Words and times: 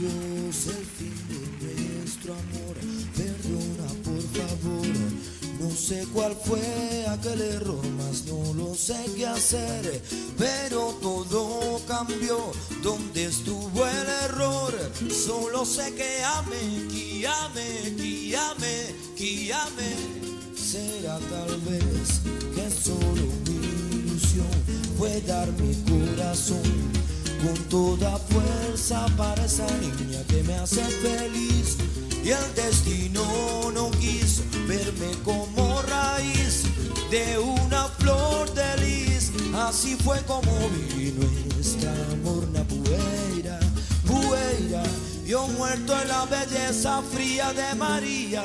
Dios 0.00 0.66
el 0.68 0.86
fin 0.86 1.12
de 1.60 1.74
nuestro 1.98 2.32
amor, 2.32 2.74
perdona 3.14 3.86
por 4.02 4.22
favor. 4.32 4.86
No 5.60 5.70
sé 5.76 6.06
cuál 6.14 6.34
fue 6.42 7.04
aquel 7.06 7.42
error, 7.42 7.86
más 7.98 8.24
no 8.24 8.54
lo 8.54 8.74
sé 8.74 8.96
qué 9.14 9.26
hacer, 9.26 10.02
pero 10.38 10.96
todo 11.02 11.82
cambió. 11.86 12.50
¿Dónde 12.82 13.26
estuvo 13.26 13.86
el 13.86 14.08
error? 14.24 14.72
Solo 15.10 15.66
sé 15.66 15.92
que 15.92 16.22
que 16.88 17.28
amé, 17.28 18.94
que 19.18 19.52
amé. 19.52 19.92
Será 20.56 21.18
tal 21.18 21.60
vez 21.60 22.22
que 22.54 22.70
solo 22.70 23.26
mi 23.44 23.98
ilusión 23.98 24.48
fue 24.96 25.20
dar 25.20 25.52
mi 25.60 25.74
corazón 25.84 26.99
con 27.42 27.54
toda 27.68 28.16
fuerza 28.18 29.06
para 29.16 29.44
esa 29.44 29.66
niña 29.78 30.20
que 30.28 30.42
me 30.42 30.54
hace 30.56 30.82
feliz. 30.82 31.76
Y 32.22 32.30
el 32.30 32.54
destino 32.54 33.22
no 33.72 33.90
quiso 33.92 34.42
verme 34.66 35.10
como 35.24 35.82
raíz 35.82 36.64
de 37.10 37.38
una 37.38 37.88
flor 37.98 38.52
de. 38.54 38.70
Así 39.54 39.96
fue 39.96 40.18
como 40.26 40.52
vino 40.96 41.26
este 41.60 41.88
amor 41.88 42.48
na 42.52 42.62
bueira, 42.62 43.58
bueira. 44.04 44.82
Yo 45.26 45.46
muerto 45.48 46.00
en 46.00 46.08
la 46.08 46.24
belleza 46.24 47.02
fría 47.12 47.52
de 47.52 47.74
María, 47.74 48.42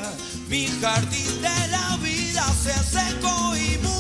mi 0.50 0.68
jardín 0.82 1.42
de 1.42 1.68
la 1.70 1.98
vida 1.98 2.46
se 2.64 2.74
secó 2.84 3.56
y 3.56 3.78
murió. 3.78 3.95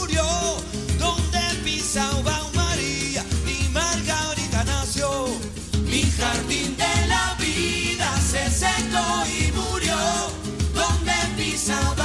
salvar. 11.65 12.04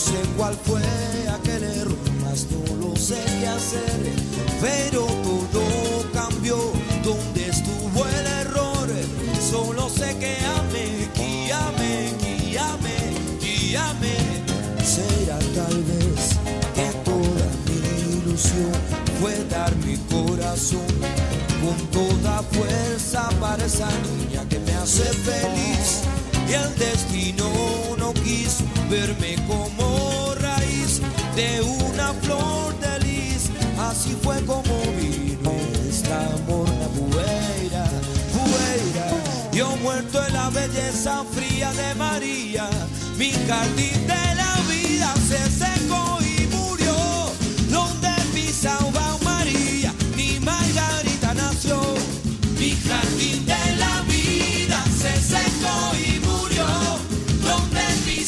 Sé 0.00 0.22
cuál 0.36 0.54
fue 0.64 0.80
aquel 1.28 1.62
error, 1.62 1.98
más 2.22 2.46
no 2.50 2.76
lo 2.76 2.96
sé 2.96 3.22
qué 3.38 3.46
hacer, 3.46 4.00
pero 4.60 5.04
todo 5.52 6.10
cambió. 6.14 6.56
¿Dónde 7.04 7.48
estuvo 7.48 8.06
el 8.06 8.26
error? 8.26 8.88
Solo 9.50 9.88
sé 9.90 10.16
que 10.18 10.36
amé, 10.58 11.08
amé, 11.52 12.12
que 13.40 13.76
amé. 13.76 14.16
Será 14.82 15.38
tal 15.54 15.76
vez 15.84 16.38
que 16.74 16.88
toda 17.04 17.46
mi 17.66 18.20
ilusión 18.20 18.72
fue 19.20 19.34
dar 19.50 19.74
mi 19.76 19.96
corazón 20.14 20.92
con 21.62 21.78
toda 21.88 22.42
fuerza 22.52 23.28
para 23.38 23.64
esa 23.66 23.88
niña 24.08 24.48
que 24.48 24.58
me 24.60 24.72
hace 24.72 25.04
feliz. 25.04 26.02
Y 26.48 26.52
el 26.54 26.74
destino 26.78 27.44
no 27.44 27.89
verme 28.88 29.36
como 29.46 30.34
raíz 30.36 31.00
de 31.34 31.60
una 31.60 32.12
flor 32.22 32.78
de 32.78 32.98
lis. 33.00 33.50
Así 33.78 34.16
fue 34.22 34.40
como 34.44 34.74
vino 34.98 35.52
esta 35.88 36.26
amor 36.26 36.68
na 36.78 36.88
bueira, 36.88 37.84
bueira. 38.34 39.06
Yo 39.52 39.76
muerto 39.78 40.24
en 40.24 40.32
la 40.32 40.50
belleza 40.50 41.24
fría 41.32 41.72
de 41.72 41.94
María, 41.96 42.68
mi 43.16 43.32
jardín 43.48 44.06
de 44.06 44.34
la 44.34 44.54
vida 44.68 45.12
se 45.28 45.50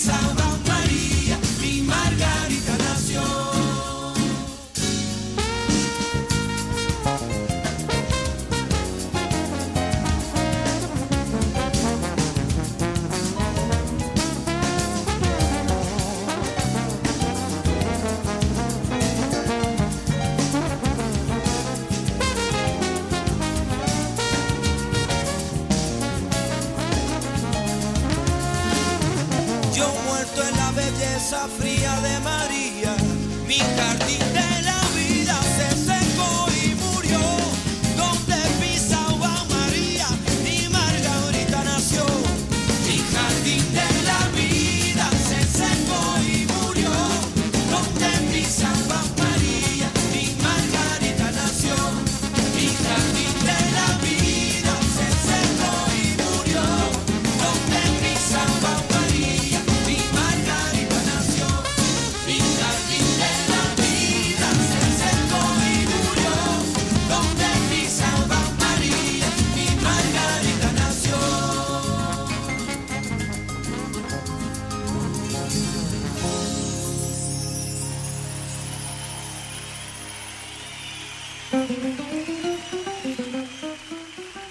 Donde 0.05 0.52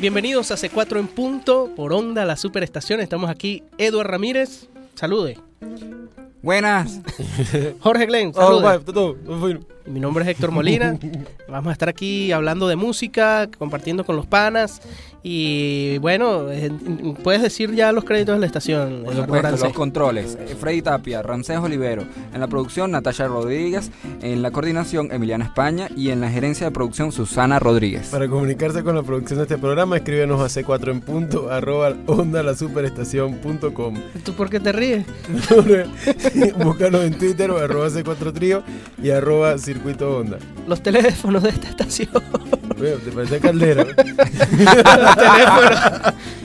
Bienvenidos 0.01 0.49
a 0.49 0.55
C4 0.55 0.97
en 0.99 1.07
punto 1.07 1.69
por 1.75 1.93
Onda, 1.93 2.25
la 2.25 2.35
superestación. 2.35 2.99
Estamos 3.01 3.29
aquí, 3.29 3.61
Eduard 3.77 4.07
Ramírez, 4.07 4.67
salude. 4.95 5.37
Buenas. 6.41 7.01
Jorge 7.81 8.07
Glenn, 8.07 8.31
Oh, 8.35 8.61
salude. 8.61 9.59
Mi 9.85 9.99
nombre 9.99 10.23
es 10.23 10.29
Héctor 10.29 10.51
Molina. 10.51 10.97
Vamos 11.47 11.69
a 11.69 11.73
estar 11.73 11.89
aquí 11.89 12.31
hablando 12.31 12.67
de 12.67 12.75
música, 12.75 13.49
compartiendo 13.57 14.03
con 14.05 14.15
los 14.15 14.25
panas. 14.25 14.81
Y 15.23 15.99
bueno, 15.99 16.49
eh, 16.51 16.71
puedes 17.23 17.41
decir 17.43 17.75
ya 17.75 17.91
los 17.91 18.03
créditos 18.03 18.35
de 18.35 18.39
la 18.39 18.45
estación. 18.47 19.03
Por 19.05 19.15
supuesto, 19.15 19.51
los 19.65 19.73
controles. 19.73 20.35
eh, 20.39 20.55
Freddy 20.59 20.81
Tapia, 20.81 21.21
Ramsés 21.21 21.57
Olivero. 21.59 22.03
En 22.33 22.39
la 22.39 22.47
producción, 22.47 22.91
Natalia 22.91 23.27
Rodríguez. 23.27 23.91
En 24.21 24.41
la 24.41 24.49
coordinación, 24.51 25.11
Emiliana 25.11 25.45
España. 25.45 25.89
Y 25.95 26.09
en 26.09 26.21
la 26.21 26.29
gerencia 26.31 26.65
de 26.67 26.71
producción, 26.71 27.11
Susana 27.11 27.59
Rodríguez. 27.59 28.07
Para 28.09 28.27
comunicarse 28.27 28.83
con 28.83 28.95
la 28.95 29.03
producción 29.03 29.37
de 29.37 29.43
este 29.43 29.57
programa, 29.57 29.97
escríbenos 29.97 30.41
a 30.41 30.61
c4 30.61 30.89
en 30.89 31.01
punto 31.01 31.51
arroba 31.51 31.93
onda 32.07 32.41
la 32.41 32.55
superestación.com. 32.55 33.95
¿Tú 34.23 34.33
por 34.33 34.49
qué 34.49 34.59
te 34.59 34.71
ríes? 34.71 35.05
Búscanos 36.63 37.03
en 37.03 37.13
Twitter 37.17 37.51
o 37.51 37.57
arroba 37.59 37.89
c4 37.89 38.33
trío 38.33 38.63
y 39.01 39.11
arroba 39.11 39.55
circuito 39.73 40.17
onda. 40.17 40.37
Los 40.67 40.83
teléfonos 40.83 41.43
de 41.43 41.49
esta 41.49 41.69
estación. 41.69 42.09
Oye, 42.79 42.97
¿Te 42.97 43.11
parece 43.11 43.39
caldera? 43.39 43.83
los, 43.85 43.95
teléfonos, 45.15 45.79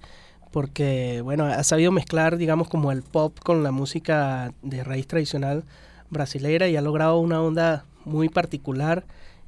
porque, 0.52 1.20
bueno, 1.22 1.46
ha 1.46 1.64
sabido 1.64 1.90
mezclar, 1.90 2.36
digamos, 2.36 2.68
como 2.68 2.92
el 2.92 3.02
pop 3.02 3.36
con 3.42 3.64
la 3.64 3.72
música 3.72 4.52
de 4.62 4.84
raíz 4.84 5.06
tradicional 5.08 5.64
brasilera 6.10 6.68
y 6.68 6.76
ha 6.76 6.80
logrado 6.82 7.18
una 7.18 7.40
onda 7.42 7.84
muy 8.04 8.28
particular 8.28 9.04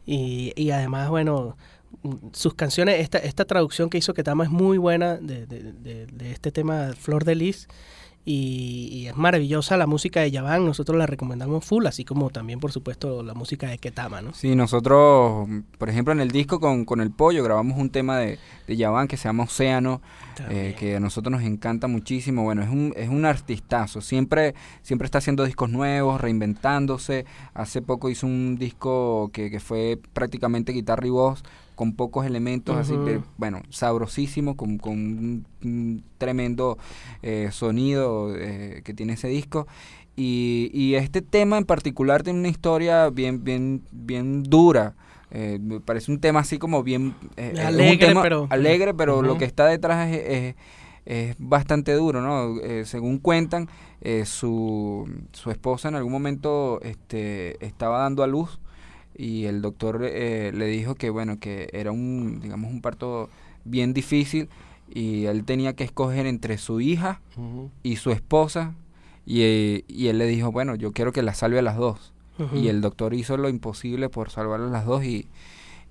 y, 0.06 0.52
y 0.56 0.70
además, 0.70 1.08
bueno, 1.10 1.56
sus 2.32 2.54
canciones, 2.54 3.00
esta, 3.00 3.18
esta 3.18 3.44
traducción 3.44 3.90
que 3.90 3.98
hizo 3.98 4.14
Ketama 4.14 4.44
es 4.44 4.50
muy 4.50 4.78
buena 4.78 5.16
de, 5.16 5.46
de- 5.46 5.72
de- 5.72 6.06
de 6.06 6.32
este 6.32 6.50
tema 6.50 6.90
Flor 6.98 7.24
de 7.24 7.34
Lis 7.34 7.68
y, 8.24 8.88
y 8.92 9.06
es 9.08 9.16
maravillosa 9.16 9.76
la 9.76 9.86
música 9.86 10.20
de 10.20 10.30
Yavan, 10.30 10.64
nosotros 10.64 10.96
la 10.96 11.06
recomendamos 11.06 11.64
full, 11.64 11.86
así 11.86 12.04
como 12.04 12.30
también 12.30 12.60
por 12.60 12.70
supuesto 12.72 13.22
la 13.22 13.34
música 13.34 13.68
de 13.68 13.78
Ketama, 13.78 14.22
¿no? 14.22 14.32
Sí, 14.34 14.54
nosotros, 14.54 15.48
por 15.78 15.88
ejemplo, 15.88 16.12
en 16.12 16.20
el 16.20 16.30
disco 16.30 16.60
con, 16.60 16.84
con 16.84 17.00
el 17.00 17.10
pollo 17.10 17.42
grabamos 17.42 17.78
un 17.78 17.90
tema 17.90 18.18
de, 18.18 18.38
de 18.66 18.76
Yavan 18.76 19.08
que 19.08 19.16
se 19.16 19.24
llama 19.24 19.44
Océano, 19.44 20.00
eh, 20.48 20.74
que 20.78 20.96
a 20.96 21.00
nosotros 21.00 21.32
nos 21.32 21.42
encanta 21.42 21.88
muchísimo. 21.88 22.44
Bueno, 22.44 22.62
es 22.62 22.68
un, 22.68 22.94
es 22.96 23.08
un 23.08 23.24
artistazo, 23.24 24.00
siempre, 24.00 24.54
siempre 24.82 25.06
está 25.06 25.18
haciendo 25.18 25.44
discos 25.44 25.70
nuevos, 25.70 26.20
reinventándose. 26.20 27.26
Hace 27.54 27.82
poco 27.82 28.08
hizo 28.08 28.26
un 28.26 28.56
disco 28.56 29.30
que, 29.32 29.50
que 29.50 29.60
fue 29.60 29.98
prácticamente 30.12 30.72
guitarra 30.72 31.06
y 31.06 31.10
voz, 31.10 31.42
con 31.74 31.94
pocos 31.94 32.26
elementos, 32.26 32.76
así 32.76 32.92
que, 33.04 33.20
bueno, 33.38 33.62
sabrosísimo, 33.70 34.56
con, 34.56 34.78
con 34.78 34.92
un, 34.92 35.46
un 35.64 36.04
tremendo 36.18 36.78
eh, 37.22 37.48
sonido 37.52 38.34
eh, 38.36 38.82
que 38.84 38.94
tiene 38.94 39.14
ese 39.14 39.28
disco. 39.28 39.66
Y, 40.16 40.70
y 40.74 40.94
este 40.96 41.22
tema 41.22 41.56
en 41.58 41.64
particular 41.64 42.22
tiene 42.22 42.38
una 42.38 42.48
historia 42.48 43.08
bien, 43.10 43.42
bien, 43.44 43.82
bien 43.90 44.42
dura. 44.42 44.94
Eh, 45.30 45.58
me 45.62 45.80
parece 45.80 46.12
un 46.12 46.20
tema 46.20 46.40
así 46.40 46.58
como 46.58 46.82
bien 46.82 47.14
eh, 47.38 47.52
un 47.54 47.60
Alegre, 47.60 48.06
tema 48.08 48.22
pero- 48.22 48.46
alegre, 48.50 48.92
pero 48.92 49.22
lo 49.22 49.38
que 49.38 49.46
está 49.46 49.66
detrás 49.66 50.10
es, 50.10 50.22
es- 50.28 50.54
es 51.04 51.34
bastante 51.38 51.94
duro, 51.94 52.20
¿no? 52.20 52.60
Eh, 52.60 52.84
según 52.84 53.18
cuentan, 53.18 53.68
eh, 54.02 54.24
su, 54.24 55.08
su 55.32 55.50
esposa 55.50 55.88
en 55.88 55.96
algún 55.96 56.12
momento 56.12 56.78
este, 56.82 57.64
estaba 57.66 57.98
dando 58.00 58.22
a 58.22 58.28
luz 58.28 58.60
y 59.16 59.44
el 59.44 59.60
doctor 59.62 60.02
eh, 60.04 60.52
le 60.54 60.66
dijo 60.66 60.94
que 60.94 61.10
bueno 61.10 61.38
que 61.38 61.68
era 61.72 61.92
un 61.92 62.40
digamos 62.40 62.70
un 62.72 62.80
parto 62.80 63.28
bien 63.64 63.92
difícil 63.94 64.48
y 64.92 65.24
él 65.26 65.44
tenía 65.44 65.74
que 65.74 65.84
escoger 65.84 66.26
entre 66.26 66.58
su 66.58 66.80
hija 66.80 67.20
y 67.82 67.96
su 67.96 68.10
esposa 68.10 68.74
y, 69.26 69.42
eh, 69.42 69.84
y 69.88 70.08
él 70.08 70.18
le 70.18 70.26
dijo 70.26 70.50
bueno 70.52 70.74
yo 70.74 70.92
quiero 70.92 71.12
que 71.12 71.22
la 71.22 71.34
salve 71.34 71.58
a 71.58 71.62
las 71.62 71.76
dos 71.76 72.12
y 72.54 72.68
el 72.68 72.80
doctor 72.80 73.14
hizo 73.14 73.36
lo 73.36 73.48
imposible 73.48 74.08
por 74.08 74.30
salvar 74.30 74.60
a 74.60 74.66
las 74.66 74.84
dos 74.84 75.04
y, 75.04 75.28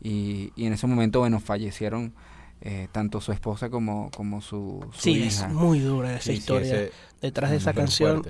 y, 0.04 0.52
y 0.56 0.66
en 0.66 0.74
ese 0.74 0.88
momento 0.88 1.20
bueno 1.20 1.40
fallecieron 1.40 2.14
eh, 2.62 2.88
tanto 2.92 3.22
su 3.22 3.32
esposa 3.32 3.70
como, 3.70 4.12
como 4.16 4.42
su, 4.42 4.86
su 4.94 5.10
Sí, 5.10 5.14
hija. 5.24 5.48
es 5.48 5.50
muy 5.50 5.80
dura 5.80 6.12
esa 6.16 6.22
Sí, 6.24 6.34
sí, 6.34 6.38
historia 6.38 6.82
ese- 6.84 6.92
detrás 7.22 7.52
de 7.52 7.58
esa 7.58 7.74
canción. 7.74 8.24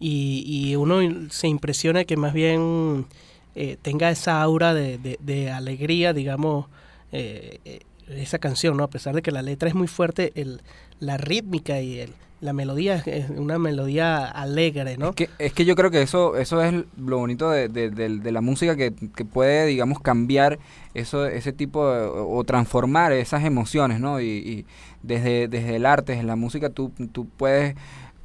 y, 0.00 0.42
y 0.46 0.74
uno 0.76 0.98
se 1.30 1.48
impresiona 1.48 2.04
que 2.04 2.16
más 2.16 2.32
bien 2.34 3.06
eh, 3.56 3.76
tenga 3.82 4.10
esa 4.10 4.40
aura 4.42 4.72
de, 4.74 4.98
de- 5.18 5.50
alegría, 5.50 6.12
digamos, 6.12 6.66
eh, 7.10 7.58
eh, 7.64 7.80
esa 8.08 8.38
canción, 8.38 8.76
¿no? 8.76 8.84
A 8.84 8.90
pesar 8.90 9.14
de 9.14 9.22
que 9.22 9.32
la 9.32 9.42
letra 9.42 9.68
es 9.68 9.74
muy 9.74 9.88
fuerte, 9.88 10.30
el, 10.36 10.60
la 11.00 11.16
rítmica 11.16 11.80
y 11.80 11.98
el, 11.98 12.10
la 12.42 12.52
melodía 12.52 13.02
es- 13.06 13.30
una 13.30 13.58
melodía 13.58 14.24
alegre, 14.26 14.98
¿no? 14.98 15.08
Es 15.08 15.14
que, 15.16 15.30
es 15.38 15.52
que 15.54 15.64
yo 15.64 15.74
creo 15.74 15.90
que 15.90 16.02
eso, 16.02 16.36
eso 16.36 16.62
es 16.62 16.74
lo 16.98 17.18
bonito 17.18 17.50
de, 17.50 17.68
de- 17.68 17.90
de- 17.90 18.18
de 18.18 18.32
la 18.32 18.42
música 18.42 18.76
que, 18.76 18.92
que 18.92 19.24
puede, 19.24 19.64
digamos, 19.66 20.00
cambiar 20.00 20.58
eso, 20.92 21.26
ese 21.26 21.52
tipo 21.52 21.80
o 21.80 22.44
transformar 22.44 23.12
esas 23.12 23.42
emociones, 23.44 24.00
¿no? 24.00 24.20
Y, 24.20 24.26
y 24.26 24.66
desde, 25.02 25.48
desde 25.48 25.76
el 25.76 25.86
arte, 25.86 26.12
desde 26.12 26.26
la 26.26 26.36
música, 26.36 26.68
tú, 26.68 26.92
tú 27.12 27.26
puedes 27.26 27.74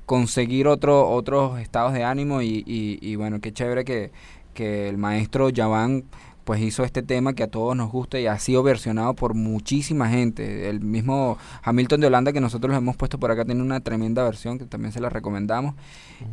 conseguir 0.05 0.67
otro, 0.67 1.09
otros 1.09 1.59
estados 1.61 1.93
de 1.93 2.03
ánimo 2.03 2.41
y, 2.41 2.63
y, 2.67 2.99
y 3.01 3.15
bueno, 3.15 3.39
qué 3.39 3.53
chévere 3.53 3.85
que, 3.85 4.11
que 4.53 4.89
el 4.89 4.98
maestro 4.98 5.50
Yavan 5.50 6.03
pues 6.44 6.59
hizo 6.62 6.83
este 6.83 7.03
tema 7.03 7.33
que 7.33 7.44
a 7.44 7.48
todos 7.48 7.75
nos 7.75 7.92
gusta 7.92 8.19
y 8.19 8.25
ha 8.25 8.38
sido 8.39 8.63
versionado 8.63 9.13
por 9.13 9.36
muchísima 9.36 10.09
gente. 10.09 10.69
El 10.69 10.81
mismo 10.81 11.38
Hamilton 11.63 12.01
de 12.01 12.07
Holanda 12.07 12.33
que 12.33 12.42
nosotros 12.42 12.71
lo 12.71 12.77
hemos 12.77 12.98
puesto 12.98 13.19
por 13.19 13.30
acá 13.31 13.45
tiene 13.45 13.62
una 13.62 13.80
tremenda 13.80 14.24
versión 14.24 14.57
que 14.57 14.65
también 14.65 14.92
se 14.92 15.00
la 15.00 15.09
recomendamos. 15.09 15.75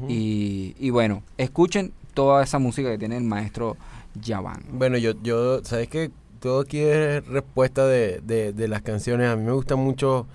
Y, 0.08 0.74
y 0.78 0.90
bueno, 0.90 1.22
escuchen 1.36 1.92
toda 2.14 2.42
esa 2.42 2.58
música 2.58 2.90
que 2.90 2.98
tiene 2.98 3.16
el 3.18 3.24
maestro 3.24 3.76
Yavan. 4.20 4.64
Bueno, 4.72 4.96
yo, 4.96 5.12
yo, 5.22 5.62
¿sabes 5.62 5.88
qué? 5.88 6.10
Todo 6.40 6.60
aquí 6.60 6.78
es 6.78 7.26
respuesta 7.26 7.86
de, 7.86 8.20
de, 8.24 8.52
de 8.52 8.68
las 8.68 8.82
canciones. 8.82 9.28
A 9.28 9.36
mí 9.36 9.44
me 9.44 9.52
gusta 9.52 9.76
mucho 9.76 10.26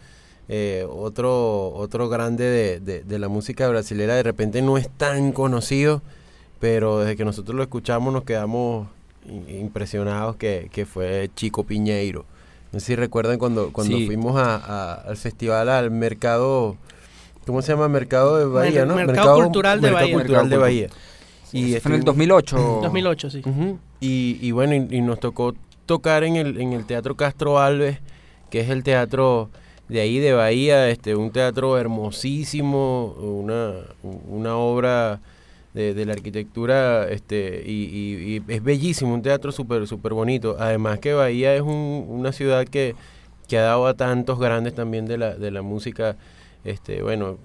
eh, 0.49 0.85
otro, 0.89 1.73
otro 1.73 2.09
grande 2.09 2.43
de, 2.43 2.79
de, 2.79 3.03
de 3.03 3.19
la 3.19 3.27
música 3.27 3.67
brasilera. 3.67 4.15
De 4.15 4.23
repente 4.23 4.61
no 4.61 4.77
es 4.77 4.89
tan 4.89 5.31
conocido, 5.31 6.01
pero 6.63 6.99
desde 6.99 7.17
que 7.17 7.25
nosotros 7.25 7.57
lo 7.57 7.61
escuchamos 7.61 8.13
nos 8.13 8.23
quedamos 8.23 8.87
impresionados 9.49 10.37
que, 10.37 10.69
que 10.71 10.85
fue 10.85 11.29
Chico 11.35 11.65
Piñeiro. 11.65 12.23
No 12.71 12.79
sé 12.79 12.85
si 12.85 12.95
recuerdan 12.95 13.37
cuando, 13.37 13.73
cuando 13.73 13.97
Sí. 13.97 14.05
fuimos 14.05 14.37
a- 14.37 14.55
a- 14.55 14.93
al 14.93 15.17
festival, 15.17 15.67
al 15.67 15.91
mercado, 15.91 16.77
¿cómo 17.45 17.61
se 17.61 17.73
llama? 17.73 17.89
Mercado 17.89 18.37
de 18.37 18.45
Bahía, 18.45 18.85
¿no? 18.85 18.95
Mercado 18.95 19.35
Cultural 19.43 19.81
de 19.81 19.87
Mercado 19.87 20.05
Bahía. 20.05 20.15
Cultural 20.17 20.49
de 20.49 20.57
Bahía. 20.57 20.87
Y 21.51 21.73
fue 21.81 21.89
en 21.91 21.95
el 21.95 21.99
estuvimos- 21.99 22.05
2008. 22.05 22.79
2008, 22.81 23.29
sí. 23.29 23.41
Y, 23.99 24.39
y 24.41 24.51
bueno, 24.51 24.73
y, 24.73 24.87
y 24.89 25.01
nos 25.01 25.19
tocó 25.19 25.53
tocar 25.85 26.23
en 26.23 26.37
el, 26.37 26.61
en 26.61 26.71
el 26.71 26.85
Teatro 26.85 27.15
Castro 27.17 27.59
Alves, 27.59 27.97
que 28.49 28.61
es 28.61 28.69
el 28.69 28.83
teatro 28.83 29.49
de 29.89 29.99
ahí 29.99 30.17
de 30.19 30.31
Bahía, 30.31 30.87
este, 30.89 31.13
un 31.17 31.29
teatro 31.31 31.77
hermosísimo, 31.77 33.15
una, 33.19 33.73
una 34.29 34.55
obra 34.55 35.19
de, 35.73 35.93
de 35.93 36.05
la 36.05 36.13
arquitectura, 36.13 37.09
este, 37.09 37.63
y, 37.65 37.71
y- 37.85 38.35
y 38.47 38.53
es 38.53 38.63
bellísimo, 38.63 39.13
un 39.13 39.21
teatro 39.21 39.51
súper 39.51 39.87
súper 39.87 40.13
bonito. 40.13 40.55
Además 40.59 40.99
que 40.99 41.13
Bahía 41.13 41.55
es 41.55 41.61
un- 41.61 42.05
una 42.07 42.31
ciudad 42.31 42.65
que, 42.65 42.95
que 43.47 43.57
ha 43.57 43.63
dado 43.63 43.87
a 43.87 43.93
tantos 43.95 44.39
grandes 44.39 44.75
también 44.75 45.05
de 45.05 45.17
la, 45.17 45.35
de 45.35 45.51
la 45.51 45.61
música, 45.61 46.15
este, 46.63 47.01
bueno, 47.01 47.37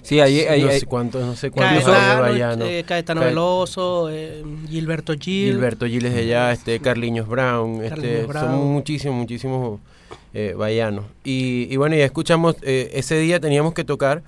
Sí, 0.00 0.20
ahí, 0.20 0.40
ahí, 0.42 0.62
no 0.62 0.70
sé 0.70 0.86
cuántos, 0.86 1.26
no 1.26 1.34
sé 1.34 1.50
cuántos 1.50 1.84
Caetano, 1.84 2.64
eh, 2.64 2.84
Caetano 2.86 3.20
Caet- 3.20 3.28
Veloso, 3.30 4.08
eh, 4.10 4.44
Gilberto 4.68 5.12
Gil. 5.18 5.52
Gilberto 5.54 5.86
Giles 5.86 6.14
de 6.14 6.20
allá, 6.20 6.52
este 6.52 6.78
Carliños 6.78 7.26
Brown, 7.28 7.82
este, 7.82 7.88
Carliños 7.90 8.26
Brown. 8.28 8.46
son 8.46 8.66
muchísimos, 8.72 9.16
muchísimos 9.16 9.80
eh, 10.32 10.54
bahianos. 10.56 11.04
Y, 11.24 11.66
y 11.68 11.76
bueno, 11.76 11.96
ya 11.96 12.04
escuchamos, 12.04 12.54
eh, 12.62 12.90
ese 12.94 13.18
día 13.18 13.40
teníamos 13.40 13.74
que 13.74 13.82
tocar, 13.84 14.22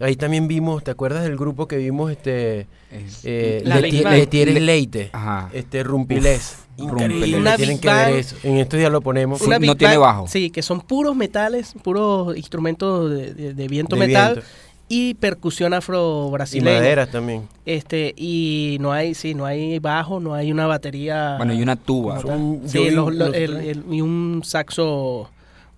ahí 0.00 0.16
también 0.16 0.48
vimos, 0.48 0.82
¿te 0.84 0.90
acuerdas 0.90 1.22
del 1.24 1.36
grupo 1.36 1.66
que 1.68 1.76
vimos? 1.76 2.10
este 2.10 2.66
es- 2.90 3.20
eh, 3.24 3.62
La 3.64 3.80
Leti- 3.80 4.44
Le- 4.44 4.60
Leite, 4.60 5.10
Ajá. 5.12 5.50
este 5.52 5.82
Rumpilés. 5.82 6.58
Uf, 6.76 6.84
Increíble, 6.84 7.14
Rumpilés. 7.14 7.40
Una 7.40 7.56
tienen 7.56 7.76
Big 7.76 7.82
que 7.82 7.88
ver 7.88 7.96
Bang. 8.10 8.14
eso. 8.14 8.36
En 8.42 8.56
estos 8.58 8.78
días 8.78 8.90
lo 8.90 9.00
ponemos. 9.00 9.40
Una- 9.42 9.58
no 9.60 9.76
tiene 9.76 9.96
bajo. 9.96 10.26
Sí, 10.28 10.50
que 10.50 10.62
son 10.62 10.80
puros 10.80 11.14
metales, 11.14 11.74
puros 11.82 12.36
instrumentos 12.36 13.10
de, 13.10 13.32
de- 13.34 13.54
de 13.54 13.68
viento 13.68 13.94
de 13.96 14.06
metal 14.08 14.32
viento. 14.34 14.50
y 14.88 15.14
percusión 15.14 15.72
Y 15.72 15.76
afro-brasileña. 15.76 16.78
maderas 16.78 17.10
también. 17.10 17.48
Este, 17.64 18.12
y 18.16 18.76
no 18.80 18.92
hay, 18.92 19.14
sí, 19.14 19.34
no 19.34 19.46
hay 19.46 19.78
bajo, 19.78 20.18
no 20.18 20.34
hay 20.34 20.50
una 20.50 20.66
batería. 20.66 21.36
Bueno, 21.36 21.54
y 21.54 21.62
una 21.62 21.76
tuba. 21.76 22.20
Sí, 22.66 22.90
los- 22.90 23.14
los- 23.14 23.28
los- 23.28 23.34
el- 23.36 23.56
el- 23.58 23.84
y 23.90 24.00
un 24.00 24.42
saxo 24.44 25.30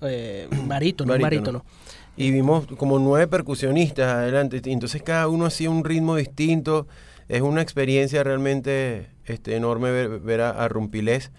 eh, 0.02 0.48
barítono, 0.66 1.12
un 1.14 1.20
Barítono. 1.20 1.62
barítono. 1.62 1.64
Y 2.16 2.30
vimos 2.30 2.66
como 2.78 2.98
nueve 2.98 3.26
percusionistas 3.26 4.12
adelante. 4.12 4.60
Entonces 4.64 5.02
cada 5.02 5.28
uno 5.28 5.46
hacía 5.46 5.70
un 5.70 5.84
ritmo 5.84 6.16
distinto. 6.16 6.86
Es 7.28 7.42
una 7.42 7.60
experiencia 7.60 8.22
realmente 8.24 9.08
este, 9.26 9.56
enorme 9.56 9.90
ver, 9.90 10.20
ver 10.20 10.40
a, 10.40 10.50
a 10.50 10.68
Rumpilés. 10.68 11.30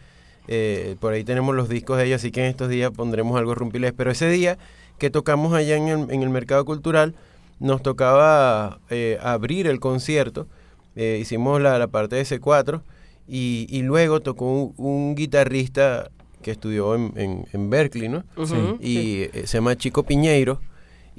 Eh, 0.50 0.96
por 1.00 1.14
ahí 1.14 1.24
tenemos 1.24 1.56
los 1.56 1.68
discos 1.68 1.98
de 1.98 2.06
ella, 2.06 2.16
así 2.18 2.32
que 2.32 2.42
en 2.42 2.48
estos 2.48 2.70
días 2.70 2.92
pondremos 2.92 3.38
algo 3.38 3.52
de 3.52 3.56
Rumpilés. 3.56 3.94
Pero 3.96 4.12
ese 4.12 4.30
día 4.30 4.58
que 5.00 5.10
tocamos 5.10 5.54
allá 5.54 5.76
en 5.78 5.88
el, 5.88 6.12
en 6.12 6.22
el 6.24 6.30
Mercado 6.30 6.64
Cultural, 6.66 7.16
nos 7.60 7.82
tocaba 7.82 8.80
eh, 8.90 9.18
abrir 9.22 9.68
el 9.68 9.80
concierto. 9.80 10.48
Eh, 10.96 11.18
hicimos 11.22 11.60
la, 11.62 11.78
la 11.80 11.88
parte 11.88 12.16
de 12.16 12.24
C4 12.24 12.82
y, 13.28 13.68
y 13.70 13.82
luego 13.82 14.20
tocó 14.22 14.52
un, 14.52 14.74
un 14.78 15.16
guitarrista 15.16 16.10
que 16.42 16.52
estudió 16.52 16.96
en, 16.96 17.14
en, 17.16 17.46
en 17.52 17.70
Berkeley, 17.70 18.10
¿no? 18.10 18.24
Ujú, 18.38 18.78
Y 18.80 18.94
sí. 18.94 19.30
eh, 19.34 19.44
se 19.46 19.58
llama 19.58 19.76
Chico 19.76 20.04
Piñeiro. 20.04 20.60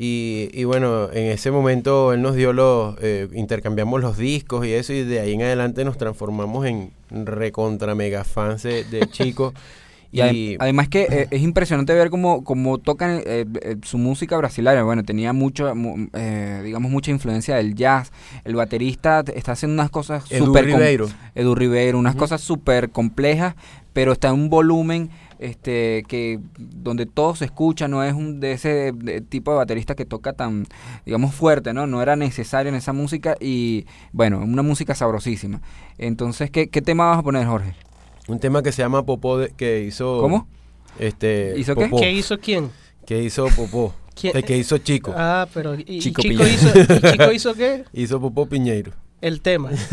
Y, 0.01 0.49
y 0.53 0.63
bueno, 0.63 1.11
en 1.13 1.25
ese 1.33 1.51
momento 1.51 2.13
él 2.13 2.23
nos 2.23 2.37
dio 2.37 2.53
los, 2.53 2.95
eh, 3.03 3.27
intercambiamos 3.35 4.01
los 4.01 4.17
discos 4.17 4.65
y 4.65 4.73
eso, 4.73 4.93
y 4.93 5.03
de 5.03 5.19
ahí 5.19 5.33
en 5.33 5.43
adelante 5.43 5.85
nos 5.85 5.99
transformamos 5.99 6.67
en 6.67 6.93
recontra 7.11 7.97
mega 7.97 8.23
fans 8.23 8.63
de, 8.63 8.85
de 8.85 9.07
Chico. 9.11 9.53
Y, 10.13 10.21
adem- 10.21 10.57
además 10.61 10.89
que 10.89 11.03
eh, 11.11 11.27
es 11.31 11.43
impresionante 11.43 11.93
ver 11.95 12.11
cómo, 12.11 12.43
cómo 12.45 12.79
tocan 12.79 13.21
eh, 13.27 13.45
eh, 13.61 13.77
su 13.83 13.99
música 13.99 14.37
brasileña. 14.39 14.85
Bueno, 14.85 15.03
tenía 15.05 15.33
mucho, 15.33 15.75
mu- 15.75 16.07
eh, 16.15 16.63
digamos, 16.65 16.91
mucha 16.93 17.11
influencia 17.11 17.57
del 17.57 17.75
jazz. 17.75 18.13
El 18.45 18.55
baterista 18.55 19.25
está 19.35 19.53
haciendo 19.53 19.75
unas 19.75 19.91
cosas 19.91 20.31
Edu 20.31 20.47
súper... 20.47 20.71
com- 20.71 20.79
Ribeiro. 20.79 21.09
Edu 21.35 21.55
Ribeiro, 21.57 21.99
unas 21.99 22.15
cosas 22.15 22.41
súper 22.41 22.91
complejas, 22.91 23.55
pero 23.93 24.13
está 24.13 24.29
en 24.29 24.35
un 24.35 24.49
volumen 24.49 25.11
este 25.39 26.05
que 26.09 26.41
donde 26.59 27.07
todo 27.07 27.35
se 27.37 27.45
escucha, 27.45 27.89
no 27.89 28.03
es 28.05 28.13
un 28.15 28.41
de 28.41 28.53
ese 28.53 28.93
de- 28.93 29.21
tipo 29.21 29.51
de 29.53 29.57
baterista 29.59 29.95
que 29.95 30.05
toca 30.05 30.33
tan, 30.33 30.67
digamos, 31.07 31.35
fuerte, 31.35 31.73
¿no? 31.73 31.87
No 31.87 32.03
era 32.03 32.17
necesario 32.17 32.69
en 32.71 32.75
esa 32.77 32.93
música 32.93 33.37
y, 33.41 33.87
bueno, 34.13 34.39
una 34.41 34.63
música 34.63 34.95
sabrosísima. 34.95 35.61
Entonces, 35.99 36.51
¿qué, 36.51 36.69
qué 36.69 36.83
tema 36.83 37.07
vas 37.11 37.19
a 37.19 37.23
poner, 37.23 37.47
Jorge? 37.47 37.75
Un 38.29 38.39
tema 38.41 38.63
que 38.63 38.73
se 38.73 38.83
llama 38.83 39.05
Popó 39.07 39.39
de- 39.39 39.51
que 39.51 39.83
hizo... 39.85 40.21
¿Cómo? 40.21 40.47
Este, 40.99 41.55
¿Hizo 41.57 41.75
qué? 41.75 41.85
Popó, 41.87 42.01
¿Qué 42.01 42.13
hizo 42.13 42.39
quién? 42.39 42.71
Que 43.07 43.23
hizo 43.23 43.47
Popó. 43.57 43.95
¿Quién? 44.21 44.37
El 44.37 44.45
que 44.45 44.57
hizo 44.59 44.79
Chico. 44.79 45.15
Ah, 45.17 45.47
pero 45.55 45.75
¿y, 45.77 46.01
Chico 46.01 46.21
Chico, 46.23 46.43
Piñeiro. 46.43 46.49
hizo, 46.49 46.69
¿y 46.79 47.13
Chico 47.13 47.33
hizo 47.33 47.55
qué? 47.55 47.85
Hizo 47.93 48.21
Popó 48.21 48.47
Piñeiro. 48.47 48.93
El 49.21 49.41
tema. 49.41 49.71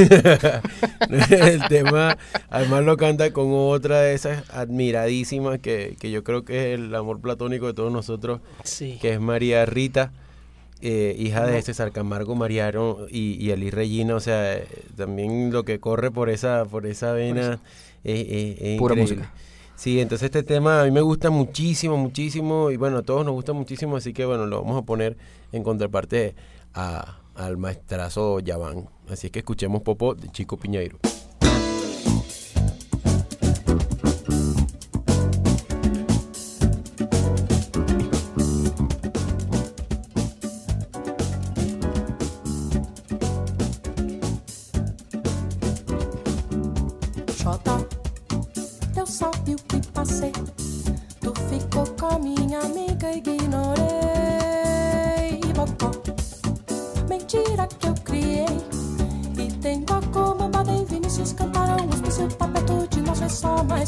el 1.29 1.67
tema, 1.67 2.17
además 2.49 2.83
lo 2.83 2.97
canta 2.97 3.31
con 3.31 3.47
otra 3.51 4.01
de 4.01 4.13
esas 4.13 4.49
admiradísimas 4.51 5.59
que, 5.59 5.95
que 5.99 6.11
yo 6.11 6.23
creo 6.23 6.43
que 6.45 6.73
es 6.73 6.79
el 6.79 6.93
amor 6.95 7.19
platónico 7.21 7.67
de 7.67 7.73
todos 7.73 7.91
nosotros, 7.91 8.41
Sí. 8.63 8.97
que 9.01 9.13
es 9.13 9.19
María 9.19 9.65
Rita, 9.65 10.11
eh, 10.81 11.15
hija 11.17 11.45
de 11.45 11.61
César 11.61 11.91
Camargo 11.91 12.35
Mariano 12.35 12.97
y, 13.09 13.43
y 13.43 13.51
Eli 13.51 13.71
Regina, 13.71 14.15
o 14.15 14.19
sea, 14.19 14.57
eh, 14.57 14.67
también 14.95 15.51
lo 15.51 15.63
que 15.63 15.79
corre 15.79 16.11
por 16.11 16.29
esa, 16.29 16.65
por 16.65 16.85
esa 16.85 17.11
vena 17.13 17.59
es, 18.03 18.19
es- 18.27 18.61
es 18.61 18.77
Pura 18.79 18.93
increíble. 18.95 19.23
música. 19.25 19.33
Sí, 19.75 19.99
entonces 19.99 20.27
este 20.27 20.43
tema 20.43 20.81
a 20.81 20.85
mí 20.85 20.91
me 20.91 21.01
gusta 21.01 21.29
muchísimo, 21.29 21.97
muchísimo, 21.97 22.71
y 22.71 22.77
bueno, 22.77 22.99
a 22.99 23.01
todos 23.03 23.25
nos 23.25 23.33
gusta 23.33 23.51
muchísimo, 23.53 23.97
así 23.97 24.13
que 24.13 24.23
bueno, 24.25 24.45
lo 24.45 24.61
vamos 24.61 24.81
a 24.81 24.85
poner 24.85 25.17
en 25.51 25.63
contraparte 25.63 26.33
a, 26.73 27.19
al 27.35 27.57
maestrazo 27.57 28.39
Yaván. 28.39 28.89
Así 29.09 29.29
que 29.29 29.39
escuchemos 29.39 29.81
Popo 29.81 30.15
de 30.15 30.29
Chico 30.29 30.57
Piñeiro. 30.57 30.99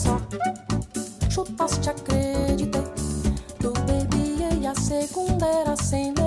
só. 0.08 1.30
Chuta 1.30 1.68
acreditei. 1.90 2.82
Eu 3.64 3.74
bebi 3.86 4.44
e 4.62 4.66
é 4.66 4.70
a 4.70 4.76
segunda 4.76 5.46
era 5.46 5.76
sem. 5.76 6.27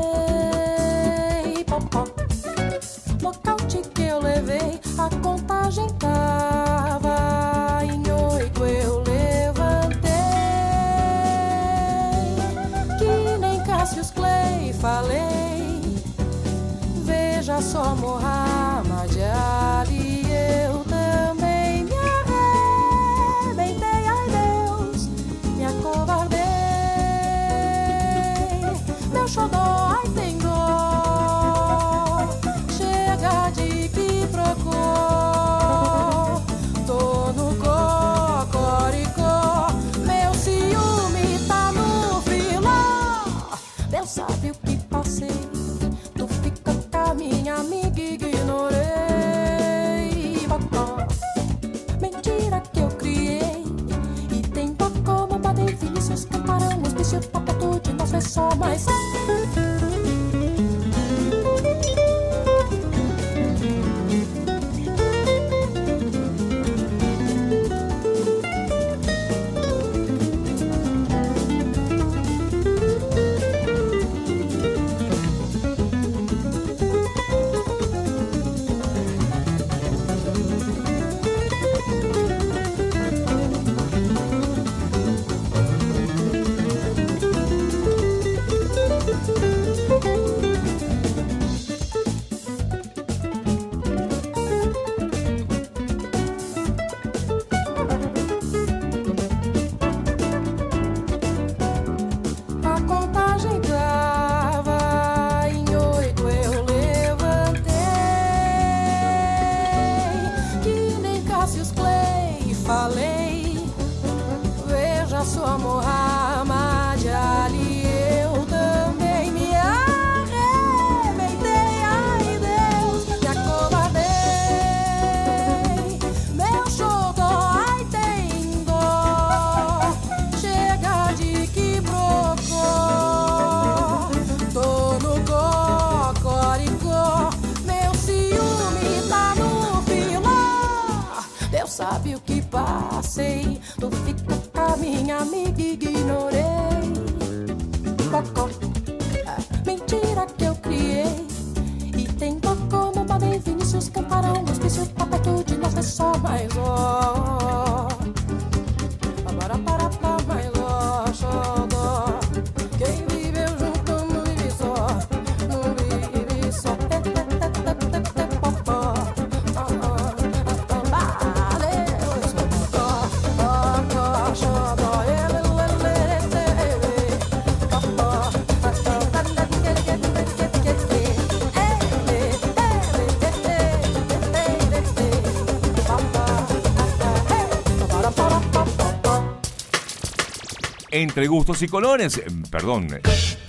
Entre 191.00 191.28
gustos 191.28 191.62
y 191.62 191.66
colores, 191.66 192.19
eh, 192.19 192.26
perdón, 192.50 192.88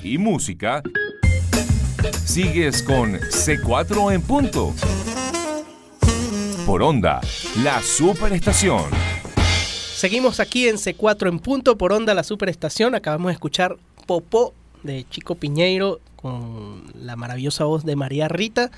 y 0.02 0.18
música, 0.18 0.82
sigues 2.24 2.82
con 2.82 3.20
C4 3.20 4.14
en 4.14 4.22
punto. 4.22 4.74
Por 6.66 6.82
onda, 6.82 7.20
la 7.62 7.82
superestación. 7.82 8.86
Seguimos 9.36 10.40
aquí 10.40 10.70
en 10.70 10.78
C4 10.78 11.28
en 11.28 11.40
punto 11.40 11.78
por 11.78 11.92
onda 11.92 12.14
la 12.14 12.24
superestación. 12.24 12.96
Acabamos 12.96 13.28
de 13.28 13.34
escuchar 13.34 13.76
Popó 14.08 14.54
de 14.84 15.06
Chico 15.10 15.36
Piñeiro 15.36 16.00
con 16.16 16.86
la 17.04 17.18
maravillosa 17.18 17.66
voz 17.66 17.84
de 17.84 17.98
María 17.98 18.30
Rita. 18.30 18.72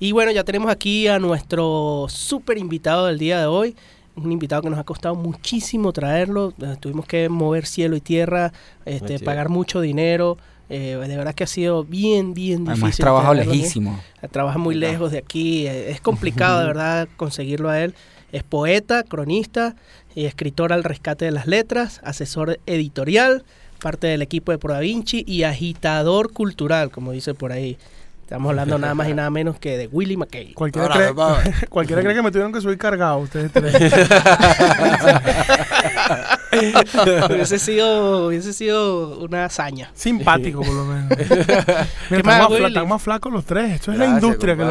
Y 0.00 0.10
bueno, 0.10 0.32
ya 0.32 0.42
tenemos 0.42 0.72
aquí 0.72 1.06
a 1.06 1.20
nuestro 1.20 2.06
super 2.08 2.58
invitado 2.58 3.06
del 3.06 3.18
día 3.18 3.38
de 3.38 3.46
hoy. 3.46 3.76
Un 4.22 4.32
invitado 4.32 4.62
que 4.62 4.70
nos 4.70 4.78
ha 4.78 4.84
costado 4.84 5.14
muchísimo 5.14 5.92
traerlo. 5.92 6.52
Eh, 6.60 6.76
tuvimos 6.80 7.06
que 7.06 7.28
mover 7.28 7.66
cielo 7.66 7.96
y 7.96 8.00
tierra, 8.00 8.52
este, 8.84 9.18
pagar 9.20 9.48
mucho 9.48 9.80
dinero. 9.80 10.38
Eh, 10.70 10.96
de 11.00 11.16
verdad 11.16 11.34
que 11.34 11.44
ha 11.44 11.48
sido 11.48 11.84
bien, 11.84 12.34
bien 12.34 12.64
difícil. 12.64 12.74
Además, 12.74 12.94
aquí. 13.40 13.50
lejísimo. 13.58 14.00
Trabaja 14.30 14.58
muy 14.58 14.74
lejos 14.74 15.12
de 15.12 15.18
aquí. 15.18 15.66
eh, 15.66 15.90
Es 15.90 16.00
complicado, 16.00 16.60
de 16.60 16.66
verdad, 16.66 17.08
conseguirlo 17.16 17.70
a 17.70 17.80
él. 17.80 17.94
Es 18.32 18.42
poeta, 18.42 19.02
cronista 19.04 19.76
y 20.14 20.26
escritor 20.26 20.72
al 20.72 20.84
rescate 20.84 21.24
de 21.24 21.30
las 21.30 21.46
letras, 21.46 22.00
asesor 22.04 22.58
editorial, 22.66 23.44
parte 23.80 24.08
del 24.08 24.20
equipo 24.20 24.52
de 24.52 24.58
Pro 24.58 24.74
Da 24.74 24.80
Vinci 24.80 25.24
y 25.26 25.44
agitador 25.44 26.32
cultural, 26.32 26.90
como 26.90 27.12
dice 27.12 27.32
por 27.34 27.52
ahí. 27.52 27.78
Estamos 28.28 28.50
hablando 28.50 28.76
nada 28.76 28.94
más 28.94 29.08
y 29.08 29.14
nada 29.14 29.30
menos 29.30 29.58
que 29.58 29.78
de 29.78 29.86
Willie 29.86 30.18
McKay. 30.18 30.52
Cualquiera, 30.52 30.92
Ahora, 30.92 31.40
cree, 31.42 31.66
cualquiera 31.70 32.02
cree 32.02 32.14
que 32.14 32.20
me 32.20 32.30
tuvieron 32.30 32.52
que 32.52 32.60
subir 32.60 32.76
cargado, 32.76 33.20
ustedes 33.20 33.50
tres. 33.52 33.74
hubiese, 37.30 37.58
sido, 37.58 38.26
hubiese 38.28 38.52
sido 38.52 39.18
una 39.18 39.44
hazaña. 39.46 39.90
Simpático, 39.94 40.62
por 40.62 40.74
lo 40.74 40.84
menos. 40.84 41.08
Mira, 41.18 41.86
¿Qué 42.08 42.16
están, 42.16 42.24
más, 42.24 42.50
más 42.50 42.50
fla- 42.50 42.98
flacos 43.00 43.32
los 43.32 43.44
tres. 43.44 43.74
Esto 43.74 43.92
es 43.92 43.98
la 43.98 44.06
industria 44.06 44.56
que 44.56 44.64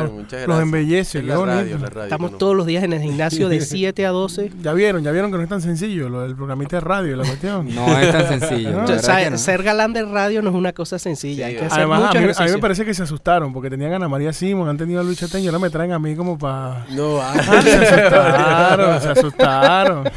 los, 0.47 0.61
embellece. 0.61 1.19
Es 1.19 1.23
Qué 1.23 1.29
la 1.29 1.37
bonito. 1.37 1.57
radio, 1.57 1.77
la 1.77 1.87
radio, 1.89 2.03
Estamos 2.03 2.31
¿no? 2.31 2.37
todos 2.37 2.55
los 2.55 2.65
días 2.65 2.83
en 2.83 2.93
el 2.93 3.01
gimnasio 3.01 3.49
de 3.49 3.61
7 3.67 4.05
a 4.05 4.09
12. 4.09 4.51
Ya 4.61 4.73
vieron, 4.73 5.03
ya 5.03 5.11
vieron 5.11 5.31
que 5.31 5.37
no 5.37 5.43
es 5.43 5.49
tan 5.49 5.61
sencillo 5.61 6.09
lo 6.09 6.21
del 6.21 6.35
programita 6.35 6.77
de 6.77 6.81
radio 6.81 7.15
la 7.15 7.23
cuestión. 7.25 7.73
No 7.73 7.99
es 7.99 8.11
tan 8.11 8.27
sencillo. 8.39 8.71
No. 8.71 8.83
O 8.83 8.87
verdad 8.87 9.01
sea, 9.01 9.23
que 9.23 9.29
no. 9.31 9.37
ser 9.37 9.63
galán 9.63 9.93
de 9.93 10.03
radio 10.03 10.41
no 10.41 10.49
es 10.49 10.55
una 10.55 10.73
cosa 10.73 10.99
sencilla. 10.99 11.47
Sí, 11.47 11.53
hay 11.53 11.55
que 11.55 11.65
hacer 11.65 11.79
Además, 11.79 11.99
mucho 12.01 12.17
a 12.17 12.21
mí, 12.21 12.31
a 12.37 12.43
mí 12.43 12.51
me 12.51 12.57
parece 12.59 12.85
que 12.85 12.93
se 12.93 13.03
asustaron 13.03 13.53
porque 13.53 13.69
tenían 13.69 13.93
a 13.93 13.95
Ana 13.97 14.07
María 14.07 14.33
Simón, 14.33 14.69
han 14.69 14.77
tenido 14.77 14.99
a 14.99 15.03
Luis 15.03 15.19
Chateño 15.19 15.45
y 15.45 15.47
ahora 15.47 15.59
me 15.59 15.69
traen 15.69 15.91
a 15.91 15.99
mí 15.99 16.15
como 16.15 16.37
para... 16.37 16.85
No, 16.91 17.19
ah, 17.21 17.33
se 17.63 17.71
asustaron, 17.75 19.01
se 19.01 19.09
asustaron. 19.09 20.09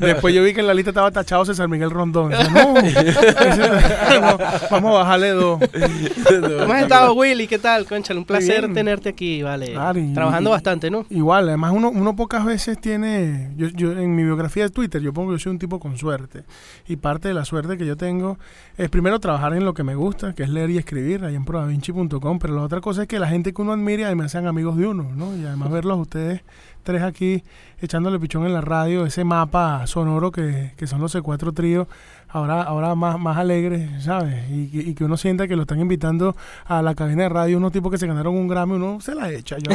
Después 0.00 0.34
yo 0.34 0.42
vi 0.42 0.54
que 0.56 0.60
en 0.62 0.66
la 0.66 0.74
lista 0.74 0.90
estaba 0.90 1.10
tachado 1.10 1.44
César 1.44 1.68
Miguel 1.68 1.90
Rondón. 1.90 2.30
No, 2.32 2.38
no, 4.20 4.38
vamos 4.70 4.90
a 4.94 4.98
bajarle 4.98 5.30
dos. 5.30 5.60
¿Cómo 6.60 6.72
has 6.72 6.82
estado, 6.82 7.12
Willy? 7.14 7.46
¿Qué 7.46 7.58
tal? 7.58 7.84
Conchale, 7.86 8.18
un 8.18 8.24
placer 8.24 8.62
bien. 8.62 8.74
tenerte 8.74 9.10
aquí, 9.10 9.42
vale. 9.42 9.72
Claro, 9.72 9.98
y- 10.00 10.12
Trabajando 10.14 10.50
y- 10.50 10.52
bastante, 10.52 10.90
¿no? 10.90 11.04
Igual, 11.10 11.48
además 11.48 11.72
uno, 11.74 11.90
uno 11.90 12.16
pocas 12.16 12.44
veces 12.44 12.80
tiene, 12.80 13.52
yo, 13.56 13.68
yo 13.68 13.92
en 13.92 14.16
mi 14.16 14.24
biografía 14.24 14.64
de 14.64 14.70
Twitter 14.70 15.00
yo 15.02 15.12
pongo 15.12 15.30
que 15.30 15.34
yo 15.34 15.38
soy 15.40 15.52
un 15.52 15.58
tipo 15.58 15.78
con 15.78 15.96
suerte 15.98 16.44
y 16.88 16.96
parte 16.96 17.28
de 17.28 17.34
la 17.34 17.44
suerte 17.44 17.76
que 17.76 17.84
yo 17.86 17.96
tengo 17.96 18.38
es 18.78 18.88
primero 18.88 19.20
trabajar 19.20 19.52
en 19.54 19.64
lo 19.64 19.74
que 19.74 19.82
me 19.82 19.94
gusta, 19.94 20.32
que 20.34 20.42
es 20.42 20.48
leer 20.48 20.70
y 20.70 20.78
escribir, 20.78 21.24
ahí 21.24 21.34
en 21.34 21.44
prodavinci.com, 21.44 22.38
pero 22.38 22.54
la 22.54 22.62
otra 22.62 22.80
cosa 22.80 23.02
es 23.02 23.08
que 23.08 23.18
la 23.18 23.28
gente 23.28 23.52
que 23.52 23.60
uno 23.62 23.72
admira 23.72 24.06
además 24.06 24.32
sean 24.32 24.46
amigos 24.46 24.76
de 24.76 24.86
uno, 24.86 25.10
¿no? 25.14 25.36
Y 25.36 25.44
además 25.44 25.70
verlos 25.70 25.98
ustedes 25.98 26.42
tres 26.82 27.02
aquí 27.02 27.42
echándole 27.80 28.18
pichón 28.20 28.46
en 28.46 28.52
la 28.54 28.60
radio, 28.60 29.04
ese 29.06 29.24
mapa 29.24 29.84
sonoro 29.88 30.30
que, 30.30 30.45
que 30.76 30.86
son 30.86 31.00
los 31.00 31.14
C4 31.14 31.54
tríos, 31.54 31.88
ahora, 32.28 32.62
ahora 32.62 32.94
más, 32.94 33.18
más 33.18 33.36
alegres, 33.36 34.04
¿sabes? 34.04 34.50
Y, 34.50 34.68
que- 34.68 34.90
y 34.90 34.94
que 34.94 35.04
uno 35.04 35.16
sienta 35.16 35.46
que 35.48 35.56
lo 35.56 35.62
están 35.62 35.80
invitando 35.80 36.36
a 36.66 36.82
la 36.82 36.94
cabina 36.94 37.22
de 37.24 37.28
radio, 37.28 37.56
unos 37.58 37.72
tipos 37.72 37.90
que 37.90 37.98
se 37.98 38.06
ganaron 38.06 38.34
un 38.34 38.48
Grammy, 38.48 38.74
uno 38.74 39.00
se 39.00 39.14
la 39.14 39.30
echa. 39.30 39.56
Yo 39.58 39.70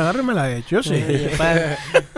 agárreme, 0.00 0.34
la 0.34 0.54
echa, 0.56 0.68
yo 0.70 0.82
sí. 0.82 1.02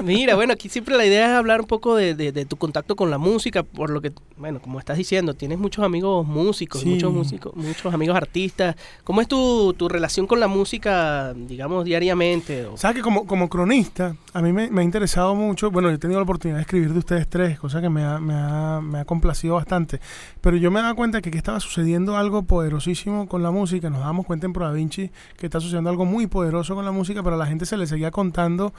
Mira, 0.03 0.35
bueno, 0.35 0.53
aquí 0.53 0.69
siempre 0.69 0.97
la 0.97 1.05
idea 1.05 1.27
es 1.27 1.33
hablar 1.33 1.61
un 1.61 1.67
poco 1.67 1.97
de, 1.97 2.15
de- 2.15 2.33
de 2.33 2.45
tu 2.47 2.57
contacto 2.57 2.97
con 2.97 3.11
la 3.11 3.19
música, 3.19 3.63
por 3.63 3.91
lo 3.91 4.01
que, 4.01 4.13
bueno, 4.37 4.61
como 4.61 4.79
estás 4.79 4.97
diciendo, 4.99 5.35
tienes 5.35 5.59
muchos 5.59 5.85
amigos 5.85 6.27
músicos, 6.27 6.81
Sí. 6.83 6.89
muchos 6.89 7.13
músicos, 7.13 7.55
muchos 7.57 7.93
amigos 7.93 8.17
artistas. 8.17 8.77
¿Cómo 9.05 9.21
es 9.21 9.29
tu, 9.29 9.75
tu 9.75 9.89
relación 9.89 10.27
con 10.27 10.41
la 10.41 10.49
música, 10.49 11.33
digamos, 11.35 11.85
diariamente? 11.85 12.67
O- 12.67 12.77
¿Sabes 12.77 12.97
que 12.97 13.03
como, 13.03 13.27
como 13.27 13.49
cronista, 13.49 14.15
a 14.33 14.43
mí 14.43 14.53
me, 14.53 14.71
me 14.71 14.81
ha 14.83 14.85
interesado 14.85 15.35
mucho, 15.35 15.71
bueno, 15.71 15.89
yo 15.89 15.97
he 15.97 15.99
tenido 15.99 16.21
la 16.21 16.25
oportunidad 16.25 16.59
de 16.59 16.63
escribir 16.63 16.93
de 16.93 16.99
ustedes 16.99 17.29
tres, 17.29 17.59
cosa 17.59 17.81
que 17.81 17.89
me 17.89 18.03
ha, 18.03 18.08
me 18.21 18.35
ha, 18.35 19.05
complacido 19.05 19.57
bastante, 19.57 20.01
pero 20.41 20.57
yo 20.57 20.71
me 20.71 20.81
daba 20.81 20.95
cuenta 20.95 21.21
que, 21.21 21.31
que 21.31 21.39
estaba 21.39 21.61
sucediendo 21.61 22.17
algo 22.17 22.43
poderosísimo 22.45 23.29
con 23.29 23.43
la 23.43 23.51
música, 23.51 23.91
nos 23.91 24.01
dábamos 24.01 24.25
cuenta 24.27 24.47
en 24.47 24.53
Pro 24.53 24.73
Vinci 24.73 25.11
que 25.37 25.47
está 25.47 25.61
sucediendo 25.61 25.91
algo 25.91 26.05
muy 26.07 26.27
poderoso 26.27 26.75
con 26.75 26.85
la 26.85 26.93
música, 26.93 27.23
pero 27.23 27.37
a 27.37 27.39
la 27.39 27.47
gente 27.47 27.67
se 27.67 27.77
le 27.77 27.87
seguía 27.87 28.11
contando 28.11 28.73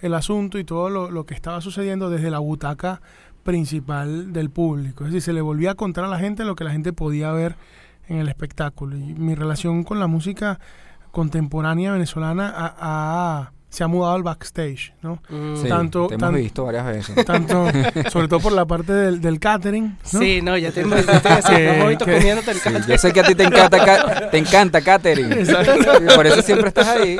el 0.00 0.14
asunto 0.14 0.58
y 0.58 0.64
todo 0.64 0.88
lo, 0.90 1.10
lo 1.10 1.26
que 1.26 1.34
estaba 1.34 1.60
sucediendo 1.60 2.08
desde 2.10 2.30
la 2.30 2.38
butaca 2.38 3.00
principal 3.42 4.32
del 4.32 4.50
público, 4.50 5.04
es 5.04 5.10
decir, 5.10 5.22
se 5.22 5.32
le 5.32 5.40
volvía 5.40 5.72
a 5.72 5.74
contar 5.74 6.04
a 6.04 6.08
la 6.08 6.18
gente 6.18 6.44
lo 6.44 6.54
que 6.56 6.64
la 6.64 6.72
gente 6.72 6.92
podía 6.92 7.30
ver 7.32 7.56
en 8.08 8.18
el 8.18 8.28
espectáculo. 8.28 8.96
Y 8.96 9.14
mi 9.14 9.34
relación 9.34 9.84
con 9.84 9.98
la 9.98 10.06
música 10.06 10.58
contemporánea 11.12 11.92
venezolana 11.92 12.52
ha- 12.56 13.52
se 13.76 13.84
ha 13.84 13.88
mudado 13.88 14.14
al 14.14 14.22
backstage, 14.22 14.94
¿no? 15.02 15.18
Mm, 15.28 15.56
Sí, 15.56 15.68
tanto- 15.68 16.06
te 16.06 16.14
hemos 16.14 16.26
tan- 16.30 16.34
visto 16.34 16.64
varias 16.64 16.86
veces. 16.86 17.24
Tanto, 17.26 17.66
sobre 18.10 18.26
todo 18.26 18.40
por 18.40 18.52
la 18.52 18.64
parte 18.64 18.90
del, 18.94 19.20
del 19.20 19.38
catering, 19.38 19.98
¿no? 20.12 20.18
Sí, 20.18 20.40
no, 20.40 20.56
ya 20.56 20.72
te, 20.72 20.80
hemos 20.80 20.96
visto 20.96 22.04
comiéndote 22.06 22.52
el 22.52 22.56
Sí, 22.56 22.70
yo 22.88 22.96
sé 22.96 23.12
que 23.12 23.20
a 23.20 23.24
ti 23.24 23.34
te 23.34 23.42
encanta, 23.44 23.84
ca- 23.84 24.30
te 24.30 24.38
encanta 24.38 24.80
catering. 24.80 25.28
Por 26.14 26.26
eso 26.26 26.40
siempre 26.40 26.68
estás 26.68 26.88
ahí. 26.88 27.18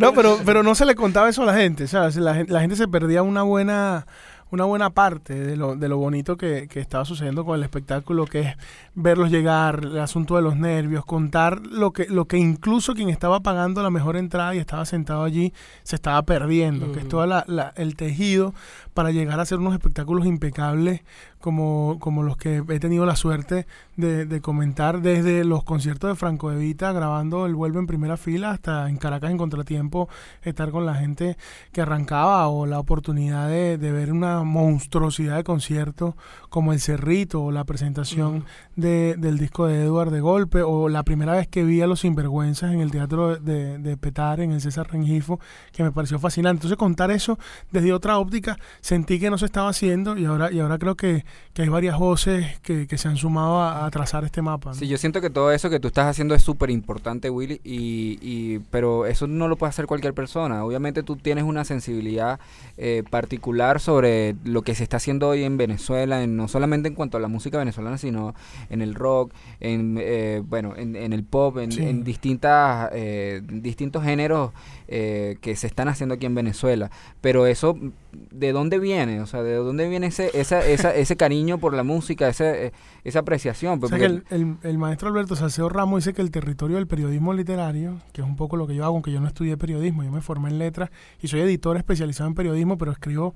No, 0.00 0.12
pero, 0.12 0.40
pero 0.44 0.64
no 0.64 0.74
se 0.74 0.84
le 0.84 0.96
contaba 0.96 1.28
eso 1.28 1.42
a 1.44 1.46
la 1.46 1.54
gente, 1.54 1.86
¿sabes? 1.86 2.16
La, 2.16 2.44
la 2.48 2.60
gente 2.60 2.74
se 2.74 2.88
perdía 2.88 3.22
una 3.22 3.42
buena 3.42 4.06
una 4.50 4.64
buena 4.64 4.90
parte 4.90 5.34
de 5.34 5.56
lo, 5.56 5.76
de 5.76 5.88
lo 5.88 5.98
bonito 5.98 6.36
que, 6.36 6.68
que 6.68 6.80
estaba 6.80 7.04
sucediendo 7.04 7.44
con 7.44 7.56
el 7.56 7.62
espectáculo, 7.62 8.24
que 8.26 8.40
es 8.40 8.56
verlos 8.94 9.30
llegar, 9.30 9.80
el 9.84 9.98
asunto 9.98 10.36
de 10.36 10.42
los 10.42 10.56
nervios, 10.56 11.04
contar 11.04 11.60
lo 11.66 11.92
que, 11.92 12.06
lo 12.08 12.26
que 12.26 12.38
incluso 12.38 12.94
quien 12.94 13.08
estaba 13.10 13.40
pagando 13.40 13.82
la 13.82 13.90
mejor 13.90 14.16
entrada 14.16 14.54
y 14.54 14.58
estaba 14.58 14.84
sentado 14.86 15.24
allí 15.24 15.52
se 15.82 15.96
estaba 15.96 16.22
perdiendo, 16.22 16.86
que 16.92 16.98
es 16.98 17.04
Ujú. 17.04 17.08
todo 17.10 17.26
la- 17.26 17.44
la- 17.46 17.72
el 17.76 17.94
tejido 17.96 18.54
para 18.94 19.10
llegar 19.10 19.38
a 19.38 19.42
hacer 19.42 19.58
unos 19.58 19.74
espectáculos 19.74 20.26
impecables 20.26 21.02
como, 21.40 21.96
como 22.00 22.22
los 22.22 22.36
que 22.36 22.62
he 22.68 22.80
tenido 22.80 23.06
la 23.06 23.16
suerte 23.16 23.66
de, 23.96 24.26
de 24.26 24.40
comentar 24.40 25.00
desde 25.02 25.44
los 25.44 25.64
conciertos 25.64 26.10
de 26.10 26.16
Franco 26.16 26.50
De 26.50 26.56
Vita, 26.58 26.92
grabando 26.92 27.46
el 27.46 27.54
vuelve 27.54 27.78
en 27.78 27.86
primera 27.86 28.16
fila, 28.16 28.50
hasta 28.50 28.88
en 28.88 28.96
Caracas 28.96 29.30
en 29.30 29.38
contratiempo, 29.38 30.08
estar 30.42 30.70
con 30.70 30.86
la 30.86 30.94
gente 30.94 31.36
que 31.72 31.80
arrancaba 31.80 32.48
o 32.48 32.66
la 32.66 32.78
oportunidad 32.78 33.48
de, 33.48 33.78
de 33.78 33.92
ver 33.92 34.12
una 34.12 34.42
monstruosidad 34.44 35.36
de 35.36 35.44
conciertos 35.44 36.14
como 36.48 36.72
El 36.72 36.80
Cerrito 36.80 37.42
o 37.42 37.52
la 37.52 37.64
presentación 37.64 38.44
de- 38.76 39.16
del 39.18 39.38
disco 39.38 39.66
de 39.66 39.84
Edward 39.84 40.10
de 40.10 40.20
Golpe 40.20 40.62
o 40.62 40.88
la 40.88 41.02
primera 41.02 41.32
vez 41.32 41.48
que 41.48 41.64
vi 41.64 41.80
a 41.82 41.86
Los 41.86 42.00
Sinvergüenzas 42.00 42.72
en 42.72 42.80
el 42.80 42.90
teatro 42.90 43.36
de, 43.36 43.78
de 43.78 43.96
Petar, 43.96 44.40
en 44.40 44.52
el 44.52 44.60
César 44.60 44.88
Rengifo, 44.90 45.40
que 45.72 45.82
me 45.82 45.92
pareció 45.92 46.18
fascinante. 46.18 46.58
Entonces 46.58 46.78
contar 46.78 47.10
eso 47.10 47.38
desde 47.70 47.92
otra 47.92 48.18
óptica, 48.18 48.58
sentí 48.80 49.18
que 49.18 49.30
no 49.30 49.38
se 49.38 49.46
estaba 49.46 49.68
haciendo 49.68 50.16
y 50.16 50.24
ahora, 50.24 50.50
y 50.52 50.60
ahora 50.60 50.78
creo 50.78 50.96
que, 50.96 51.24
que 51.54 51.62
hay 51.62 51.68
varias 51.68 51.98
voces 51.98 52.60
que, 52.60 52.86
que 52.86 52.98
se 52.98 53.08
han 53.08 53.16
sumado 53.16 53.60
a, 53.60 53.84
a 53.86 53.90
trazar 53.90 54.24
este 54.24 54.42
mapa. 54.42 54.70
¿no? 54.70 54.74
Sí, 54.74 54.86
yo 54.86 54.96
siento 54.98 55.20
que 55.20 55.30
todo 55.30 55.50
eso 55.52 55.70
que 55.70 55.80
tú 55.80 55.88
estás 55.88 56.06
haciendo 56.06 56.34
es 56.34 56.42
súper 56.42 56.70
importante, 56.70 57.30
Willy, 57.30 57.60
y, 57.64 58.18
y, 58.22 58.58
pero 58.70 59.06
eso 59.06 59.26
no 59.26 59.48
lo 59.48 59.56
puede 59.56 59.70
hacer 59.70 59.86
cualquier 59.86 60.14
persona. 60.14 60.64
Obviamente 60.64 61.02
tú 61.02 61.16
tienes 61.16 61.44
una 61.44 61.64
sensibilidad 61.64 62.38
eh, 62.76 63.02
particular 63.10 63.80
sobre 63.80 64.36
lo 64.44 64.62
que 64.62 64.74
se 64.74 64.82
está 64.84 64.98
haciendo 64.98 65.28
hoy 65.28 65.42
en 65.44 65.56
Venezuela, 65.56 66.22
en- 66.22 66.36
no 66.36 66.46
solamente 66.48 66.88
en 66.88 66.94
cuanto 66.94 67.16
a 67.16 67.20
la 67.20 67.28
música 67.28 67.58
venezolana, 67.58 67.98
sino 67.98 68.34
en 68.70 68.80
el 68.82 68.94
rock, 68.94 69.32
en 69.60 69.96
eh, 70.00 70.42
bueno, 70.46 70.74
en, 70.76 70.94
en 70.96 71.12
el 71.12 71.24
pop, 71.24 71.58
en, 71.58 71.72
Sí. 71.72 71.82
en 71.82 72.04
distintas 72.04 72.90
eh, 72.92 73.42
distintos 73.44 74.04
géneros 74.04 74.52
eh, 74.88 75.36
que 75.42 75.54
se 75.54 75.66
están 75.66 75.88
haciendo 75.88 76.14
aquí 76.14 76.26
en 76.26 76.34
Venezuela. 76.34 76.90
Pero 77.20 77.46
eso, 77.46 77.78
¿de 78.12 78.52
dónde 78.52 78.78
viene? 78.78 79.20
O 79.20 79.26
sea, 79.26 79.42
¿de 79.42 79.54
dónde 79.54 79.88
viene 79.88 80.06
ese 80.08 80.30
esa, 80.34 80.66
esa, 80.66 80.94
ese 80.94 81.16
cariño 81.16 81.58
por 81.58 81.74
la 81.74 81.82
música, 81.82 82.28
ese, 82.28 82.66
eh, 82.68 82.72
esa 83.04 83.20
apreciación? 83.20 83.78
O 83.82 83.88
sea 83.88 83.98
que 83.98 84.06
el, 84.06 84.24
el- 84.30 84.56
el 84.62 84.78
maestro 84.78 85.08
Alberto 85.08 85.36
Salcedo 85.36 85.68
Ramos 85.68 86.04
dice 86.04 86.14
que 86.14 86.22
el 86.22 86.30
territorio 86.30 86.76
del 86.76 86.86
periodismo 86.86 87.34
literario, 87.34 87.98
que 88.12 88.22
es 88.22 88.26
un 88.26 88.36
poco 88.36 88.56
lo 88.56 88.66
que 88.66 88.74
yo 88.74 88.84
hago, 88.84 88.94
aunque 88.94 89.12
yo 89.12 89.20
no 89.20 89.28
estudié 89.28 89.56
periodismo, 89.56 90.02
yo 90.04 90.10
me 90.10 90.20
formé 90.22 90.48
en 90.48 90.58
letras 90.58 90.90
y 91.20 91.28
soy 91.28 91.40
editor 91.40 91.76
especializado 91.76 92.28
en 92.28 92.34
periodismo, 92.34 92.78
pero 92.78 92.90
escribo 92.92 93.34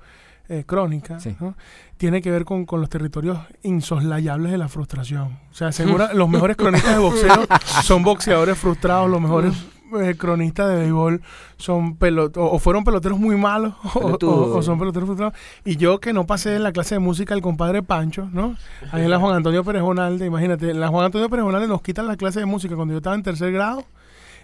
eh, 0.49 0.65
crónica, 0.67 1.21
Sí. 1.21 1.37
¿no? 1.39 1.55
tiene 1.99 2.21
que 2.21 2.31
ver 2.31 2.45
con, 2.45 2.67
con 2.67 2.81
los 2.81 2.91
territorios 2.91 3.39
insoslayables 3.63 4.51
de 4.53 4.59
la 4.59 4.69
frustración. 4.69 5.39
O 5.51 5.55
sea, 5.55 5.71
segura, 5.73 6.13
los 6.15 6.29
mejores 6.29 6.57
cronistas 6.57 6.95
de 6.95 6.99
boxeo 6.99 7.47
son 7.85 8.03
boxeadores 8.03 8.59
frustrados, 8.59 9.09
los 9.11 9.21
mejores 9.21 9.55
eh, 10.01 10.17
cronistas 10.17 10.69
de 10.69 10.77
béisbol 10.77 11.21
son 11.57 11.97
pelot 11.97 12.37
o, 12.37 12.59
fueron 12.59 12.85
peloteros 12.85 13.19
muy 13.19 13.37
malos 13.37 13.75
o, 13.95 14.19
o 14.19 14.63
son 14.63 14.79
peloteros 14.79 15.07
frustrados. 15.07 15.35
Y 15.65 15.77
yo 15.77 16.01
que 16.01 16.13
no 16.13 16.27
pasé 16.27 16.57
en 16.57 16.63
la 16.63 16.73
clase 16.73 16.95
de 16.97 16.99
música 16.99 17.35
el 17.35 17.43
compadre 17.43 17.83
Pancho, 17.83 18.29
¿no? 18.33 18.57
Ahí 18.91 19.05
en 19.05 19.11
la 19.11 19.19
Juan 19.19 19.37
Antonio 19.37 19.65
Pérez 19.65 19.83
Bonalde, 19.83 20.27
imagínate, 20.27 20.71
en 20.71 20.81
la 20.81 20.89
Juan 20.89 21.07
Antonio 21.07 21.29
Pérez 21.29 21.45
Bonalde 21.45 21.69
nos 21.69 21.83
quitan 21.83 22.07
la 22.07 22.17
clase 22.17 22.41
de 22.41 22.47
música 22.47 22.77
cuando 22.77 22.93
yo 22.93 22.99
estaba 22.99 23.17
en 23.17 23.23
tercer 23.23 23.53
grado 23.53 23.85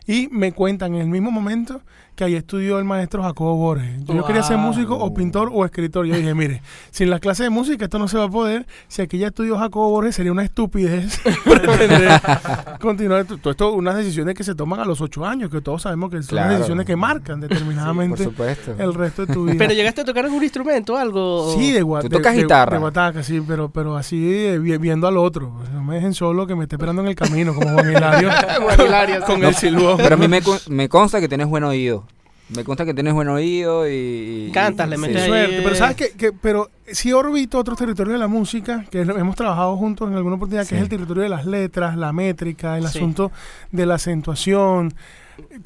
y 0.08 0.28
me 0.32 0.52
cuentan 0.52 0.94
en 0.94 1.02
el 1.02 1.08
mismo 1.08 1.30
momento 1.30 1.82
que 2.16 2.24
ahí 2.24 2.34
estudió 2.34 2.78
el 2.78 2.84
maestro 2.86 3.22
Jacobo 3.22 3.54
Borges. 3.56 4.04
Yo 4.06 4.24
quería 4.24 4.42
ser 4.42 4.56
músico 4.56 4.96
o 4.96 5.12
pintor 5.12 5.50
o 5.52 5.66
escritor. 5.66 6.06
Yo 6.06 6.16
dije, 6.16 6.34
mire, 6.34 6.62
sin 6.90 7.10
las 7.10 7.20
clases 7.20 7.44
de 7.44 7.50
música 7.50 7.84
esto 7.84 7.98
no 7.98 8.08
se 8.08 8.16
va 8.16 8.24
a 8.24 8.30
poder. 8.30 8.66
Si 8.88 9.02
aquí 9.02 9.18
ya 9.18 9.28
estudió 9.28 9.58
Jacobo 9.58 9.90
Borges 9.90 10.16
sería 10.16 10.32
una 10.32 10.42
estupidez 10.42 11.20
pretender 11.44 12.20
continuar. 12.78 13.24
Todo 13.24 13.50
esto, 13.50 13.72
unas 13.72 13.96
decisiones 13.96 14.34
que 14.34 14.44
se 14.44 14.54
toman 14.54 14.80
a 14.80 14.84
los 14.84 15.00
ocho 15.00 15.24
años, 15.24 15.50
que 15.50 15.60
todos 15.60 15.82
sabemos 15.82 16.10
que 16.10 16.16
son 16.22 16.28
Claro. 16.30 16.48
las 16.50 16.58
decisiones 16.58 16.86
que 16.86 16.96
marcan 16.96 17.40
Por 17.40 17.48
determinadamente 17.48 18.24
supuesto. 18.24 18.74
el 18.78 18.94
resto 18.94 19.26
de 19.26 19.32
tu 19.34 19.44
vida. 19.44 19.54
Pero 19.58 19.72
llegaste 19.74 20.00
a 20.00 20.04
tocar 20.04 20.24
algún 20.24 20.42
instrumento, 20.42 20.96
algo. 20.96 21.54
Sí, 21.56 21.72
de, 21.72 21.82
gua- 21.84 22.02
Tú 22.02 22.08
tocas 22.08 22.34
de- 22.34 22.42
guitarra. 22.42 22.72
De 22.72 22.78
guataca, 22.78 23.22
sí, 23.22 23.42
pero, 23.46 23.68
pero 23.70 23.96
así 23.96 24.16
eh, 24.46 24.58
vi- 24.58 24.76
viendo 24.78 25.06
al 25.06 25.16
otro. 25.16 25.52
Pues, 25.58 25.70
No 25.70 25.82
me 25.82 25.94
dejen 25.96 26.14
solo 26.14 26.46
que 26.46 26.54
me 26.54 26.64
esté 26.64 26.76
esperando 26.76 27.02
en 27.02 27.08
el 27.08 27.14
camino, 27.14 27.54
como 27.54 27.68
Juan 27.70 27.90
Hilario. 27.90 28.30
Juan 28.62 28.80
Hilario, 28.80 29.20
con 29.26 29.44
el 29.44 29.54
silbón. 29.54 29.96
Pero 29.98 30.14
a 30.14 30.18
mí 30.18 30.28
me, 30.28 30.40
me 30.68 30.88
consta 30.88 31.20
que 31.20 31.28
tienes 31.28 31.46
buen 31.46 31.64
oído. 31.64 32.04
Me 32.54 32.64
consta 32.64 32.84
que 32.86 32.94
tienes 32.94 33.12
buen 33.12 33.28
oído 33.28 33.86
y... 33.88 34.46
y- 34.48 34.50
Cantas, 34.52 34.88
le 34.88 34.96
sí. 34.96 35.02
metes 35.02 35.22
ahí. 35.22 35.28
Suerte. 35.28 35.60
Pero 35.62 35.74
sabes 35.74 35.96
que, 35.96 36.10
que- 36.12 36.32
pero 36.32 36.70
sí 36.86 37.12
orbito 37.12 37.58
otros 37.58 37.76
territorios 37.78 38.14
de 38.14 38.18
la 38.18 38.28
música 38.28 38.86
que 38.90 39.00
hemos 39.02 39.36
trabajado 39.36 39.76
juntos 39.76 40.08
en 40.10 40.16
alguna 40.16 40.36
oportunidad, 40.36 40.62
que 40.62 40.70
Sí. 40.70 40.74
es 40.76 40.80
el 40.82 40.88
territorio 40.88 41.22
de 41.24 41.28
las 41.28 41.44
letras, 41.44 41.96
la 41.96 42.12
métrica, 42.12 42.76
el 42.78 42.88
Sí. 42.88 42.98
asunto 42.98 43.30
de 43.70 43.84
la 43.86 43.94
acentuación. 43.96 44.94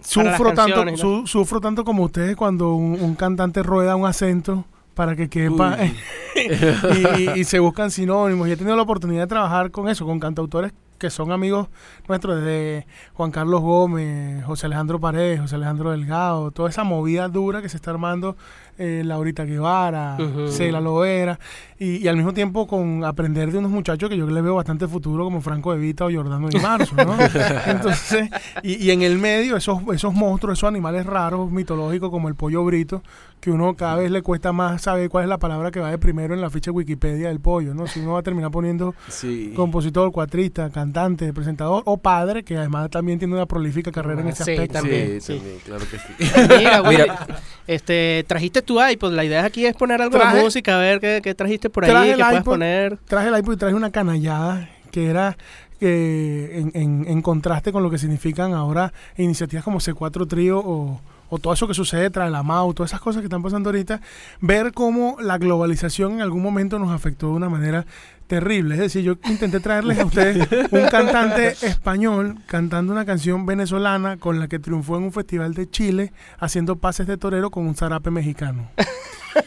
Sufro 0.03 0.53
tanto, 0.55 0.97
su- 0.97 1.27
sufro 1.27 1.61
tanto 1.61 1.85
como 1.85 2.03
ustedes 2.05 2.37
cuando 2.37 2.75
un, 2.75 3.01
un 3.01 3.14
cantante 3.14 3.62
rueda 3.62 3.97
un 3.97 4.07
acento 4.07 4.64
para 4.95 5.16
que 5.16 5.29
quepa 5.31 5.79
y, 6.37 7.23
y- 7.23 7.40
y 7.40 7.45
se 7.45 7.59
buscan 7.59 7.90
sinónimos. 7.90 8.49
Y 8.49 8.53
he 8.53 8.57
tenido 8.57 8.77
la 8.77 8.83
oportunidad 8.83 9.23
de 9.23 9.27
trabajar 9.29 9.71
con 9.71 9.88
eso, 9.88 10.05
con 10.05 10.18
cantautores 10.21 10.73
que 11.03 11.11
son 11.11 11.33
amigos 11.33 11.67
nuestros, 12.07 12.37
desde 12.37 12.87
Juan 13.15 13.33
Carlos 13.33 13.61
Gómez, 13.61 14.45
José 14.45 14.67
Alejandro 14.67 15.01
Paredes, 15.01 15.41
José 15.41 15.57
Alejandro 15.57 15.91
Delgado, 15.91 16.53
toda 16.53 16.69
esa 16.69 16.85
movida 16.85 17.27
dura 17.29 17.61
que 17.61 17.69
se 17.69 17.77
está 17.77 17.91
armando, 17.91 18.37
eh, 18.79 19.03
Laurita 19.05 19.45
Guevara, 19.45 20.17
Ujú. 20.21 20.47
Cela 20.47 20.81
Lovera, 20.81 21.41
y, 21.83 21.97
y 22.05 22.09
al 22.09 22.16
mismo 22.16 22.33
tiempo 22.33 22.66
con 22.66 23.05
aprender 23.05 23.51
de 23.51 23.59
unos 23.59 23.71
muchachos 23.71 24.09
que 24.11 24.16
yo 24.16 24.27
les 24.27 24.42
veo 24.42 24.55
bastante 24.55 24.87
futuro, 24.87 25.25
como 25.25 25.40
Franco 25.40 25.75
Evita 25.75 26.05
o 26.07 26.12
Jordano 26.12 26.49
y 26.51 26.57
Marzo, 26.59 26.95
¿no? 26.97 27.16
Entonces, 27.66 28.29
y, 28.62 28.75
y 28.87 28.90
en 28.90 29.03
el 29.03 29.18
medio, 29.18 29.57
esos, 29.57 29.81
esos 29.95 30.14
monstruos, 30.14 30.59
esos 30.59 30.68
animales 30.68 31.07
raros, 31.07 31.51
mitológicos, 31.51 32.11
como 32.11 32.29
el 32.29 32.35
pollo 32.35 32.64
brito, 32.64 33.03
que 33.40 33.51
uno 33.51 33.75
cada 33.75 33.97
vez 33.97 34.11
le 34.12 34.23
cuesta 34.23 34.53
más 34.53 34.83
saber 34.83 35.09
cuál 35.09 35.25
es 35.25 35.29
la 35.29 35.38
palabra 35.38 35.73
que 35.73 35.81
va 35.81 35.90
de 35.90 35.99
primero 35.99 36.33
en 36.33 36.40
la 36.40 36.49
ficha 36.49 36.71
de 36.71 36.77
Wikipedia 36.77 37.27
del 37.29 37.40
pollo, 37.40 37.75
¿no? 37.75 37.88
Si 37.88 37.99
uno 37.99 38.12
va 38.12 38.21
a 38.21 38.23
terminar 38.23 38.53
poniendo 38.53 38.95
Sí. 39.09 39.53
compositor, 39.57 40.12
cuatrista, 40.12 40.71
cantante, 40.71 41.33
presentador 41.33 41.83
o 41.87 41.97
padre, 41.97 42.45
que 42.45 42.57
además 42.57 42.88
también 42.90 43.18
tiene 43.18 43.35
una 43.35 43.47
prolífica 43.47 43.90
carrera 43.90 44.21
en 44.21 44.29
ese 44.29 44.45
Sí, 44.45 44.53
aspecto. 44.53 44.75
también. 44.75 45.21
sí, 45.21 45.33
sí. 45.33 45.38
también, 45.38 45.59
claro 45.64 45.85
que 45.90 45.99
sí. 45.99 46.33
Mira, 46.59 46.83
Willy, 46.83 47.03
Mira. 47.03 47.27
este, 47.66 48.25
trajiste 48.29 48.62
tu 48.62 48.81
iPod. 48.81 49.12
La 49.12 49.25
idea 49.25 49.45
aquí 49.45 49.66
es 49.66 49.75
poner 49.75 50.01
algo 50.03 50.16
Traje- 50.18 50.37
de 50.37 50.42
música, 50.45 50.77
a 50.77 50.79
ver 50.79 51.01
qué, 51.01 51.21
qué 51.21 51.35
trajiste 51.35 51.68
por 51.73 51.85
Traje 51.85 51.99
ahí, 51.99 52.11
el 52.11 52.17
que 52.17 52.23
puedas 52.23 52.41
iPod. 52.41 52.53
poner. 52.53 52.99
Traje 53.07 53.29
el 53.29 53.39
iPod 53.39 53.53
y 53.55 53.57
traje 53.57 53.75
una 53.75 53.91
canallada 53.91 54.69
que 54.91 55.07
era 55.07 55.37
eh, 55.81 56.61
en, 56.75 56.81
en- 56.81 57.05
en 57.09 57.23
contraste 57.23 57.73
con 57.73 57.83
lo 57.83 57.91
que 57.91 57.99
significan 57.99 58.53
ahora 58.55 58.93
iniciativas 59.17 59.65
como 59.65 59.79
C4 59.81 60.29
Trío 60.29 60.59
o, 60.61 61.01
o 61.29 61.39
todo 61.39 61.53
eso 61.55 61.67
que 61.67 61.75
sucede 61.75 62.09
tras 62.11 62.31
la 62.31 62.43
MAU, 62.43 62.73
todas 62.75 62.91
esas 62.91 63.01
cosas 63.01 63.21
que 63.21 63.27
están 63.27 63.43
pasando 63.43 63.71
ahorita, 63.71 64.01
ver 64.41 64.73
cómo 64.73 65.17
la 65.21 65.39
globalización 65.39 66.13
en 66.13 66.21
algún 66.21 66.43
momento 66.43 66.79
nos 66.79 66.91
afectó 66.93 67.29
de 67.29 67.33
una 67.33 67.49
manera 67.49 67.85
terrible. 68.29 68.75
Es 68.77 68.81
decir, 68.81 69.03
yo 69.03 69.15
intenté 69.29 69.59
traerles 69.61 69.99
a 69.99 70.05
ustedes 70.05 70.47
un 70.71 70.87
cantante 70.89 71.49
español 71.67 72.37
cantando 72.47 72.93
una 72.93 73.05
canción 73.05 73.45
venezolana 73.45 74.19
con 74.19 74.39
la 74.39 74.47
que 74.49 74.59
triunfó 74.59 74.97
en 74.99 75.05
un 75.05 75.13
festival 75.13 75.55
de 75.55 75.69
Chile 75.69 76.13
haciendo 76.39 76.77
pases 76.77 77.07
de 77.07 77.17
torero 77.17 77.51
con 77.51 77.67
un 77.67 77.75
zarape 77.75 78.11
mexicano. 78.11 78.69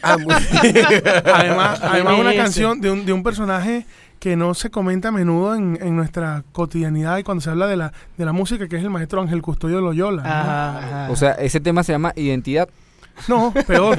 Ah, 0.02 0.16
muy- 0.18 0.34
Además, 1.34 1.80
además 1.82 2.14
una 2.18 2.34
canción 2.34 2.80
de 2.80 2.90
un, 2.90 3.06
de 3.06 3.12
un 3.12 3.22
personaje 3.22 3.86
que 4.18 4.34
no 4.36 4.54
se 4.54 4.70
comenta 4.70 5.08
a 5.08 5.12
menudo 5.12 5.54
en, 5.54 5.78
en 5.80 5.94
nuestra 5.94 6.42
cotidianidad 6.52 7.18
y 7.18 7.22
cuando 7.22 7.42
se 7.42 7.50
habla 7.50 7.66
de 7.66 7.76
la, 7.76 7.92
de 8.16 8.24
la 8.24 8.32
música, 8.32 8.66
que 8.66 8.76
es 8.76 8.82
el 8.82 8.90
maestro 8.90 9.20
Ángel 9.20 9.42
Custodio 9.42 9.80
Loyola. 9.80 10.22
¿no? 10.22 10.28
O 11.12 11.16
sea, 11.16 11.32
ese 11.32 11.60
tema 11.60 11.82
se 11.84 11.92
llama 11.92 12.12
Identidad. 12.16 12.68
No, 13.28 13.52
peor. 13.66 13.98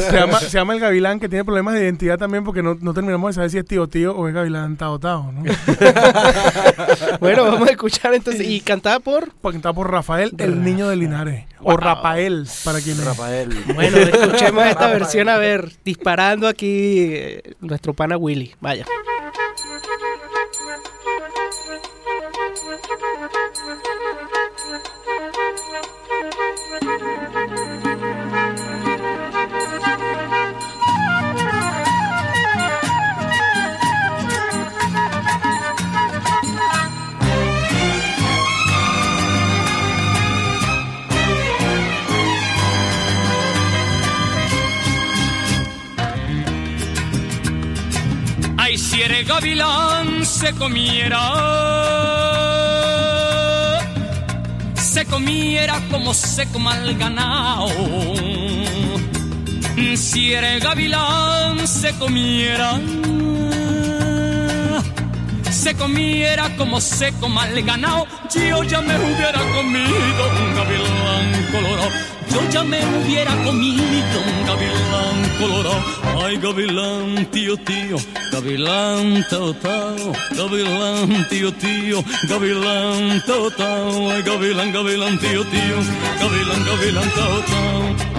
se, 0.00 0.16
llama, 0.16 0.40
se 0.40 0.50
llama 0.50 0.74
el 0.74 0.80
gavilán 0.80 1.20
que 1.20 1.28
tiene 1.28 1.44
problemas 1.44 1.74
de 1.74 1.82
identidad 1.82 2.18
también 2.18 2.44
porque 2.44 2.62
no, 2.62 2.76
no 2.80 2.94
terminamos 2.94 3.30
de 3.30 3.34
saber 3.34 3.50
si 3.50 3.58
es 3.58 3.64
tío 3.64 3.86
tío 3.88 4.16
o 4.16 4.28
es 4.28 4.34
gavilán 4.34 4.76
tao 4.76 4.98
tao, 4.98 5.32
¿no? 5.32 5.42
bueno, 7.20 7.44
vamos 7.44 7.68
a 7.68 7.72
escuchar 7.72 8.14
entonces. 8.14 8.46
Y 8.48 8.60
cantada 8.60 9.00
por. 9.00 9.32
Está 9.54 9.72
por 9.72 9.90
Rafael, 9.90 10.32
el 10.38 10.62
niño 10.62 10.88
de 10.88 10.96
Linares. 10.96 11.46
O. 11.60 11.76
Rafael, 11.76 12.46
para 12.64 12.80
quienes... 12.80 13.04
Rafael. 13.04 13.48
Bueno, 13.74 13.96
escuchemos 13.96 14.66
esta 14.66 14.88
versión, 14.88 15.28
a 15.28 15.38
ver, 15.38 15.72
disparando 15.84 16.46
aquí 16.46 17.06
eh, 17.10 17.54
nuestro 17.60 17.94
pana 17.94 18.16
Willy. 18.16 18.54
Vaya. 18.60 18.84
Gavilán 49.06 50.24
se 50.24 50.54
comiera, 50.54 51.20
se 54.74 55.04
comiera 55.04 55.78
como 55.90 56.14
se 56.14 56.46
coma 56.46 56.74
el 56.78 56.96
ganado. 56.96 57.68
Si 59.96 60.32
eres 60.32 60.62
gavilán 60.62 61.68
se 61.68 61.92
comiera, 61.98 62.80
se 65.50 65.74
comiera 65.74 66.56
como 66.56 66.80
se 66.80 67.12
coma 67.12 67.46
el. 67.48 68.06
Yo 68.34 68.62
ya 68.64 68.80
me 68.80 68.96
hubiera 68.96 69.40
comido 69.54 70.30
un 70.40 70.54
gavilán 70.54 71.46
colorado. 71.52 72.13
Yo 72.32 72.40
ya 72.50 72.62
me 72.64 72.80
hubiera 72.96 73.32
comido 73.44 74.20
un 74.20 74.46
gavilán 74.46 75.18
colorado. 75.40 75.82
Ay, 76.24 76.36
gavilán, 76.38 77.26
tío, 77.30 77.56
tío, 77.56 77.96
gavilán, 78.32 79.24
tao, 79.28 79.52
tao, 79.54 80.12
gavilán, 80.36 81.28
tío, 81.28 81.52
tío, 81.52 82.02
gavilán, 82.28 83.22
tao, 83.26 83.50
tao, 83.50 84.10
ay, 84.10 84.22
gavilán, 84.22 84.72
gavilán, 84.72 85.18
tío, 85.18 85.44
tío, 85.44 85.76
gavilán, 86.20 86.64
gavilán, 86.64 87.10
tao, 87.10 87.40
tao. 87.50 88.14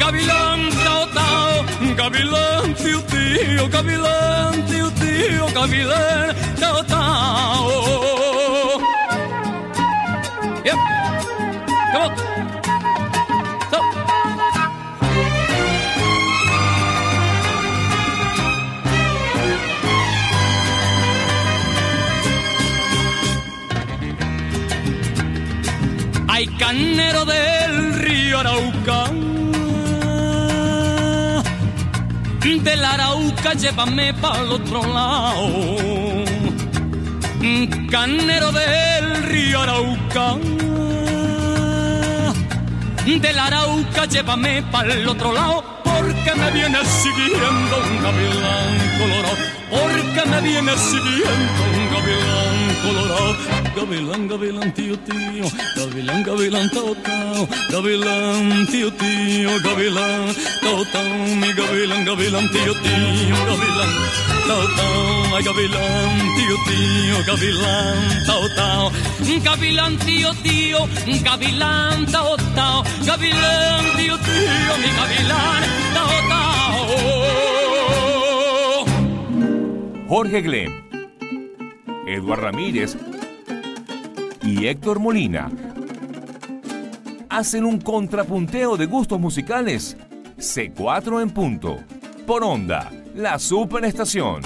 Gavilán, 0.00 0.70
tao, 0.84 1.06
tao, 1.14 1.64
gavilán, 1.96 2.63
gavilán, 3.68 4.66
tío, 4.66 4.90
tío, 4.92 5.46
gavilán, 5.54 6.34
tao, 6.60 6.84
tao. 6.84 8.80
Yep. 10.64 10.78
Come 11.92 12.04
on. 12.04 12.34
Hay 26.28 26.46
canero 26.58 27.24
del 27.24 27.94
río 27.94 28.38
Arauca. 32.44 32.62
Del 32.64 32.84
Arauca 32.84 33.54
llévame 33.54 34.14
para 34.14 34.40
el 34.40 34.52
otro 34.52 34.82
lado. 34.92 36.24
canero 37.90 38.52
del 38.52 39.22
río 39.24 39.60
Arauca. 39.60 40.36
Del 43.06 43.38
Arauca 43.38 44.06
llévame 44.06 44.62
para 44.70 44.92
el 44.94 45.08
otro 45.08 45.32
lado, 45.32 45.64
porque 45.84 46.34
me 46.36 46.50
viene 46.50 46.78
siguiendo 46.84 47.76
un 47.76 48.02
gavilán 48.02 48.98
colorado, 48.98 49.36
porque 49.70 50.22
me 50.30 50.40
viene 50.40 50.72
siguiendo 50.76 51.62
un 51.74 51.84
gavilán 51.94 52.54
colorado. 52.82 53.64
Gavilán, 53.76 54.28
gavilán, 54.28 54.72
tío, 54.72 54.96
tío, 55.00 55.44
gavilán, 55.76 56.22
gavilán, 56.22 56.70
tao, 56.70 56.94
tao, 56.94 57.48
gavilán, 57.70 58.66
tío, 58.70 58.92
tío, 58.92 59.50
gavilán, 59.64 60.34
tao, 60.62 60.84
tao, 60.92 61.18
mi 61.40 61.52
gavilán, 61.52 62.04
gavilán, 62.04 62.48
tío, 62.50 62.72
tío, 62.72 63.36
gavilán, 63.50 63.92
tao, 64.46 64.68
tao, 64.76 65.36
ay, 65.36 65.44
gavilán, 65.44 66.18
tío, 66.36 66.56
tío, 66.68 67.24
gavilán, 67.26 68.24
tao, 68.26 68.48
tao, 68.54 68.92
gavilán, 69.42 69.98
tío, 69.98 70.32
tío, 70.42 70.88
gavilán, 71.24 72.06
tao, 72.06 72.36
tao, 72.54 72.84
gavilán, 73.04 73.84
tío, 73.96 74.16
tío, 74.18 74.72
mi 74.78 74.88
gavilán, 74.96 75.64
tao, 75.94 76.28
tao. 76.28 77.53
Jorge 80.06 80.42
Glem, 80.42 80.70
Eduard 82.06 82.40
Ramírez 82.40 82.94
y 84.42 84.66
Héctor 84.66 84.98
Molina 84.98 85.50
hacen 87.30 87.64
un 87.64 87.80
contrapunteo 87.80 88.76
de 88.76 88.84
gustos 88.84 89.18
musicales. 89.18 89.96
C4 90.36 91.22
en 91.22 91.30
punto. 91.30 91.78
Por 92.26 92.44
onda, 92.44 92.92
la 93.14 93.38
superestación. 93.38 94.42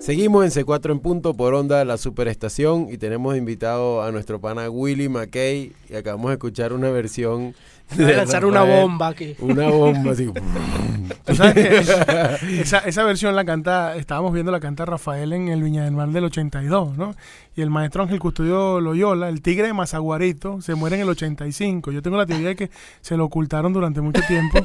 Seguimos 0.00 0.44
en 0.44 0.64
C4 0.64 0.90
en 0.90 0.98
punto 0.98 1.34
por 1.34 1.54
onda 1.54 1.84
la 1.84 1.96
superestación 1.96 2.88
y 2.90 2.98
tenemos 2.98 3.36
invitado 3.36 4.02
a 4.02 4.10
nuestro 4.10 4.40
pana 4.40 4.68
Willy 4.68 5.08
McKay 5.08 5.72
y 5.88 5.94
acabamos 5.94 6.30
de 6.30 6.34
escuchar 6.34 6.72
una 6.72 6.90
versión 6.90 7.54
A 7.98 8.02
lanzar 8.02 8.44
una 8.46 8.60
Rafael. 8.60 8.80
bomba 8.82 9.08
aquí. 9.08 9.36
Una 9.40 9.68
bomba 9.68 10.12
así. 10.12 10.30
Tú 11.24 11.34
sabes 11.36 11.54
que 11.54 11.76
esa, 12.62 12.78
esa 12.78 13.04
versión 13.04 13.36
la 13.36 13.44
canta, 13.44 13.96
estábamos 13.96 14.32
viendo 14.32 14.50
la 14.50 14.60
canta 14.60 14.84
Rafael 14.86 15.32
en 15.32 15.48
el 15.48 15.62
Viña 15.62 15.84
del 15.84 15.92
Mar 15.94 16.08
del 16.08 16.24
82, 16.24 16.96
¿no? 16.96 17.14
Y 17.54 17.60
el 17.60 17.68
maestro 17.68 18.02
Ángel 18.02 18.18
Custodio 18.18 18.80
Loyola, 18.80 19.28
el 19.28 19.42
tigre 19.42 19.66
de 19.66 19.74
Mazaguarito, 19.74 20.62
se 20.62 20.74
muere 20.74 20.96
en 20.96 21.02
el 21.02 21.10
85. 21.10 21.92
Yo 21.92 22.00
tengo 22.00 22.16
la 22.16 22.24
teoría 22.24 22.48
de 22.48 22.56
que 22.56 22.70
se 23.02 23.14
lo 23.18 23.26
ocultaron 23.26 23.74
durante 23.74 24.00
mucho 24.00 24.22
tiempo. 24.26 24.58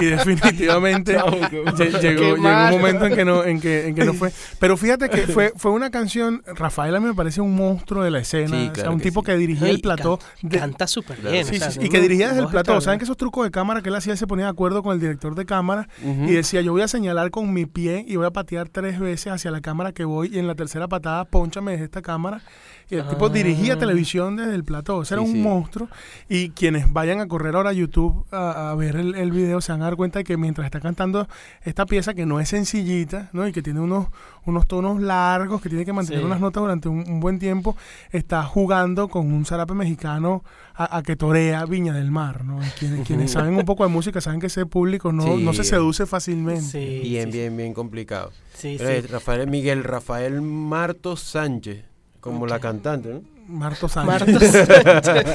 y, 0.00 0.04
y 0.04 0.10
definitivamente 0.10 1.16
lle- 1.18 2.00
llegó, 2.00 2.20
llegó 2.22 2.34
un 2.36 2.70
momento 2.70 3.06
en 3.06 3.14
que 3.14 3.24
no, 3.24 3.44
en 3.44 3.60
que, 3.60 3.88
en 3.88 3.94
que 3.94 4.04
no 4.04 4.12
fue. 4.12 4.30
Pero 4.58 4.76
fíjate 4.76 5.08
que 5.08 5.22
fue, 5.26 5.52
fue 5.56 5.70
una 5.72 5.90
canción, 5.90 6.42
Rafael 6.46 6.94
a 6.94 7.00
mí 7.00 7.06
me 7.06 7.14
parece 7.14 7.40
un 7.40 7.54
monstruo 7.56 8.02
de 8.04 8.10
la 8.10 8.18
escena, 8.18 8.48
Sí, 8.48 8.54
o 8.56 8.64
sea, 8.64 8.72
claro 8.72 8.92
un 8.92 8.98
que 8.98 9.04
tipo 9.04 9.20
sí. 9.20 9.26
que 9.26 9.36
dirigía 9.36 9.70
el 9.70 9.80
plató. 9.80 10.18
can- 10.18 10.50
de- 10.50 10.58
canta 10.58 10.86
súper 10.86 11.16
Claro. 11.16 11.45
Bien. 11.50 11.62
Sí, 11.62 11.68
o 11.68 11.70
sea, 11.70 11.80
sí, 11.82 11.86
y 11.86 11.88
que 11.88 12.00
dirigía 12.00 12.28
desde 12.28 12.42
el 12.42 12.48
plató. 12.48 12.80
¿Saben 12.80 12.98
que 12.98 13.04
esos 13.04 13.16
trucos 13.16 13.44
de 13.44 13.50
cámara 13.50 13.82
que 13.82 13.88
él 13.88 13.94
hacía? 13.94 14.12
Él 14.12 14.18
se 14.18 14.26
ponía 14.26 14.46
de 14.46 14.50
acuerdo 14.50 14.82
con 14.82 14.92
el 14.92 15.00
director 15.00 15.34
de 15.34 15.46
cámara 15.46 15.88
y 16.02 16.32
decía, 16.32 16.60
yo 16.60 16.72
voy 16.72 16.82
a 16.82 16.88
señalar 16.88 17.30
con 17.30 17.52
mi 17.52 17.66
pie 17.66 18.04
y 18.06 18.16
voy 18.16 18.26
a 18.26 18.30
patear 18.30 18.68
tres 18.68 18.98
veces 18.98 19.32
hacia 19.32 19.50
la 19.50 19.60
cámara 19.60 19.92
que 19.92 20.04
voy 20.04 20.30
y 20.32 20.38
en 20.38 20.46
la 20.46 20.54
tercera 20.54 20.88
patada, 20.88 21.24
ponchame 21.24 21.72
desde 21.72 21.84
esta 21.84 22.02
cámara. 22.02 22.40
Y 22.88 22.94
el 22.94 23.08
tipo 23.08 23.26
Ah. 23.26 23.30
dirigía 23.30 23.76
televisión 23.78 24.36
desde 24.36 24.54
el 24.54 24.62
plató. 24.62 24.98
O 24.98 25.04
sea, 25.04 25.16
era 25.16 25.24
Sí, 25.24 25.30
un 25.32 25.36
sí. 25.36 25.42
monstruo. 25.42 25.88
Y 26.28 26.50
quienes 26.50 26.92
vayan 26.92 27.20
a 27.20 27.26
correr 27.26 27.56
ahora 27.56 27.70
a 27.70 27.72
YouTube 27.72 28.24
a, 28.30 28.70
a 28.70 28.74
ver 28.76 28.94
el, 28.96 29.14
el 29.16 29.32
video 29.32 29.60
se 29.60 29.72
van 29.72 29.82
a 29.82 29.86
dar 29.86 29.96
cuenta 29.96 30.20
de 30.20 30.24
que 30.24 30.36
mientras 30.36 30.64
está 30.66 30.78
cantando 30.80 31.26
esta 31.64 31.84
pieza 31.86 32.14
que 32.14 32.26
no 32.26 32.38
es 32.38 32.48
sencillita, 32.50 33.28
¿no? 33.32 33.48
Y 33.48 33.52
que 33.52 33.60
tiene 33.62 33.80
unos, 33.80 34.06
unos 34.44 34.66
tonos 34.68 35.00
largos, 35.02 35.60
que 35.60 35.68
tiene 35.68 35.84
que 35.84 35.92
mantener 35.92 36.20
Sí. 36.20 36.26
unas 36.26 36.40
notas 36.40 36.60
durante 36.62 36.88
un, 36.88 36.98
un 37.10 37.18
buen 37.20 37.38
tiempo, 37.40 37.76
está 38.12 38.44
jugando 38.44 39.08
con 39.08 39.32
un 39.32 39.44
zarape 39.44 39.74
mexicano 39.74 40.44
a, 40.76 40.98
a 40.98 41.02
que 41.02 41.16
torea 41.16 41.64
Viña 41.64 41.92
del 41.92 42.10
Mar, 42.12 42.44
¿no? 42.44 42.64
Y 42.64 42.68
quienes, 42.78 43.06
quienes 43.06 43.32
saben 43.32 43.56
un 43.56 43.64
poco 43.64 43.82
de 43.84 43.90
música 43.90 44.20
saben 44.20 44.38
que 44.40 44.46
ese 44.46 44.64
público 44.66 45.10
no, 45.10 45.24
Sí. 45.24 45.42
no 45.42 45.52
se 45.54 45.64
seduce 45.64 46.06
fácilmente. 46.06 46.60
Sí, 46.62 47.00
Bien, 47.02 47.32
sí, 47.32 47.38
bien, 47.38 47.56
bien 47.56 47.74
complicado. 47.74 48.30
Sí, 48.54 48.76
Pero 48.78 48.90
sí. 48.90 48.96
es 48.96 49.10
Rafael 49.10 49.48
Miguel 49.48 49.82
Rafael 49.82 50.40
Marto 50.42 51.16
Sánchez, 51.16 51.84
como 52.26 52.46
la 52.46 52.58
cantante, 52.58 53.08
¿no? 53.08 53.22
Marto 53.48 53.88
Sánchez. 53.88 54.26
Marta 54.26 55.02
Sánchez. 55.02 55.26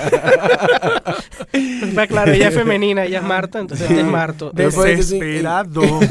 Está 1.53 2.07
claro, 2.07 2.31
ella 2.33 2.49
es 2.49 2.53
femenina, 2.53 3.05
ella 3.05 3.19
es 3.19 3.23
Marta, 3.23 3.59
entonces 3.59 3.89
este 3.89 4.01
es 4.01 4.07
Marto. 4.07 4.51
Sí. 4.51 4.57
Desesperado. 4.57 5.81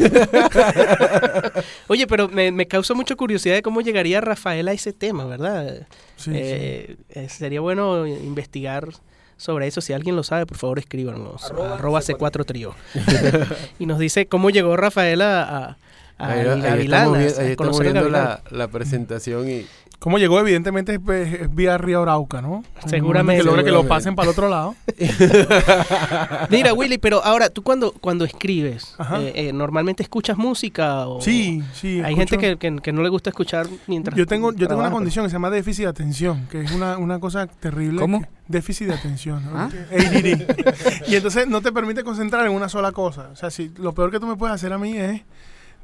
Oye, 1.89 2.07
pero 2.07 2.29
me, 2.29 2.51
me 2.53 2.67
causa 2.67 2.95
mucha 2.95 3.15
curiosidad 3.17 3.55
de 3.55 3.63
cómo 3.63 3.81
llegaría 3.81 4.21
Rafael 4.21 4.69
a 4.69 4.73
ese 4.73 4.93
tema, 4.93 5.25
¿verdad? 5.27 5.87
Sí, 6.17 6.31
Eh, 6.35 6.97
eh, 7.11 7.29
sería 7.29 7.61
bueno 7.61 8.07
investigar 8.07 8.89
sobre 9.37 9.67
eso. 9.67 9.81
Si 9.81 9.93
alguien 9.93 10.17
lo 10.17 10.23
sabe, 10.23 10.47
por 10.47 10.57
favor 10.57 10.79
escríbanos. 10.79 11.51
Arroba, 11.51 12.01
C4 12.01 12.45
Trío. 12.45 12.75
y 13.79 13.87
nos 13.87 13.99
dice 13.99 14.27
cómo 14.27 14.51
llegó 14.51 14.77
Rafael 14.77 15.21
a, 15.23 15.43
a, 15.43 15.77
a 16.19 16.33
Ahí, 16.33 16.41
el 16.41 16.51
ahí 16.51 16.61
Gavilán, 16.63 17.15
estamos, 17.17 17.79
ahí 17.79 17.83
viendo 17.83 18.09
la, 18.09 18.41
la 18.51 18.69
presentación 18.69 19.51
y 19.51 19.67
¿Cómo 20.01 20.19
llegó? 20.19 20.41
Evidentemente 20.41 20.95
es, 20.95 21.41
es 21.43 21.55
vía 21.55 21.77
Río 21.79 22.01
Arauca, 22.03 22.41
¿no? 22.41 22.65
Seguramente. 22.87 23.43
Que 23.43 23.47
logra 23.47 23.63
que 23.63 23.71
lo 23.71 23.87
pasen 23.87 24.17
para 24.17 24.25
el 24.29 24.31
otro 24.33 24.49
lado. 24.49 24.75
Mira, 26.51 26.73
Willy, 26.73 26.99
pero 26.99 27.23
ahora, 27.25 27.51
tú 27.51 27.63
cuando, 27.63 27.93
cuando 27.93 28.25
escribes, 28.25 28.97
eh, 29.19 29.33
eh, 29.35 29.53
¿normalmente 29.53 30.03
escuchas 30.03 30.39
música? 30.39 31.07
O, 31.07 31.21
Sí, 31.21 31.63
sí. 31.75 32.01
Hay 32.05 32.15
escucho- 32.15 32.17
gente 32.17 32.39
que, 32.39 32.57
que- 32.57 32.81
que 32.83 32.93
no 32.93 33.03
le 33.03 33.09
gusta 33.09 33.31
escuchar 33.31 33.67
mientras 33.87 34.17
Yo 34.17 34.27
tengo, 34.27 34.53
yo 34.53 34.69
tengo 34.69 34.81
una 34.81 34.91
condición 34.91 35.25
que 35.25 35.29
se 35.31 35.35
llama 35.35 35.51
déficit 35.51 35.85
de 35.85 35.91
atención, 35.91 36.47
que 36.51 36.63
es 36.63 36.73
una, 36.73 36.97
una 36.99 37.21
cosa 37.21 37.47
terrible. 37.47 38.01
¿Cómo? 38.01 38.21
que- 38.23 38.29
déficit 38.49 38.89
de 38.89 38.95
atención. 38.95 39.45
¿no? 39.45 39.59
¿Ah? 39.59 39.71
ADD. 39.93 41.09
y 41.09 41.15
entonces 41.15 41.47
no 41.47 41.61
te 41.61 41.73
permite 41.73 42.03
concentrar 42.05 42.47
en 42.47 42.53
una 42.53 42.69
sola 42.69 42.93
cosa. 42.93 43.29
O 43.33 43.37
sea, 43.37 43.51
si 43.51 43.71
lo 43.77 43.93
peor 43.93 44.11
que 44.11 44.19
tú 44.19 44.27
me 44.27 44.37
puedes 44.37 44.55
hacer 44.55 44.73
a 44.73 44.79
mí 44.79 44.97
es 44.97 45.23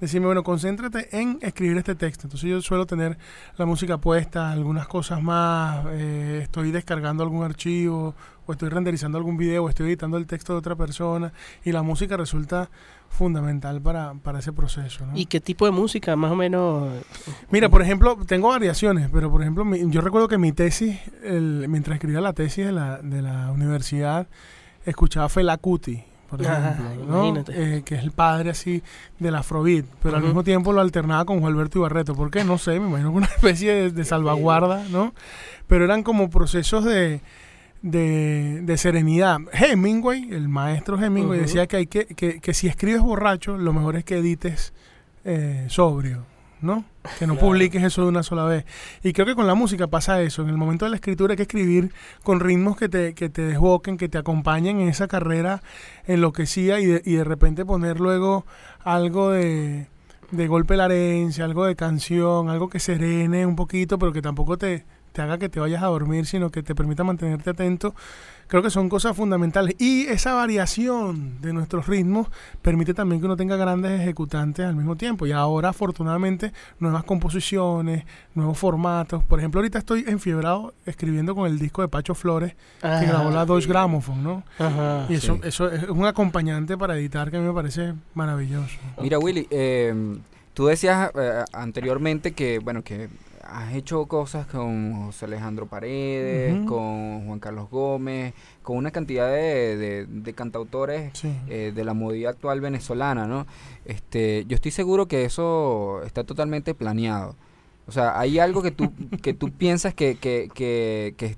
decirme, 0.01 0.27
bueno, 0.27 0.43
concéntrate 0.43 1.09
en 1.19 1.39
escribir 1.41 1.77
este 1.79 1.95
texto. 1.95 2.27
Entonces 2.27 2.49
yo 2.51 2.61
suelo 2.63 2.87
tener 2.87 3.17
la 3.57 3.67
música 3.67 3.99
puesta, 3.99 4.51
algunas 4.53 4.87
cosas 4.87 5.23
más, 5.23 5.85
eh, 5.91 6.41
estoy 6.43 6.71
descargando 6.71 7.23
algún 7.23 7.45
archivo, 7.45 8.15
o 8.49 8.53
estoy 8.53 8.69
renderizando 8.69 9.19
algún 9.19 9.37
video, 9.37 9.65
o 9.65 9.69
estoy 9.69 9.89
editando 9.89 10.17
el 10.19 10.27
texto 10.27 10.53
de 10.53 10.59
otra 10.61 10.77
persona, 10.77 11.33
y 11.65 11.73
la 11.73 11.83
música 11.83 12.17
resulta 12.17 12.71
fundamental 13.09 13.81
para, 13.81 14.15
para 14.15 14.39
ese 14.41 14.53
proceso. 14.53 15.07
¿no? 15.07 15.17
¿Y 15.17 15.27
qué 15.27 15.41
tipo 15.41 15.65
de 15.65 15.71
música, 15.73 16.15
más 16.17 16.31
o 16.33 16.37
menos? 16.37 16.93
Mira, 17.51 17.69
por 17.69 17.81
ejemplo, 17.83 18.17
tengo 18.27 18.49
variaciones, 18.49 19.09
pero 19.13 19.31
por 19.31 19.41
ejemplo, 19.43 19.65
mi- 19.65 19.91
yo 19.91 20.01
recuerdo 20.01 20.29
que 20.29 20.39
mi 20.39 20.53
tesis, 20.53 20.99
el- 21.25 21.67
mientras 21.69 21.95
escribía 21.97 22.21
la 22.21 22.33
tesis 22.35 22.67
de 22.67 22.73
la, 22.73 22.99
de 23.03 23.23
la 23.23 23.51
universidad, 23.51 24.29
escuchaba 24.85 25.29
Fela 25.29 25.57
Kuti, 25.57 26.05
por 26.29 26.47
Ajá, 26.47 26.73
ejemplo, 26.73 27.05
¿no? 27.07 27.27
imagínate. 27.29 27.77
Eh, 27.79 27.83
que 27.83 27.95
es 27.95 28.03
el 28.03 28.11
padre 28.13 28.51
así 28.51 28.83
del 29.19 29.35
afrobeat, 29.37 29.85
pero 30.03 30.17
al 30.17 30.23
mismo 30.23 30.43
tiempo 30.45 30.73
lo 30.73 30.81
alternaba 30.81 31.25
con 31.25 31.41
Juan 31.41 31.53
Alberto 31.53 31.79
Ibarreto. 31.79 32.15
¿Por 32.15 32.31
qué? 32.31 32.45
No 32.45 32.59
sé, 32.59 32.79
me 32.81 32.89
imagino 32.89 33.11
que 33.13 33.17
una 33.19 33.27
especie 33.37 33.73
de, 33.75 33.91
de 33.91 34.05
salvaguarda, 34.05 34.85
¿no? 34.91 35.15
Pero 35.67 35.85
eran 35.85 36.03
como 36.03 36.31
procesos 36.31 36.85
de, 36.85 37.21
de, 37.83 38.61
de 38.63 38.77
serenidad. 38.77 39.39
Hemingway, 39.53 40.29
el 40.33 40.49
maestro 40.49 41.01
Hemingway, 41.03 41.41
decía 41.41 41.67
que, 41.67 41.77
hay 41.77 41.87
que, 41.87 42.07
que, 42.07 42.41
que 42.41 42.55
si 42.55 42.67
escribes 42.69 43.01
borracho, 43.01 43.57
lo 43.57 43.73
mejor 43.73 43.97
es 43.97 44.05
que 44.05 44.19
edites 44.19 44.73
eh, 45.25 45.67
sobrio, 45.69 46.25
¿no? 46.61 46.85
Que 47.19 47.27
no 47.27 47.35
Claro. 47.35 47.49
publiques 47.49 47.83
eso 47.83 48.03
de 48.03 48.09
una 48.09 48.23
sola 48.23 48.45
vez. 48.45 48.65
Y 49.03 49.13
creo 49.13 49.27
que 49.27 49.35
con 49.35 49.47
la 49.47 49.55
música 49.55 49.87
pasa 49.87 50.21
eso. 50.23 50.43
En 50.43 50.49
el 50.49 50.57
momento 50.57 50.85
de 50.87 50.91
la 50.91 50.97
escritura 50.97 51.33
hay 51.33 51.37
que 51.37 51.43
escribir 51.43 51.93
con 52.23 52.41
ritmos 52.41 52.77
que 52.77 52.89
te, 52.89 53.15
que 53.15 53.29
te 53.29 53.43
desboquen, 53.43 53.97
que 53.97 54.09
te 54.09 54.19
acompañen 54.19 54.81
en 54.81 54.89
esa 54.89 55.07
carrera 55.09 55.63
enloquecida 56.07 56.81
y 56.81 56.87
de, 56.87 57.03
y 57.05 57.15
de 57.15 57.25
repente 57.25 57.65
poner 57.65 58.01
luego 58.01 58.47
algo 58.85 59.31
de, 59.31 59.87
de 60.31 60.47
golpe 60.49 60.77
la 60.77 60.87
herencia, 60.87 61.45
algo 61.45 61.65
de 61.67 61.77
canción, 61.77 62.49
algo 62.49 62.69
que 62.69 62.81
serene 62.81 63.47
un 63.47 63.57
poquito, 63.57 63.99
pero 63.99 64.13
que 64.13 64.23
tampoco 64.23 64.57
te, 64.59 64.85
te 65.17 65.23
haga 65.23 65.39
que 65.39 65.49
te 65.49 65.59
vayas 65.59 65.83
a 65.83 65.87
dormir, 65.87 66.27
sino 66.27 66.51
que 66.51 66.63
te 66.63 66.75
permita 66.75 67.03
mantenerte 67.03 67.49
atento. 67.49 67.95
Creo 68.49 68.63
que 68.63 68.69
son 68.69 68.91
cosas 68.91 69.17
fundamentales. 69.17 69.75
Y 69.79 70.07
esa 70.09 70.35
variación 70.35 71.41
de 71.41 71.55
nuestros 71.55 71.87
ritmos 71.87 72.29
permite 72.61 72.93
también 72.93 73.21
que 73.21 73.25
uno 73.25 73.35
tenga 73.35 73.57
grandes 73.57 73.99
ejecutantes 73.99 74.67
al 74.67 74.77
mismo 74.77 74.95
tiempo. 74.95 75.27
Y 75.27 75.33
ahora, 75.33 75.71
afortunadamente, 75.71 76.53
nuevas 76.79 77.03
composiciones, 77.05 78.05
nuevos 78.35 78.59
formatos. 78.59 79.25
Por 79.25 79.39
ejemplo, 79.39 79.61
ahorita 79.61 79.79
estoy 79.79 80.05
enfiebrado 80.07 80.75
escribiendo 80.85 81.35
con 81.35 81.47
el 81.51 81.59
disco 81.59 81.81
de 81.81 81.89
Pacho 81.89 82.15
Flores, 82.15 82.55
que 82.83 83.07
grabó 83.07 83.31
la 83.31 83.47
Deutsche 83.47 83.71
Grammophon, 83.71 84.23
¿no? 84.23 84.43
Ajá. 84.59 85.07
Y 85.09 85.15
eso, 85.15 85.37
sí. 85.37 85.41
eso 85.45 85.73
es 85.73 85.89
un 85.89 86.05
acompañante 86.05 86.77
para 86.77 86.95
editar 86.99 87.31
que 87.31 87.39
a 87.39 87.41
mí 87.41 87.47
me 87.47 87.55
parece 87.55 87.95
maravilloso. 88.13 88.77
Mira, 89.01 89.19
Willy, 89.19 89.49
eh, 89.51 90.19
tú 90.53 90.67
decías 90.67 91.11
eh, 91.15 91.43
anteriormente 91.55 92.33
que, 92.33 92.59
bueno, 92.59 92.83
que 92.83 93.09
has 93.51 93.75
hecho 93.75 94.07
cosas 94.07 94.47
con 94.47 95.07
José 95.07 95.25
Alejandro 95.27 95.67
Paredes, 95.67 96.65
con 96.67 97.27
Juan 97.27 97.39
Carlos 97.39 97.69
Gómez, 97.71 98.35
con 98.63 98.77
una 98.77 98.91
cantidad 98.91 99.29
de, 99.31 99.77
de- 99.77 100.07
de 100.07 100.33
cantautores 100.33 101.11
Sí. 101.19 101.33
eh, 101.49 101.73
de 101.75 101.85
la 101.85 101.95
movida 101.95 102.31
actual 102.31 102.61
venezolana, 102.61 103.27
¿no? 103.27 103.47
Este, 103.85 104.45
yo 104.49 104.55
estoy 104.55 104.71
seguro 104.73 105.07
que 105.07 105.25
eso 105.25 106.03
está 106.05 106.25
totalmente 106.25 106.75
planeado. 106.75 107.37
O 107.89 107.93
sea, 107.93 108.19
hay 108.19 108.39
algo 108.39 108.63
que 108.63 108.71
tú, 108.73 108.93
que 109.23 109.33
tú 109.35 109.51
piensas 109.53 109.95
que, 109.95 110.17
que, 110.17 110.49
que, 110.55 111.15
que, 111.17 111.37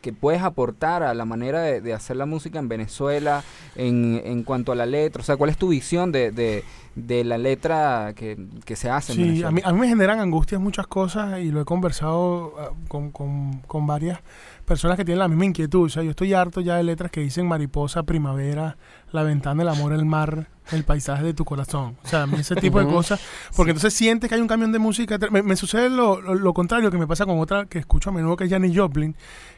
que 0.00 0.12
puedes 0.12 0.40
aportar 0.42 1.02
a 1.02 1.12
la 1.14 1.24
manera 1.24 1.60
de, 1.62 1.80
de 1.80 1.92
hacer 1.92 2.16
la 2.16 2.26
música 2.26 2.58
en 2.58 2.68
Venezuela 2.68 3.42
en, 3.76 4.20
en 4.24 4.44
cuanto 4.44 4.72
a 4.72 4.74
la 4.76 4.86
letra. 4.86 5.20
O 5.20 5.24
sea, 5.24 5.36
¿cuál 5.36 5.50
es 5.50 5.56
tu 5.56 5.68
visión 5.68 6.10
de, 6.12 6.30
de, 6.30 6.64
de 6.94 7.24
la 7.24 7.36
letra 7.38 8.12
que, 8.14 8.38
que 8.64 8.76
se 8.76 8.88
hace 8.88 9.12
en 9.12 9.16
Sí, 9.16 9.22
Venezuela? 9.24 9.48
a 9.48 9.52
mí, 9.52 9.60
a 9.64 9.72
mí 9.72 9.80
me 9.80 9.88
generan 9.88 10.20
angustias 10.20 10.60
muchas 10.60 10.86
cosas 10.86 11.40
y 11.40 11.50
lo 11.50 11.60
he 11.60 11.64
conversado 11.64 12.54
ah, 12.58 12.70
con, 12.88 13.10
con- 13.10 13.60
con 13.66 13.86
varias 13.86 14.20
personas 14.64 14.96
que 14.96 15.04
tienen 15.04 15.18
la 15.18 15.28
misma 15.28 15.44
inquietud. 15.46 15.86
O 15.86 15.88
sea, 15.88 16.02
yo 16.04 16.10
estoy 16.10 16.32
harto 16.34 16.60
ya 16.60 16.76
de 16.76 16.84
letras 16.84 17.10
que 17.10 17.20
dicen 17.20 17.46
mariposa, 17.46 18.04
primavera, 18.04 18.78
la 19.12 19.22
ventana, 19.22 19.62
el 19.62 19.68
amor, 19.68 19.92
el 19.92 20.04
mar, 20.04 20.46
el 20.72 20.84
paisaje 20.84 21.24
de 21.24 21.34
tu 21.34 21.44
corazón. 21.44 21.96
O 22.04 22.08
sea, 22.08 22.26
ese 22.38 22.54
tipo 22.56 22.78
de 22.80 22.86
cosas. 22.86 23.20
Porque 23.56 23.70
entonces 23.72 23.92
sientes 23.94 24.28
que 24.28 24.34
hay 24.36 24.40
un 24.40 24.46
camión 24.48 24.70
de 24.72 24.78
música. 24.78 25.18
Me, 25.30 25.42
me 25.42 25.56
sucede 25.56 25.90
lo, 25.90 26.20
lo- 26.20 26.34
lo 26.34 26.54
contrario 26.54 26.90
que 26.90 26.98
me 26.98 27.06
pasa 27.06 27.26
con 27.26 27.38
otra 27.40 27.66
que 27.66 27.78
escucho 27.78 28.10
a 28.10 28.12
menudo, 28.12 28.36
que 28.36 28.44
es 28.44 28.50
Janis 28.50 28.76
Joplin. 28.76 29.16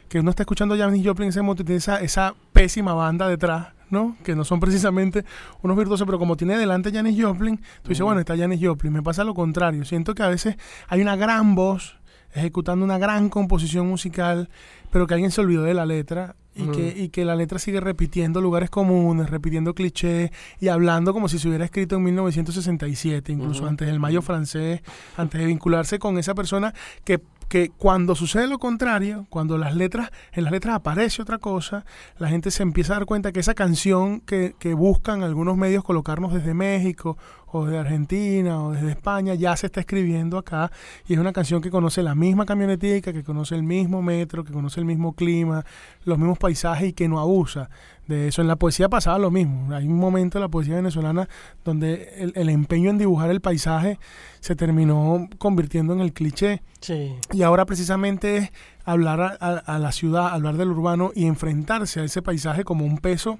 Que 0.09 0.19
uno 0.19 0.29
está 0.31 0.43
escuchando 0.43 0.75
a 0.75 0.77
Janis 0.77 1.05
Joplin 1.05 1.25
en 1.25 1.29
ese 1.29 1.41
momento 1.41 1.61
y 1.63 1.65
tiene 1.65 1.77
esa, 1.77 2.01
esa 2.01 2.33
pésima 2.51 2.93
banda 2.93 3.27
detrás. 3.27 3.67
¿no? 3.89 4.15
Que 4.23 4.35
no 4.35 4.43
son 4.43 4.59
precisamente 4.59 5.23
unos 5.61 5.77
virtuosos, 5.77 6.07
pero 6.07 6.17
como 6.17 6.35
tiene 6.35 6.57
delante 6.57 6.91
Janis 6.91 7.23
Joplin, 7.23 7.57
tú 7.83 7.89
dices, 7.89 8.01
bueno, 8.03 8.19
está 8.19 8.35
Janis 8.35 8.59
Joplin. 8.59 8.91
Me 8.91 9.03
pasa 9.03 9.23
lo 9.23 9.35
contrario. 9.35 9.85
Siento 9.85 10.15
que 10.15 10.23
a 10.23 10.29
veces 10.29 10.55
hay 10.87 10.99
una 11.01 11.15
gran 11.15 11.53
voz 11.53 11.97
ejecutando 12.33 12.83
una 12.83 12.97
gran 12.97 13.29
composición 13.29 13.87
musical, 13.87 14.49
pero 14.89 15.05
que 15.05 15.13
alguien 15.13 15.29
se 15.29 15.41
olvidó 15.41 15.61
de 15.61 15.75
la 15.75 15.85
letra 15.85 16.35
y, 16.55 16.67
que, 16.67 16.93
y 16.97 17.09
que 17.09 17.25
la 17.25 17.35
letra 17.35 17.59
sigue 17.59 17.79
repitiendo 17.79 18.41
lugares 18.41 18.69
comunes, 18.69 19.29
repitiendo 19.29 19.73
clichés 19.73 20.31
y 20.59 20.67
hablando 20.67 21.13
como 21.13 21.27
si 21.27 21.39
se 21.39 21.47
hubiera 21.47 21.65
escrito 21.65 21.95
en 21.95 22.03
1967, 22.03 23.31
incluso 23.31 23.65
antes 23.65 23.87
del 23.87 23.99
Mayo 23.99 24.21
francés, 24.21 24.81
antes 25.17 25.39
de 25.41 25.47
vincularse 25.47 25.99
con 25.99 26.17
esa 26.17 26.35
persona 26.35 26.73
que, 27.03 27.19
que 27.53 27.69
cuando 27.69 28.15
sucede 28.15 28.47
lo 28.47 28.57
contrario, 28.57 29.27
cuando 29.29 29.59
las 29.59 29.75
letras, 29.75 30.09
en 30.31 30.43
las 30.43 30.51
letras 30.51 30.73
aparece 30.73 31.21
otra 31.21 31.37
cosa, 31.37 31.85
la 32.17 32.27
gente 32.27 32.49
se 32.49 32.63
empieza 32.63 32.93
a 32.93 32.95
dar 32.97 33.05
cuenta 33.05 33.31
que 33.31 33.41
esa 33.41 33.53
canción 33.53 34.21
que, 34.21 34.55
que 34.57 34.73
buscan 34.73 35.21
algunos 35.21 35.55
medios 35.55 35.83
colocarnos 35.83 36.33
desde 36.33 36.55
México 36.55 37.15
o 37.45 37.67
de 37.67 37.77
Argentina 37.77 38.59
o 38.63 38.71
desde 38.71 38.89
España 38.89 39.35
ya 39.35 39.55
se 39.55 39.67
está 39.67 39.81
escribiendo 39.81 40.39
acá 40.39 40.71
y 41.07 41.13
es 41.13 41.19
una 41.19 41.31
canción 41.31 41.61
que 41.61 41.69
conoce 41.69 42.01
la 42.01 42.15
misma 42.15 42.47
camionetica, 42.47 43.13
que 43.13 43.23
conoce 43.23 43.53
el 43.53 43.61
mismo 43.61 44.01
metro, 44.01 44.43
que 44.43 44.51
conoce 44.51 44.79
el 44.79 44.87
mismo 44.87 45.13
clima, 45.13 45.63
los 46.05 46.17
mismos 46.17 46.39
paisajes 46.39 46.89
y 46.89 46.93
que 46.93 47.07
no 47.07 47.19
abusa 47.19 47.69
de 48.07 48.27
eso. 48.27 48.41
En 48.41 48.47
la 48.47 48.55
poesía 48.57 48.89
pasaba 48.89 49.17
lo 49.17 49.31
mismo. 49.31 49.73
Hay 49.73 49.87
un 49.87 49.97
momento 49.97 50.37
en 50.37 50.41
la 50.41 50.49
poesía 50.49 50.75
venezolana 50.75 51.29
donde 51.63 52.09
el, 52.17 52.33
el 52.35 52.49
empeño 52.49 52.89
en 52.89 52.97
dibujar 52.97 53.29
el 53.29 53.39
paisaje 53.41 53.97
se 54.39 54.55
terminó 54.55 55.27
convirtiendo 55.37 55.93
en 55.93 56.01
el 56.01 56.11
cliché. 56.13 56.61
Sí. 56.81 57.15
Y 57.31 57.43
ahora 57.43 57.65
precisamente 57.65 58.37
es 58.37 58.51
hablar 58.85 59.21
a, 59.21 59.37
a- 59.39 59.57
a 59.75 59.79
la 59.79 59.91
ciudad, 59.91 60.27
hablar 60.33 60.57
del 60.57 60.69
urbano 60.69 61.11
y 61.15 61.25
enfrentarse 61.25 62.01
a 62.01 62.03
ese 62.03 62.21
paisaje 62.21 62.63
como 62.63 62.85
un 62.85 62.97
peso 62.97 63.39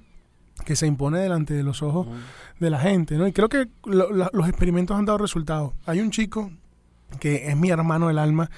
que 0.66 0.76
se 0.76 0.86
impone 0.88 1.20
delante 1.20 1.54
de 1.54 1.64
los 1.64 1.82
ojos 1.82 2.08
de 2.60 2.70
la 2.70 2.80
gente, 2.80 3.18
¿no? 3.18 3.28
Y 3.28 3.34
creo 3.34 3.50
que 3.50 3.68
lo- 3.86 4.12
la- 4.14 4.30
los 4.34 4.48
experimentos 4.48 4.98
han 4.98 5.06
dado 5.06 5.18
resultados. 5.18 5.74
Hay 5.86 6.00
un 6.00 6.12
chico 6.12 6.52
que 7.20 7.50
es 7.50 7.58
mi 7.58 7.70
hermano 7.70 8.08
del 8.08 8.18
alma, 8.20 8.50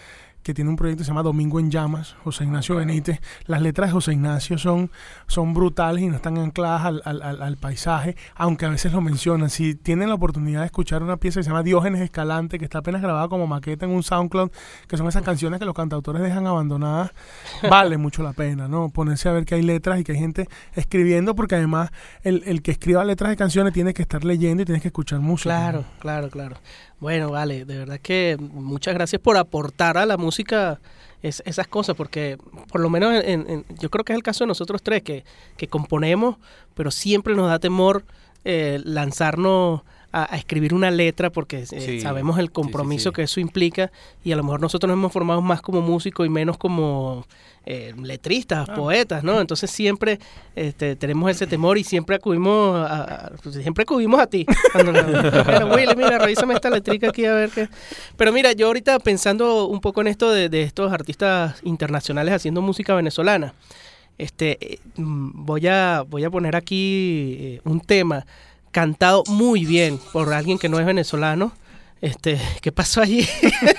que 0.46 0.54
tiene 0.54 0.70
un 0.70 0.76
proyecto 0.76 1.00
que 1.00 1.06
se 1.06 1.10
llama 1.10 1.24
Domingo 1.24 1.60
en 1.60 1.72
Llamas, 1.72 2.16
José 2.24 2.44
Ignacio 2.44 2.76
Benítez. 2.76 3.20
Las 3.48 3.64
letras 3.64 3.90
de 3.90 3.94
José 3.94 4.14
Ignacio 4.14 4.60
son, 4.60 4.92
son 5.26 5.56
brutales 5.56 6.04
y 6.04 6.08
no 6.08 6.18
están 6.18 6.38
ancladas 6.38 6.86
al, 6.86 7.02
al- 7.04 7.24
al- 7.24 7.42
al 7.42 7.58
paisaje, 7.58 8.16
aunque 8.36 8.68
a 8.68 8.70
veces 8.70 8.94
lo 8.94 9.02
mencionan. 9.02 9.50
Si 9.50 9.74
tienen 9.74 10.08
la 10.08 10.14
oportunidad 10.14 10.60
de 10.60 10.68
escuchar 10.68 11.02
una 11.02 11.18
pieza 11.18 11.40
que 11.40 11.46
se 11.46 11.50
llama 11.50 11.64
Diógenes 11.64 12.00
Escalante, 12.02 12.60
que 12.60 12.66
está 12.66 12.78
apenas 12.78 13.02
grabada 13.02 13.28
como 13.28 13.48
maqueta 13.48 13.86
en 13.88 13.92
un 13.92 14.04
SoundCloud, 14.04 14.52
que 14.88 14.98
son 14.98 15.08
esas 15.08 15.24
canciones 15.24 15.60
que 15.60 15.66
los 15.66 15.74
cantautores 15.74 16.22
dejan 16.22 16.46
abandonadas, 16.46 17.12
vale 17.68 17.98
mucho 17.98 18.22
la 18.22 18.34
pena, 18.34 18.68
¿no? 18.68 18.90
Ponerse 18.90 19.28
a 19.28 19.32
ver 19.32 19.46
que 19.46 19.56
hay 19.56 19.64
letras 19.64 20.00
y 20.00 20.04
que 20.04 20.12
hay 20.12 20.20
gente 20.20 20.48
escribiendo, 20.76 21.34
porque 21.34 21.56
además 21.56 21.90
el, 22.22 22.44
el 22.46 22.62
que 22.62 22.70
escriba 22.70 23.04
letras 23.04 23.32
de 23.32 23.36
canciones 23.36 23.74
tiene 23.74 23.96
que 23.96 24.04
estar 24.04 24.24
leyendo 24.24 24.62
y 24.62 24.66
tienes 24.66 24.84
que 24.84 24.90
escuchar 24.90 25.22
música. 25.22 25.56
Claro, 25.56 25.86
claro, 26.00 26.30
claro. 26.30 26.58
Bueno, 27.06 27.30
vale, 27.30 27.66
de 27.66 27.78
verdad 27.78 28.00
que 28.02 28.36
muchas 28.40 28.96
gracias 28.96 29.22
por 29.22 29.38
aportar 29.38 29.96
a 29.96 30.08
la 30.08 30.18
música 30.18 30.80
es- 31.22 31.44
esas 31.46 31.68
cosas, 31.68 31.96
porque 31.96 32.40
por 32.72 32.82
lo 32.82 32.90
menos 32.90 33.24
en- 33.24 33.48
en- 33.48 33.66
yo 33.80 33.92
creo 33.92 34.04
que 34.04 34.14
es 34.14 34.18
el 34.18 34.24
caso 34.24 34.44
de 34.44 34.48
nosotros 34.48 34.82
tres, 34.82 35.04
que, 35.04 35.24
que 35.56 35.68
componemos, 35.68 36.38
pero 36.74 36.90
siempre 36.90 37.36
nos 37.36 37.48
da 37.48 37.60
temor 37.60 38.06
eh, 38.44 38.82
lanzarnos 38.84 39.82
a, 40.18 40.34
a 40.34 40.38
escribir 40.38 40.74
una 40.74 40.92
letra, 40.92 41.30
porque 41.30 41.60
eh, 41.60 41.66
Sí, 41.66 42.00
sabemos 42.02 42.40
el 42.40 42.48
sí, 42.48 42.52
compromiso 42.54 43.10
sí. 43.10 43.14
que 43.16 43.24
eso 43.24 43.40
implica, 43.40 43.92
y 44.24 44.32
a 44.32 44.36
lo 44.36 44.44
mejor 44.44 44.62
nosotros 44.62 44.88
nos 44.88 44.98
hemos 44.98 45.12
formado 45.12 45.42
más 45.42 45.62
como 45.62 45.82
músicos 45.82 46.26
y 46.26 46.30
menos 46.30 46.58
como 46.58 47.26
eh, 47.66 47.94
letristas, 48.02 48.70
poetas, 48.70 49.24
¿no? 49.24 49.42
Entonces 49.42 49.72
siempre 49.72 50.20
este, 50.56 50.96
tenemos 50.96 51.30
ese 51.32 51.48
temor 51.48 51.78
y 51.78 51.84
siempre 51.84 52.16
acudimos 52.16 52.78
a, 52.78 53.26
a- 53.26 53.30
pues, 53.42 53.56
siempre 53.56 53.82
acudimos 53.84 54.20
a 54.20 54.28
ti. 54.28 54.46
Cuando 54.72 54.92
nos- 54.94 55.24
mira, 55.48 55.66
Willy, 55.66 55.96
mira, 55.98 56.18
revísame 56.20 56.54
esta 56.54 56.70
letrica 56.70 57.10
aquí 57.10 57.26
a 57.26 57.34
ver 57.34 57.50
qué. 57.50 57.68
Pero 58.16 58.32
mira, 58.32 58.52
yo 58.54 58.68
ahorita 58.68 59.00
pensando 59.00 59.66
un 59.68 59.82
poco 59.82 60.02
en 60.02 60.08
esto 60.08 60.32
de, 60.32 60.48
de 60.48 60.62
estos 60.62 60.94
artistas 60.94 61.60
internacionales 61.64 62.34
haciendo 62.36 62.62
música 62.62 62.94
venezolana, 62.96 63.54
este, 64.18 64.58
eh, 64.76 64.80
mm, 64.96 65.46
voy 65.46 65.68
a 65.68 66.04
voy 66.08 66.24
a 66.24 66.30
poner 66.30 66.56
aquí 66.56 67.60
un 67.66 67.82
tema 67.82 68.26
cantado 68.76 69.24
muy 69.30 69.66
bien 69.66 69.98
por 70.12 70.34
alguien 70.34 70.60
que 70.60 70.68
no 70.68 70.82
es 70.82 70.86
venezolano. 70.86 71.54
Este, 72.02 72.38
¿qué 72.62 72.74
pasó 72.74 73.02
allí? 73.02 73.26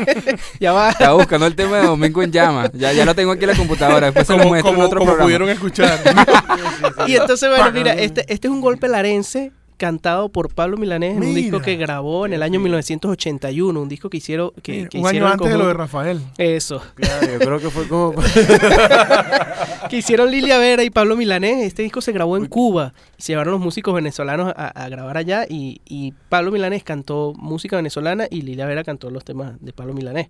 ya 0.58 0.72
va. 0.72 0.88
Estaba 0.88 1.12
buscando 1.12 1.44
el 1.44 1.54
tema 1.54 1.76
de 1.76 1.86
Domingo 1.86 2.22
en 2.22 2.32
Llama. 2.32 2.70
Ya, 2.72 2.94
ya 2.94 3.04
lo 3.04 3.14
tengo 3.14 3.32
aquí 3.32 3.44
en 3.44 3.50
la 3.50 3.56
computadora. 3.56 4.06
Después 4.06 4.26
se 4.26 4.32
lo 4.32 4.38
Como, 4.38 4.48
muestro 4.48 4.72
en 4.72 4.80
otro 4.80 4.98
como 5.00 5.10
programa. 5.12 5.24
pudieron 5.26 5.50
escuchar. 5.50 6.00
Y 7.06 7.14
entonces, 7.14 7.50
bueno, 7.50 7.70
mira, 7.72 7.92
este, 7.92 8.24
este 8.32 8.48
es 8.48 8.52
un 8.52 8.62
golpe 8.62 8.88
larense 8.88 9.52
cantado 9.76 10.28
por 10.28 10.52
Pablo 10.52 10.76
Milanés 10.76 11.16
en 11.16 11.24
un 11.24 11.34
disco 11.34 11.60
que 11.60 11.76
grabó 11.76 12.26
en 12.26 12.32
el 12.32 12.42
año 12.42 12.60
1981, 12.60 13.80
un 13.80 13.88
disco 13.88 14.10
que 14.10 14.18
hicieron 14.18 14.52
que, 14.62 14.72
Mira, 14.72 14.88
que 14.88 14.98
un 14.98 15.06
año 15.06 15.10
hicieron 15.10 15.32
antes 15.32 15.50
de 15.50 15.58
lo 15.58 15.66
de 15.66 15.74
Rafael. 15.74 16.20
Eso, 16.38 16.82
Claro, 16.94 17.26
yo 17.26 17.38
creo 17.38 17.60
que 17.60 17.70
fue 17.70 17.88
como... 17.88 18.14
que 19.90 19.96
hicieron 19.98 20.30
Lilia 20.30 20.58
Vera 20.58 20.82
y 20.82 20.90
Pablo 20.90 21.16
Milanés. 21.16 21.64
Este 21.64 21.82
disco 21.82 22.00
se 22.00 22.12
grabó 22.12 22.36
en 22.36 22.46
Cuba 22.46 22.92
se 23.18 23.32
llevaron 23.32 23.52
los 23.52 23.60
músicos 23.60 23.94
venezolanos 23.94 24.52
a, 24.56 24.68
a 24.68 24.88
grabar 24.88 25.16
allá 25.16 25.46
y, 25.48 25.80
y 25.86 26.12
Pablo 26.28 26.52
Milanés 26.52 26.84
cantó 26.84 27.32
música 27.36 27.76
venezolana 27.76 28.26
y 28.30 28.42
Lilia 28.42 28.66
Vera 28.66 28.84
cantó 28.84 29.10
los 29.10 29.24
temas 29.24 29.54
de 29.60 29.72
Pablo 29.72 29.94
Milanés. 29.94 30.28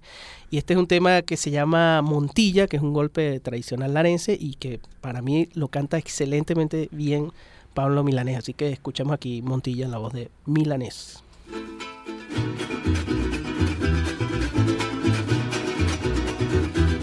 Y 0.51 0.59
este 0.59 0.75
es 0.75 0.79
un 0.79 0.87
tema 0.87 1.23
que 1.23 1.37
se 1.37 1.51
llama 1.51 2.01
Montilla, 2.03 2.69
que 2.69 2.77
es 2.77 2.83
un 2.83 2.93
golpe 2.93 3.41
tradicional 3.41 3.95
larense 3.95 4.37
y 4.39 4.55
que 4.55 4.81
para 5.01 5.21
mí 5.21 5.49
lo 5.55 5.69
canta 5.69 5.99
excelentemente 5.99 6.89
bien 6.93 7.33
Pablo 7.77 8.03
Milanés. 8.03 8.39
Así 8.39 8.55
que 8.55 8.73
escuchamos 8.73 9.13
aquí 9.13 9.43
Montilla 9.43 9.85
en 9.85 9.91
la 9.91 9.99
voz 9.99 10.15
de 10.15 10.31
Milanés. 10.47 11.23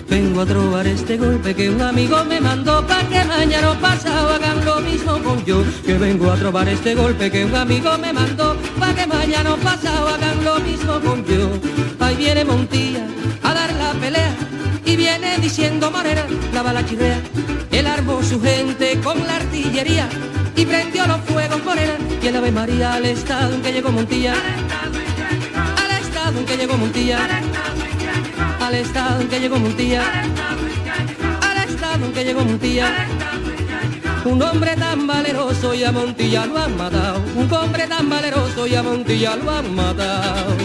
Vengo 0.10 0.42
a 0.42 0.46
trobar 0.46 0.88
este 0.88 1.18
golpe 1.18 1.54
que 1.54 1.70
un 1.70 1.80
amigo 1.82 2.26
me 2.26 2.42
mandó 2.42 2.86
pa' 2.88 3.08
que 3.08 3.24
mañana 3.24 3.72
o 3.72 3.76
pasado 3.76 4.30
hagan 4.30 4.66
lo 4.66 4.80
mismo 4.82 5.14
con 5.24 5.46
yo. 5.46 5.64
Que 5.86 5.94
vengo 6.00 6.32
a 6.32 6.36
trobar 6.38 6.68
este 6.68 6.96
golpe 6.96 7.30
que 7.30 7.46
un 7.46 7.56
amigo 7.56 7.96
me 8.00 8.12
mandó 8.12 8.56
pa' 8.80 8.96
que 8.96 9.06
mañana 9.06 9.56
pasado 9.58 10.08
hagan 10.08 10.44
lo 10.44 10.60
mismo 10.60 11.00
con 11.02 11.24
yo. 11.26 11.50
Ahí 12.00 12.16
viene 12.16 12.44
Montilla 12.46 13.06
a 13.44 13.54
dar 13.54 13.74
la 13.74 13.94
pelea 13.94 14.36
y 14.86 14.96
viene 14.96 15.38
diciendo 15.40 15.92
morena, 15.92 16.26
la 16.54 16.62
bala 16.62 16.86
chirrea. 16.86 17.22
Él 17.72 17.88
armó 17.88 18.22
su 18.24 18.42
gente 18.42 19.00
con 19.04 19.18
la 19.26 19.38
artillería 19.38 20.08
y 20.56 20.66
prendió 20.66 21.08
los 21.08 21.22
fuegos 21.22 21.64
morena 21.64 21.94
y 22.22 22.28
el 22.28 22.36
Ave 22.36 22.52
María 22.52 22.94
al 22.94 23.06
estado 23.06 23.56
en 23.56 23.62
que 23.62 23.72
llegó 23.74 23.92
Montilla. 23.92 24.34
Al 25.84 25.92
estado 26.02 26.40
en 26.40 26.46
que 26.46 26.58
llegó 26.58 26.78
Montilla 26.78 27.20
al 28.74 28.76
estado 28.76 29.22
en 29.22 29.28
que 29.28 29.40
llegó 29.40 29.60
Montilla, 29.60 30.02
al 31.42 31.70
estado 31.70 32.06
en 32.06 32.14
que 32.14 32.24
llegó 32.24 32.44
Montilla. 32.44 33.08
Un 34.26 34.42
hombre 34.42 34.76
tan 34.76 35.06
valeroso 35.06 35.74
y 35.74 35.84
a 35.84 35.92
Montilla 35.92 36.46
lo 36.46 36.58
han 36.58 36.78
matado, 36.78 37.22
un 37.36 37.54
hombre 37.54 37.88
tan 37.88 38.10
valeroso 38.10 38.66
y 38.66 38.76
a 38.76 38.82
Montilla 38.82 39.36
lo 39.36 39.52
han 39.52 39.76
matado. 39.76 40.56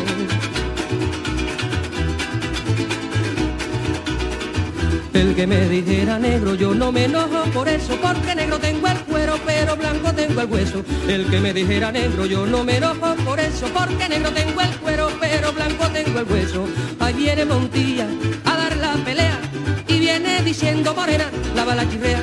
El 5.19 5.35
que 5.35 5.49
me 5.49 5.69
dijera 5.69 6.17
negro, 6.17 6.55
yo 6.55 6.73
no 6.73 6.93
me 6.93 7.07
enojo 7.07 7.43
por 7.53 7.69
eso, 7.69 7.99
porque 8.01 8.37
negro 8.37 8.57
tengo 8.61 8.87
el 8.87 8.99
cuero, 8.99 9.35
pero 9.45 9.75
blanco 9.77 10.13
tengo 10.13 10.41
el 10.43 10.49
hueso. 10.49 10.85
El 11.09 11.27
que 11.29 11.41
me 11.41 11.53
dijera 11.53 11.91
negro, 11.91 12.25
yo 12.25 12.47
no 12.47 12.63
me 12.63 12.77
enojo 12.77 13.17
por 13.25 13.41
eso, 13.41 13.67
porque 13.75 14.09
negro 14.09 14.31
tengo 14.31 14.61
el 14.61 14.71
cuero, 14.77 15.09
pero 15.19 15.53
blanco 15.53 15.89
tengo 15.89 16.21
el 16.21 16.25
hueso. 16.25 16.69
Ahí 17.01 17.15
viene 17.15 17.45
Montilla 17.45 18.07
a 18.45 18.57
dar 18.57 18.77
la 18.77 18.93
pelea 19.05 19.41
y 19.89 19.99
viene 19.99 20.41
diciendo 20.45 20.95
morena, 20.95 21.29
la 21.57 21.65
bala 21.65 21.89
chirrea. 21.91 22.23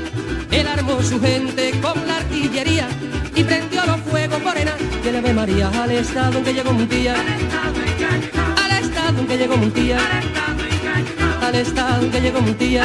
Él 0.52 0.66
armó 0.66 1.04
su 1.04 1.20
gente 1.20 1.72
con 1.82 2.08
la 2.08 2.16
artillería 2.16 2.88
y 3.36 3.44
prendió 3.44 3.86
los 3.86 4.00
fuegos 4.10 4.42
morena. 4.42 4.72
Que 5.04 5.12
le 5.12 5.20
ve 5.20 5.34
María 5.34 5.68
al 5.84 5.92
estado 5.92 6.38
en 6.38 6.46
que 6.46 6.54
llegó 6.54 6.72
Montilla. 6.72 7.16
Al 7.16 8.72
estado 8.82 9.20
en 9.20 9.28
que 9.28 9.38
llegó 9.38 9.58
Montilla, 9.58 9.98
al 9.98 10.08
estado 10.14 10.64
en 10.64 10.68
que 10.68 10.78
llegó 10.78 10.98
Montilla, 10.98 11.25
al 11.42 11.56
estado 11.56 12.04
en 12.04 12.12
que 12.12 12.22
llegó 12.22 12.42
Montilla. 12.42 12.84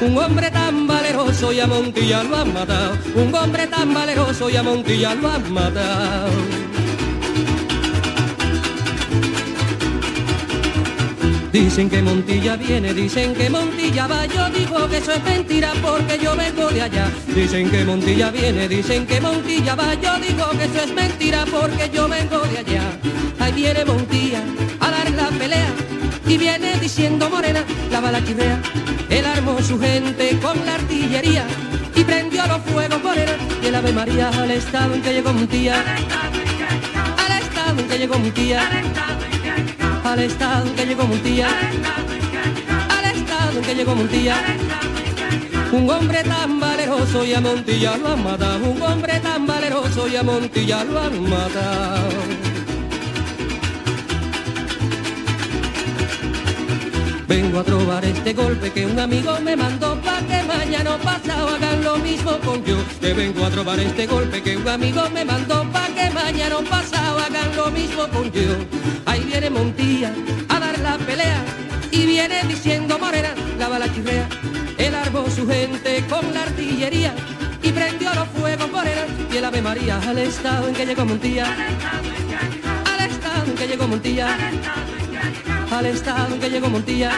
Un 0.00 0.16
hombre 0.16 0.50
tan 0.50 0.86
valeroso 0.86 1.52
y 1.52 1.60
a 1.60 1.66
Montilla 1.66 2.22
lo 2.22 2.36
han 2.36 2.52
matado. 2.54 2.96
Un 3.14 3.34
hombre 3.34 3.66
tan 3.66 3.92
valeroso 3.92 4.48
y 4.48 4.56
a 4.56 4.62
Montilla 4.62 5.14
lo 5.14 5.30
han 5.30 5.52
matado. 5.52 6.30
Dicen 11.52 11.90
que 11.90 12.00
Montilla 12.00 12.56
viene, 12.56 12.94
dicen 12.94 13.34
que 13.34 13.50
Montilla 13.50 14.06
va, 14.06 14.24
yo 14.26 14.48
digo 14.50 14.88
que 14.88 14.98
eso 14.98 15.12
es 15.12 15.24
mentira 15.24 15.72
porque 15.82 16.16
yo 16.16 16.36
vengo 16.36 16.70
de 16.70 16.82
allá. 16.82 17.10
Dicen 17.34 17.68
que 17.68 17.84
Montilla 17.84 18.30
viene, 18.30 18.68
dicen 18.68 19.04
que 19.04 19.20
Montilla 19.20 19.74
va, 19.74 19.94
yo 19.94 20.16
digo 20.18 20.48
que 20.50 20.64
eso 20.64 20.84
es 20.84 20.94
mentira 20.94 21.44
porque 21.50 21.90
yo 21.92 22.08
vengo 22.08 22.38
de 22.38 22.58
allá. 22.58 22.82
Viene 23.54 23.84
Montilla 23.84 24.42
a 24.80 24.90
dar 24.90 25.10
la 25.10 25.28
pelea. 25.28 25.72
Y 26.26 26.38
viene 26.38 26.78
diciendo 26.80 27.28
morena, 27.28 27.62
la 27.90 28.00
bala 28.00 28.24
chirrea. 28.24 28.60
Él 29.10 29.24
armó 29.26 29.60
su 29.60 29.78
gente 29.78 30.38
con 30.40 30.64
la 30.64 30.76
artillería 30.76 31.44
y 31.94 32.04
prendió 32.04 32.46
los 32.46 32.62
fuegos 32.62 33.02
morena. 33.02 33.32
Y 33.62 33.66
el 33.66 33.74
Ave 33.74 33.92
María 33.92 34.28
al 34.28 34.50
estado 34.50 34.94
en 34.94 35.02
que 35.02 35.12
llegó 35.12 35.32
Montilla. 35.32 35.84
Al 37.18 37.42
estado 37.42 37.80
en 37.80 37.88
que 37.88 37.98
llegó. 37.98 38.18
Montilla 38.18 38.62
al 40.04 40.18
estado 40.20 40.66
en 40.66 40.74
que 40.74 40.86
llegó. 40.86 41.04
Montilla, 41.04 41.48
al 42.98 43.04
estado 43.16 43.58
en 43.58 43.64
que 43.64 43.74
llegó. 43.74 43.94
Montilla. 43.94 44.36
Un 45.72 45.88
hombre 45.88 46.24
tan 46.24 46.58
valeroso 46.58 47.24
y 47.24 47.32
a 47.32 47.40
Montilla 47.40 47.96
lo 47.96 48.08
han 48.08 48.24
matado, 48.24 48.70
un 48.70 48.82
hombre 48.82 49.20
tan 49.20 49.46
valeroso 49.46 50.08
y 50.08 50.16
a 50.16 50.22
Montilla 50.24 50.82
lo 50.82 51.00
han 51.00 51.30
matado. 51.30 52.49
Vengo 57.30 57.60
a 57.60 57.62
trobar 57.62 58.04
este 58.04 58.32
golpe 58.32 58.72
que 58.72 58.84
un 58.84 58.98
amigo 58.98 59.38
me 59.40 59.54
mandó 59.54 59.94
pa' 60.02 60.18
que 60.26 60.42
mañana 60.42 60.98
pasado 60.98 61.50
hagan 61.50 61.84
lo 61.84 61.96
mismo 61.98 62.36
con 62.40 62.64
yo. 62.64 62.76
Que 63.00 63.12
vengo 63.14 63.46
a 63.46 63.50
trobar 63.50 63.78
este 63.78 64.08
golpe 64.08 64.42
que 64.42 64.56
un 64.56 64.66
amigo 64.66 65.08
me 65.14 65.24
mandó 65.24 65.62
pa' 65.70 65.86
que 65.94 66.10
mañana 66.10 66.56
pasado 66.68 67.20
hagan 67.20 67.54
lo 67.54 67.70
mismo 67.70 68.08
con 68.08 68.32
yo. 68.32 68.56
Ahí 69.06 69.20
viene 69.20 69.48
Montilla 69.48 70.12
a 70.48 70.58
dar 70.58 70.76
la 70.80 70.98
pelea 70.98 71.44
y 71.92 72.04
viene 72.04 72.42
diciendo 72.48 72.98
morena, 72.98 73.32
la 73.60 73.68
bala 73.68 73.86
chirrea. 73.94 74.28
Él 74.76 74.92
armó 74.92 75.30
su 75.30 75.46
gente 75.46 76.04
con 76.10 76.34
la 76.34 76.42
artillería 76.42 77.14
y 77.62 77.70
prendió 77.70 78.12
los 78.12 78.26
fuegos 78.30 78.72
morena 78.72 79.06
y 79.32 79.36
el 79.36 79.44
Ave 79.44 79.62
María 79.62 80.00
al 80.04 80.18
estado 80.18 80.66
en 80.66 80.74
que 80.74 80.84
llegó 80.84 81.04
Montilla. 81.04 81.46
Al 82.92 83.08
estado 83.08 83.44
en 83.46 83.54
que 83.54 83.68
llegó 83.68 83.86
Montilla 83.86 84.34
al 84.34 84.40
estado 84.40 84.82
en 84.96 84.96
que 84.96 85.06
llegó 85.06 85.26
Montilla, 85.46 85.59
al 85.70 85.86
estado 85.86 86.34
en 86.34 86.40
que 86.40 86.50
llegó 86.50 86.68
Montilla. 86.68 87.12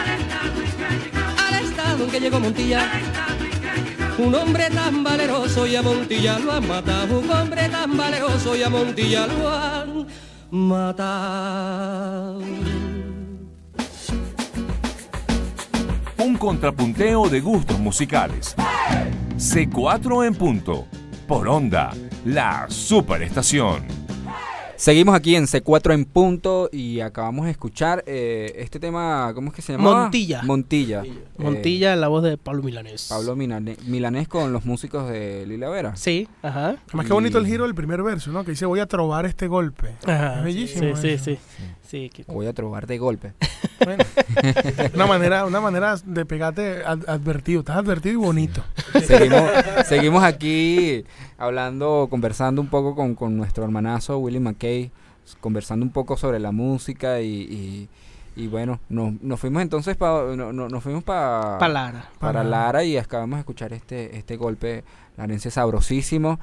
Un 4.17 4.35
hombre 4.35 4.69
tan 4.69 5.03
valeroso 5.03 5.65
y 5.65 5.75
a 5.75 5.81
Montilla 5.81 6.37
lo 6.39 6.51
han 6.51 6.67
matado, 6.67 7.19
un 7.19 7.29
hombre 7.31 7.67
tan 7.69 7.97
valeroso 7.97 8.55
y 8.55 8.63
a 8.63 8.69
Montilla 8.69 9.27
lo 9.27 9.49
han 9.49 10.07
matado. 10.51 12.39
Un 16.17 16.37
contrapunteo 16.37 17.27
de 17.29 17.41
gustos 17.41 17.79
musicales. 17.79 18.55
C4 19.37 20.27
en 20.27 20.35
punto. 20.35 20.87
Por 21.27 21.47
onda, 21.47 21.91
la 22.25 22.67
superestación. 22.69 24.02
Seguimos 24.83 25.15
aquí 25.15 25.37
en 25.37 25.45
C4 25.45 25.93
en 25.93 26.03
punto 26.03 26.67
y 26.69 26.99
acabamos 26.99 27.45
de 27.45 27.51
escuchar 27.51 28.03
eh, 28.05 28.53
este 28.57 28.81
tema, 28.81 29.31
¿cómo 29.33 29.47
es 29.47 29.53
que 29.55 29.61
se 29.61 29.71
llama? 29.71 30.01
Montilla. 30.01 30.41
Montilla. 30.43 31.03
Montilla, 31.37 31.95
la 31.95 32.09
voz 32.09 32.21
de 32.21 32.35
Pablo 32.37 32.63
Milanés. 32.63 33.05
Pablo 33.09 33.33
Milane- 33.37 33.77
Milanés 33.85 34.27
con 34.27 34.51
los 34.51 34.65
músicos 34.65 35.09
de 35.09 35.45
Lila 35.47 35.69
Vera. 35.69 35.95
Sí, 35.95 36.27
ajá. 36.41 36.75
Además, 36.89 37.05
qué 37.07 37.13
bonito 37.13 37.37
el 37.37 37.45
giro 37.47 37.63
del 37.63 37.75
primer 37.75 38.03
verso, 38.03 38.33
¿no? 38.33 38.43
Que 38.43 38.51
dice, 38.51 38.65
voy 38.65 38.81
a 38.81 38.85
trobar 38.85 39.25
este 39.25 39.47
golpe. 39.47 39.95
Ajá, 40.05 40.39
Es 40.39 40.43
bellísimo. 40.43 40.97
Sí, 40.97 41.01
sí, 41.01 41.07
eso. 41.11 41.23
sí. 41.23 41.37
Sí, 41.87 42.09
que- 42.09 42.23
Voy 42.23 42.47
a 42.47 42.53
trobar 42.53 42.85
de 42.85 42.97
golpe. 42.97 43.31
Bueno, 43.85 44.03
una 44.95 45.05
manera, 45.05 45.45
una 45.45 45.61
manera 45.61 45.95
de 46.03 46.25
pegarte 46.25 46.81
ad- 46.85 47.07
advertido. 47.07 47.61
Estás 47.61 47.77
advertido 47.77 48.13
y 48.13 48.17
bonito. 48.17 48.61
seguimos, 49.05 49.43
seguimos 49.85 50.23
aquí 50.25 51.05
hablando, 51.43 52.07
conversando 52.09 52.61
un 52.61 52.67
poco 52.67 52.95
con, 52.95 53.15
con 53.15 53.35
nuestro 53.37 53.63
hermanazo 53.63 54.17
Willy 54.19 54.39
McKay, 54.39 54.91
conversando 55.39 55.85
un 55.85 55.91
poco 55.91 56.17
sobre 56.17 56.39
la 56.39 56.51
música 56.51 57.21
y, 57.21 57.27
y, 57.27 57.89
y 58.35 58.47
bueno, 58.47 58.79
nos, 58.89 59.13
nos 59.21 59.39
fuimos 59.39 59.61
entonces 59.61 59.95
pa- 59.95 60.23
no- 60.35 60.51
no- 60.51 60.67
nos 60.69 60.83
fuimos 60.83 61.03
pa- 61.03 61.57
Pa' 61.59 61.67
Lara. 61.69 62.09
para 62.19 62.39
Para- 62.39 62.43
Lara 62.43 62.83
y 62.83 62.97
acabamos 62.97 63.37
de 63.37 63.41
escuchar 63.41 63.73
este, 63.73 64.17
este 64.17 64.35
golpe 64.37 64.83
larense 65.17 65.51
sabrosísimo 65.51 66.39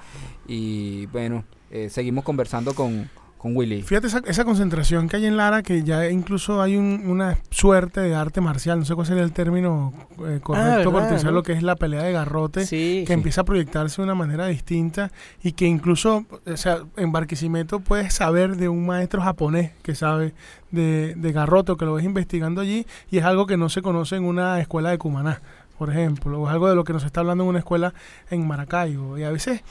y 0.46 1.06
bueno, 1.06 1.44
eh, 1.70 1.88
seguimos 1.90 2.24
conversando 2.24 2.74
con, 2.74 3.10
con 3.40 3.56
Willy. 3.56 3.80
Fíjate 3.82 4.08
esa, 4.08 4.20
esa 4.26 4.44
concentración 4.44 5.08
que 5.08 5.16
hay 5.16 5.24
en 5.24 5.38
Lara, 5.38 5.62
que 5.62 5.82
ya 5.82 6.10
incluso 6.10 6.60
hay 6.60 6.76
un- 6.76 7.04
una 7.06 7.38
suerte 7.50 8.00
de 8.02 8.14
arte 8.14 8.42
marcial, 8.42 8.78
no 8.78 8.84
sé 8.84 8.94
cuál 8.94 9.06
sería 9.06 9.22
el 9.22 9.32
término 9.32 9.94
eh, 10.26 10.40
correcto 10.42 10.52
Ah, 10.54 10.76
¿verdad, 10.76 10.92
para 10.92 11.04
utilizar 11.06 11.30
no? 11.30 11.36
lo 11.36 11.42
que 11.42 11.52
es 11.54 11.62
la 11.62 11.74
pelea 11.76 12.02
de 12.02 12.12
garrote, 12.12 12.66
Sí. 12.66 13.04
que 13.06 13.14
empieza 13.14 13.40
a 13.40 13.44
proyectarse 13.44 14.02
de 14.02 14.04
una 14.04 14.14
manera 14.14 14.46
distinta 14.46 15.10
y 15.42 15.52
que 15.52 15.64
incluso, 15.66 16.26
o 16.46 16.56
sea, 16.58 16.80
en 16.98 17.12
Barquisimeto 17.12 17.80
puedes 17.80 18.12
saber 18.12 18.56
de 18.58 18.68
un 18.68 18.84
maestro 18.84 19.22
japonés 19.22 19.72
que 19.82 19.94
sabe 19.94 20.34
de, 20.70 21.14
de 21.16 21.32
garrote 21.32 21.72
o 21.72 21.76
que 21.78 21.86
lo 21.86 21.94
ves 21.94 22.04
investigando 22.04 22.60
allí 22.60 22.86
y 23.10 23.16
es 23.18 23.24
algo 23.24 23.46
que 23.46 23.56
no 23.56 23.70
se 23.70 23.80
conoce 23.80 24.16
en 24.16 24.24
una 24.24 24.60
escuela 24.60 24.90
de 24.90 24.98
Cumaná, 24.98 25.40
por 25.78 25.88
ejemplo, 25.88 26.42
o 26.42 26.46
es 26.46 26.52
algo 26.52 26.68
de 26.68 26.74
lo 26.74 26.84
que 26.84 26.92
nos 26.92 27.04
está 27.04 27.20
hablando 27.20 27.44
en 27.44 27.48
una 27.50 27.58
escuela 27.60 27.94
en 28.30 28.46
Maracaibo. 28.46 29.16
Y 29.16 29.22
a 29.22 29.30
veces 29.30 29.62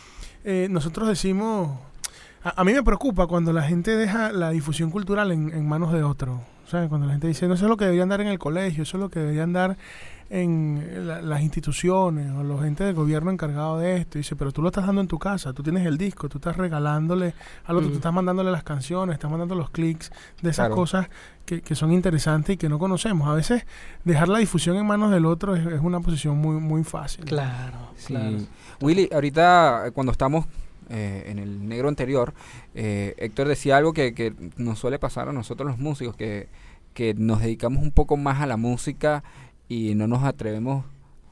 eh, 0.43 0.67
nosotros 0.71 1.07
decimos, 1.07 1.77
a, 2.43 2.61
a 2.61 2.63
mí 2.63 2.73
me 2.73 2.83
preocupa 2.83 3.27
cuando 3.27 3.51
la 3.53 3.63
gente 3.63 3.95
deja 3.95 4.31
la 4.31 4.49
difusión 4.51 4.91
cultural 4.91 5.31
en, 5.31 5.49
en 5.53 5.67
manos 5.67 5.91
de 5.93 6.03
otro. 6.03 6.41
O 6.65 6.69
sea, 6.69 6.87
cuando 6.87 7.07
la 7.07 7.13
gente 7.13 7.27
dice, 7.27 7.47
no, 7.47 7.55
eso 7.55 7.65
es 7.65 7.69
lo 7.69 7.77
que 7.77 7.85
deberían 7.85 8.09
dar 8.09 8.21
en 8.21 8.27
el 8.27 8.37
colegio, 8.37 8.83
eso 8.83 8.97
es 8.97 9.01
lo 9.01 9.09
que 9.09 9.19
deberían 9.19 9.53
dar 9.53 9.75
en 10.29 11.07
la- 11.07 11.21
las 11.23 11.41
instituciones 11.41 12.31
o 12.31 12.43
los 12.43 12.63
entes 12.63 12.85
del 12.85 12.95
gobierno 12.95 13.31
encargados 13.31 13.81
de 13.81 13.97
esto. 13.97 14.19
Dice, 14.19 14.35
pero 14.35 14.51
tú 14.51 14.61
lo 14.61 14.67
estás 14.69 14.85
dando 14.85 15.01
en 15.01 15.07
tu 15.07 15.17
casa, 15.17 15.51
tú 15.53 15.63
tienes 15.63 15.83
el 15.87 15.97
disco, 15.97 16.29
tú 16.29 16.37
estás 16.37 16.57
regalándole 16.57 17.33
al 17.65 17.77
otro, 17.77 17.87
Mm. 17.89 17.91
tú 17.93 17.97
estás 17.97 18.13
mandándole 18.13 18.51
las 18.51 18.61
canciones, 18.63 19.15
estás 19.15 19.31
mandando 19.31 19.55
los 19.55 19.71
clics 19.71 20.11
de 20.43 20.51
esas 20.51 20.67
Claro. 20.67 20.75
cosas 20.75 21.09
que, 21.45 21.61
que 21.61 21.73
son 21.73 21.91
interesantes 21.91 22.53
y 22.53 22.57
que 22.57 22.69
no 22.69 22.77
conocemos. 22.77 23.27
A 23.27 23.33
veces 23.33 23.65
dejar 24.03 24.29
la 24.29 24.37
difusión 24.37 24.77
en 24.77 24.85
manos 24.85 25.09
del 25.09 25.25
otro 25.25 25.55
es, 25.55 25.65
es 25.65 25.81
una 25.81 25.99
posición 26.01 26.37
muy, 26.37 26.57
muy 26.59 26.83
fácil. 26.83 27.25
Claro, 27.25 27.77
Sí. 27.95 28.13
claro. 28.13 28.37
Willy, 28.81 29.09
ahorita 29.11 29.87
eh, 29.87 29.91
cuando 29.91 30.11
estamos 30.11 30.45
eh, 30.89 31.25
en 31.27 31.39
el 31.39 31.67
negro 31.67 31.87
anterior, 31.89 32.33
eh, 32.75 33.13
Héctor 33.17 33.47
decía 33.47 33.77
algo 33.77 33.93
que, 33.93 34.13
que 34.13 34.33
nos 34.57 34.79
suele 34.79 34.99
pasar 34.99 35.29
a 35.29 35.33
nosotros 35.33 35.67
los 35.69 35.79
músicos, 35.79 36.15
que, 36.15 36.47
que 36.93 37.13
nos 37.13 37.41
dedicamos 37.41 37.81
un 37.83 37.91
poco 37.91 38.17
más 38.17 38.41
a 38.41 38.47
la 38.47 38.57
música 38.57 39.23
y 39.67 39.93
no 39.95 40.07
nos 40.07 40.23
atrevemos 40.23 40.83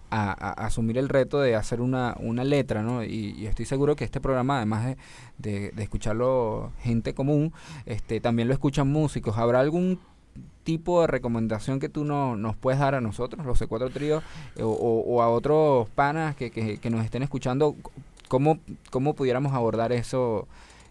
a, 0.10 0.32
a- 0.32 0.66
asumir 0.68 0.98
el 0.98 1.10
reto 1.10 1.40
de 1.42 1.56
hacer 1.56 1.82
una, 1.82 2.16
una 2.20 2.44
letra, 2.44 2.82
¿no? 2.84 3.04
Y, 3.04 3.46
estoy 3.48 3.66
seguro 3.66 3.96
que 3.96 4.06
este 4.06 4.22
programa, 4.22 4.58
además 4.58 4.96
de, 5.38 5.72
de- 5.72 5.84
escucharlo 5.84 6.72
gente 6.82 7.14
común, 7.14 7.52
este, 7.86 8.22
también 8.22 8.48
lo 8.48 8.54
escuchan 8.54 8.88
músicos. 8.90 9.38
¿Habrá 9.38 9.60
algún 9.60 10.00
tipo 10.64 11.02
de 11.02 11.08
recomendación 11.08 11.80
que 11.80 11.90
tú 11.90 12.06
no, 12.06 12.36
nos 12.38 12.56
puedes 12.56 12.80
dar 12.80 12.94
a 12.96 13.02
nosotros, 13.02 13.46
los 13.46 13.60
C4 13.60 13.92
Tríos, 13.92 14.24
o, 14.62 14.66
o- 14.68 15.22
a 15.22 15.30
otros 15.30 15.90
panas 15.90 16.36
que- 16.36 16.52
que 16.52 16.90
nos 16.90 17.04
estén 17.04 17.24
escuchando? 17.24 17.76
¿Cómo, 18.28 18.60
cómo 18.90 19.14
pudiéramos 19.14 19.54
abordar 19.54 19.92
eso 19.92 20.48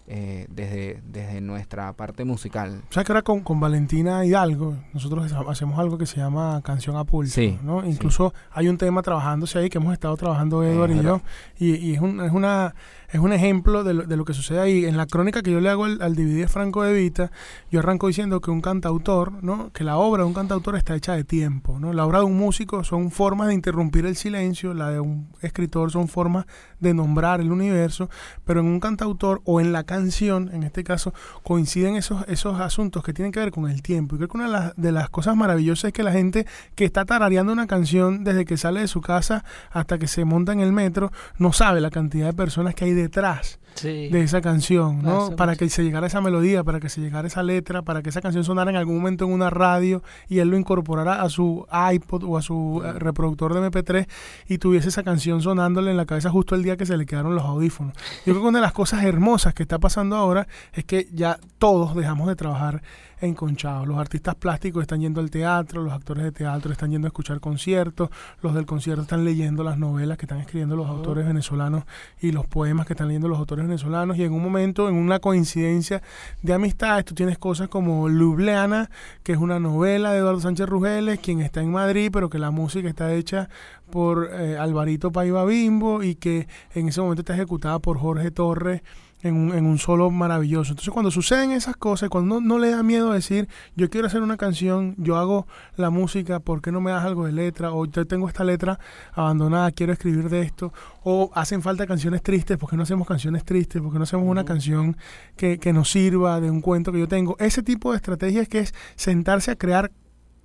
eh, 0.08 0.46
desde, 0.48 1.02
desde 1.04 1.40
nuestra 1.40 1.92
parte 1.92 2.24
musical? 2.24 2.80
¿Sabes 2.90 3.06
que 3.06 3.12
ahora 3.12 3.22
con, 3.22 3.40
con 3.40 3.58
Valentina 3.58 4.24
Hidalgo 4.24 4.76
nosotros 4.94 5.32
ha- 5.32 5.50
hacemos 5.50 5.78
algo 5.78 5.98
que 5.98 6.06
se 6.06 6.18
llama 6.18 6.60
canción 6.64 6.96
a 6.96 7.04
pulso? 7.04 7.34
Sí, 7.34 7.58
¿no? 7.62 7.82
sí. 7.82 7.88
Incluso 7.88 8.32
hay 8.52 8.68
un 8.68 8.78
tema 8.78 9.02
trabajándose 9.02 9.58
ahí 9.58 9.68
que 9.68 9.78
hemos 9.78 9.92
estado 9.92 10.16
trabajando 10.16 10.62
Edward 10.62 10.92
y 10.92 11.02
yo. 11.02 11.20
Y, 11.58 11.74
y 11.74 11.94
es, 11.94 12.00
un, 12.00 12.20
es, 12.20 12.30
una, 12.32 12.74
es 13.10 13.20
un 13.20 13.32
ejemplo 13.32 13.84
de 13.84 13.94
lo, 13.94 14.02
de 14.04 14.16
lo 14.16 14.24
que 14.24 14.34
sucede 14.34 14.60
ahí. 14.60 14.84
En 14.84 14.96
la 14.96 15.06
crónica 15.06 15.42
que 15.42 15.50
yo 15.50 15.60
le 15.60 15.68
hago 15.68 15.84
al, 15.84 16.00
al 16.02 16.14
DVD 16.14 16.48
Franco 16.48 16.82
de 16.82 16.92
Vita, 16.92 17.30
yo 17.70 17.80
arranco 17.80 18.08
diciendo 18.08 18.40
que 18.40 18.50
un 18.50 18.60
cantautor, 18.60 19.42
¿no? 19.42 19.70
que 19.72 19.84
la 19.84 19.96
obra 19.96 20.22
de 20.22 20.28
un 20.28 20.34
cantautor 20.34 20.76
está 20.76 20.94
hecha 20.94 21.14
de 21.14 21.24
tiempo. 21.24 21.78
¿no? 21.78 21.92
La 21.92 22.04
obra 22.04 22.20
de 22.20 22.24
un 22.24 22.36
músico 22.36 22.84
son 22.84 23.10
formas 23.10 23.48
de 23.48 23.54
interrumpir 23.54 24.06
el 24.06 24.16
silencio, 24.16 24.74
la 24.74 24.90
de 24.90 25.00
un 25.00 25.28
escritor 25.42 25.90
son 25.90 26.08
formas 26.08 26.46
de 26.80 26.94
nombrar 26.94 27.40
el 27.40 27.52
universo, 27.52 28.10
pero 28.44 28.60
en 28.60 28.66
un 28.66 28.80
cantautor 28.80 29.40
o 29.44 29.60
en 29.60 29.72
la 29.72 29.84
canción, 29.84 30.50
en 30.52 30.62
este 30.62 30.84
caso, 30.84 31.14
coinciden 31.42 31.96
esos, 31.96 32.24
esos 32.28 32.60
asuntos 32.60 33.02
que 33.02 33.12
tienen 33.12 33.32
que 33.32 33.40
ver 33.40 33.50
con 33.50 33.68
el 33.70 33.82
tiempo. 33.82 34.14
Y 34.14 34.18
creo 34.18 34.28
que 34.28 34.36
una 34.36 34.46
de 34.46 34.52
las, 34.52 34.76
de 34.76 34.92
las 34.92 35.10
cosas 35.10 35.36
maravillosas 35.36 35.88
es 35.88 35.92
que 35.92 36.02
la 36.02 36.12
gente 36.12 36.46
que 36.74 36.84
está 36.84 37.04
tarareando 37.04 37.52
una 37.52 37.66
canción 37.66 38.24
desde 38.24 38.44
que 38.44 38.56
sale 38.56 38.80
de 38.80 38.88
su 38.88 39.00
casa 39.00 39.44
hasta 39.70 39.98
que 39.98 40.06
se 40.06 40.24
monta 40.24 40.52
en 40.52 40.60
el 40.60 40.72
metro, 40.72 41.12
no 41.38 41.52
sabe 41.52 41.80
la 41.80 41.90
cantidad 41.90 42.26
de 42.26 42.32
personas 42.32 42.74
que 42.74 42.84
hay 42.84 42.94
detrás 42.96 43.58
Sí. 43.74 44.08
de 44.08 44.22
esa 44.22 44.40
canción, 44.40 45.02
¿no? 45.02 45.36
Para 45.36 45.54
que 45.54 45.68
se 45.68 45.84
llegara 45.84 46.06
esa 46.06 46.22
melodía, 46.22 46.64
para 46.64 46.80
que 46.80 46.88
se 46.88 47.02
llegara 47.02 47.28
esa 47.28 47.42
letra, 47.42 47.82
para 47.82 48.00
que 48.02 48.08
esa 48.08 48.22
canción 48.22 48.42
sonara 48.42 48.70
en 48.70 48.76
algún 48.78 48.96
momento 48.96 49.26
en 49.26 49.32
una 49.32 49.50
radio 49.50 50.02
y 50.30 50.38
él 50.38 50.48
lo 50.48 50.56
incorporara 50.56 51.20
a 51.20 51.28
su 51.28 51.66
iPod 51.92 52.24
o 52.24 52.38
a 52.38 52.42
su 52.42 52.82
eh, 52.82 52.94
reproductor 52.94 53.52
de 53.52 53.60
MP3 53.70 54.08
y 54.48 54.56
tuviese 54.56 54.88
esa 54.88 55.02
canción 55.02 55.42
sonándole 55.42 55.90
en 55.90 55.98
la 55.98 56.06
cabeza 56.06 56.30
justo 56.30 56.54
el 56.54 56.62
día 56.62 56.78
que 56.78 56.86
se 56.86 56.96
le 56.96 57.04
quedaron 57.04 57.34
los 57.34 57.44
audífonos. 57.44 57.92
Yo 58.24 58.32
creo 58.32 58.40
que 58.40 58.48
una 58.48 58.60
de 58.60 58.62
las 58.62 58.72
cosas 58.72 59.04
hermosas 59.04 59.52
que 59.52 59.62
está 59.64 59.78
pasando 59.78 60.16
ahora 60.16 60.48
es 60.72 60.84
que 60.86 61.08
ya 61.12 61.38
todos 61.58 61.94
dejamos 61.94 62.28
de 62.28 62.36
trabajar 62.36 62.80
enconchados. 63.20 63.86
Los 63.86 63.98
artistas 63.98 64.34
plásticos 64.34 64.82
están 64.82 65.00
yendo 65.00 65.20
al 65.20 65.30
teatro, 65.30 65.82
los 65.82 65.92
actores 65.92 66.24
de 66.24 66.32
teatro 66.32 66.72
están 66.72 66.90
yendo 66.90 67.06
a 67.06 67.10
escuchar 67.10 67.40
conciertos, 67.40 68.10
los 68.42 68.54
del 68.54 68.66
concierto 68.66 69.02
están 69.02 69.24
leyendo 69.24 69.64
las 69.64 69.78
novelas 69.78 70.18
que 70.18 70.26
están 70.26 70.38
escribiendo 70.38 70.76
los 70.76 70.88
autores 70.88 71.26
venezolanos 71.26 71.84
y 72.20 72.32
los 72.32 72.46
poemas 72.46 72.86
que 72.86 72.92
están 72.92 73.08
leyendo 73.08 73.28
los 73.28 73.38
autores 73.38 73.66
venezolanos 73.66 74.16
y 74.16 74.24
en 74.24 74.32
un 74.32 74.42
momento, 74.42 74.88
en 74.88 74.94
una 74.96 75.18
coincidencia 75.18 76.02
de 76.42 76.52
amistades, 76.52 77.04
tú 77.04 77.14
tienes 77.14 77.38
cosas 77.38 77.68
como 77.68 78.08
Ljubljana, 78.08 78.90
que 79.22 79.32
es 79.32 79.38
una 79.38 79.58
novela 79.58 80.12
de 80.12 80.18
Eduardo 80.18 80.40
Sánchez 80.40 80.68
Rugeles, 80.68 81.18
quien 81.20 81.40
está 81.40 81.60
en 81.60 81.72
Madrid, 81.72 82.10
pero 82.12 82.30
que 82.30 82.38
la 82.38 82.50
música 82.50 82.88
está 82.88 83.12
hecha 83.12 83.48
por 83.90 84.30
eh, 84.32 84.58
Alvarito 84.58 85.12
Paiva 85.12 85.44
Bimbo 85.44 86.02
y 86.02 86.16
que 86.16 86.48
en 86.74 86.88
ese 86.88 87.00
momento 87.00 87.22
está 87.22 87.34
ejecutada 87.34 87.78
por 87.78 87.98
Jorge 87.98 88.30
Torres 88.30 88.82
en 89.26 89.36
un, 89.36 89.54
en 89.54 89.66
un 89.66 89.78
solo 89.78 90.10
maravilloso. 90.10 90.72
Entonces 90.72 90.92
cuando 90.92 91.10
suceden 91.10 91.50
esas 91.52 91.76
cosas, 91.76 92.08
cuando 92.08 92.40
no, 92.40 92.46
no 92.46 92.58
le 92.58 92.70
da 92.70 92.82
miedo 92.82 93.12
decir, 93.12 93.48
yo 93.74 93.90
quiero 93.90 94.06
hacer 94.06 94.22
una 94.22 94.36
canción, 94.36 94.94
yo 94.98 95.16
hago 95.16 95.46
la 95.76 95.90
música, 95.90 96.40
¿por 96.40 96.62
qué 96.62 96.72
no 96.72 96.80
me 96.80 96.90
das 96.90 97.04
algo 97.04 97.26
de 97.26 97.32
letra? 97.32 97.72
O 97.72 97.86
yo 97.86 98.06
tengo 98.06 98.28
esta 98.28 98.44
letra 98.44 98.78
abandonada, 99.12 99.70
quiero 99.72 99.92
escribir 99.92 100.28
de 100.28 100.42
esto. 100.42 100.72
O 101.04 101.30
hacen 101.34 101.62
falta 101.62 101.86
canciones 101.86 102.22
tristes, 102.22 102.56
¿por 102.56 102.70
qué 102.70 102.76
no 102.76 102.82
hacemos 102.82 103.06
canciones 103.06 103.44
tristes? 103.44 103.82
¿Por 103.82 103.92
qué 103.92 103.98
no 103.98 104.04
hacemos 104.04 104.26
una 104.28 104.44
canción 104.44 104.96
que, 105.36 105.58
que 105.58 105.72
nos 105.72 105.90
sirva 105.90 106.40
de 106.40 106.50
un 106.50 106.60
cuento 106.60 106.92
que 106.92 106.98
yo 107.00 107.08
tengo? 107.08 107.36
Ese 107.38 107.62
tipo 107.62 107.90
de 107.90 107.96
estrategias 107.96 108.48
que 108.48 108.60
es 108.60 108.74
sentarse 108.96 109.50
a 109.50 109.56
crear 109.56 109.90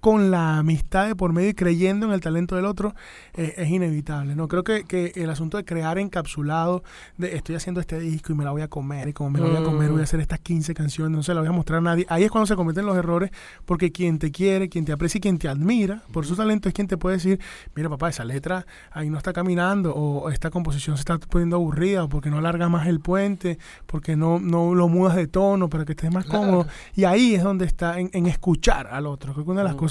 con 0.02 0.32
la 0.32 0.58
amistad 0.58 1.08
de 1.08 1.16
por 1.16 1.32
medio 1.32 1.49
y 1.49 1.54
creyendo 1.54 2.08
en 2.08 2.12
el 2.12 2.22
talento 2.22 2.56
del 2.56 2.66
otro 2.66 2.95
eh, 3.36 3.54
es 3.56 3.70
inevitable. 3.70 4.36
no 4.36 4.47
Creo 4.47 4.64
que, 4.64 4.84
que 4.84 5.14
el 5.16 5.30
asunto 5.30 5.58
de 5.58 5.64
crear 5.64 5.99
encapsulado, 5.99 6.84
de 7.18 7.36
estoy 7.36 7.56
haciendo 7.56 7.80
este 7.80 7.99
disco 7.99 8.34
y 8.34 8.36
me 8.36 8.43
la 8.43 8.49
voy 8.49 8.64
a 8.64 8.68
comer, 8.68 9.08
y 9.10 9.14
como 9.14 9.30
me 9.30 9.39
la 9.39 9.45
voy 9.45 9.58
a 9.58 9.64
comer 9.64 9.91
voy 9.91 10.02
a 10.02 10.04
hacer 10.04 10.20
estas 10.20 10.39
15 10.39 10.74
canciones, 10.74 11.16
no 11.16 11.22
se 11.22 11.36
la 11.36 11.41
voy 11.41 11.49
a 11.49 11.52
mostrar 11.52 11.78
a 11.78 11.82
nadie. 11.82 12.06
Ahí 12.10 12.24
es 12.24 12.32
cuando 12.32 12.47
se 12.47 12.56
cometen 12.56 12.86
los 12.86 12.97
errores, 12.97 13.30
porque 13.66 13.91
quien 13.91 14.18
te 14.18 14.32
quiere, 14.32 14.70
quien 14.70 14.86
te 14.86 14.91
aprecia 14.91 15.20
y 15.20 15.22
quien 15.22 15.38
te 15.38 15.47
admira 15.47 16.02
por 16.12 16.26
su 16.26 16.36
talento 16.36 16.68
es 16.68 16.74
quien 16.74 16.88
te 16.88 16.97
puede 16.97 17.18
decir, 17.18 17.39
mira 17.76 17.88
papá, 17.88 18.10
esa 18.10 18.26
letra 18.26 18.66
ahí 18.91 19.12
no 19.12 19.20
está 19.20 19.34
caminando, 19.34 19.93
o 19.93 20.32
esta 20.32 20.49
composición 20.49 20.97
se 20.97 21.02
está 21.02 21.20
poniendo 21.20 21.58
aburrida, 21.58 22.06
o 22.06 22.10
porque 22.10 22.32
no 22.32 22.39
alarga 22.39 22.70
más 22.70 22.88
el 22.88 23.02
puente, 23.02 23.60
porque 23.86 24.16
no, 24.16 24.39
no 24.39 24.74
lo 24.74 24.88
mudas 24.88 25.16
de 25.16 25.28
tono 25.28 25.70
para 25.70 25.86
que 25.86 25.91
estés 25.91 26.12
más 26.12 26.26
cómodo. 26.26 26.66
Y 26.95 27.04
ahí 27.04 27.36
es 27.36 27.43
donde 27.43 27.66
está 27.66 27.99
en, 27.99 28.10
en 28.14 28.26
escuchar 28.26 28.88
al 28.88 29.06
otro. 29.06 29.34
Creo 29.34 29.45
que 29.45 29.52
una 29.52 29.62
de 29.62 29.68
las 29.68 29.76
cosas 29.76 29.91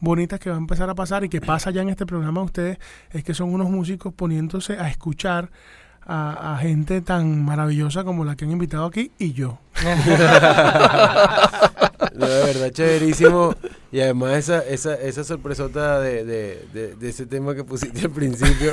bonitas 0.00 0.40
que 0.40 0.50
va 0.50 0.56
a 0.56 0.58
empezar 0.58 0.90
a 0.90 0.94
pasar 0.94 1.24
y 1.24 1.28
que 1.28 1.40
pasa 1.40 1.70
ya 1.70 1.82
en 1.82 1.88
este 1.88 2.06
programa 2.06 2.40
de 2.40 2.44
ustedes 2.44 2.78
es 3.10 3.24
que 3.24 3.34
son 3.34 3.52
unos 3.52 3.70
músicos 3.70 4.12
poniéndose 4.12 4.78
a 4.78 4.88
escuchar 4.88 5.50
a, 6.02 6.54
a 6.54 6.58
gente 6.58 7.00
tan 7.00 7.44
maravillosa 7.44 8.04
como 8.04 8.24
la 8.24 8.36
que 8.36 8.44
han 8.44 8.52
invitado 8.52 8.86
aquí 8.86 9.12
y 9.18 9.32
yo. 9.32 9.58
No, 12.14 12.26
de 12.26 12.44
verdad, 12.44 12.70
chéverísimo. 12.70 13.54
Y 13.92 14.00
además 14.00 14.32
esa, 14.32 14.64
esa, 14.66 14.94
esa 14.94 15.24
sorpresota 15.24 16.00
de, 16.00 16.24
de, 16.24 16.66
de, 16.72 16.96
de 16.96 17.08
ese 17.08 17.26
tema 17.26 17.54
que 17.54 17.64
pusiste 17.64 18.02
al 18.02 18.10
principio 18.10 18.72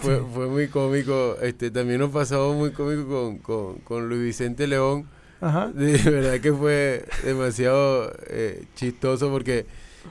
fue, 0.00 0.22
fue 0.32 0.46
muy 0.46 0.68
cómico. 0.68 1.36
Este, 1.42 1.70
también 1.70 2.00
nos 2.00 2.10
pasó 2.10 2.52
muy 2.54 2.70
cómico 2.70 3.08
con, 3.08 3.38
con, 3.38 3.74
con 3.78 4.08
Luis 4.08 4.22
Vicente 4.22 4.66
León. 4.66 5.06
Ajá. 5.40 5.68
De 5.68 5.98
verdad 5.98 6.40
que 6.40 6.52
fue 6.52 7.04
demasiado 7.24 8.12
eh, 8.28 8.64
chistoso 8.74 9.30
porque, 9.30 9.66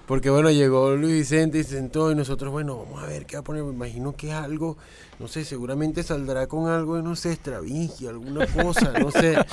porque 0.08 0.30
bueno, 0.30 0.52
llegó 0.52 0.96
Luis 0.96 1.14
Vicente 1.14 1.60
y 1.60 1.64
se 1.64 1.76
sentó 1.76 2.12
y 2.12 2.16
nosotros, 2.16 2.52
bueno, 2.52 2.78
vamos 2.78 3.04
a 3.04 3.08
ver 3.08 3.26
qué 3.26 3.36
va 3.36 3.42
a 3.42 3.44
poner. 3.44 3.64
Me 3.64 3.74
imagino 3.74 4.16
que 4.16 4.30
es 4.30 4.34
algo, 4.34 4.78
no 5.20 5.28
sé, 5.28 5.46
seguramente 5.46 6.04
saldrá 6.04 6.48
con 6.48 6.68
algo 6.68 6.96
de, 6.96 7.04
no 7.04 7.16
sé, 7.16 7.34
Stravinsky, 7.34 8.08
alguna 8.08 8.46
cosa, 8.48 8.94
no 9.00 9.12
sé. 9.12 9.36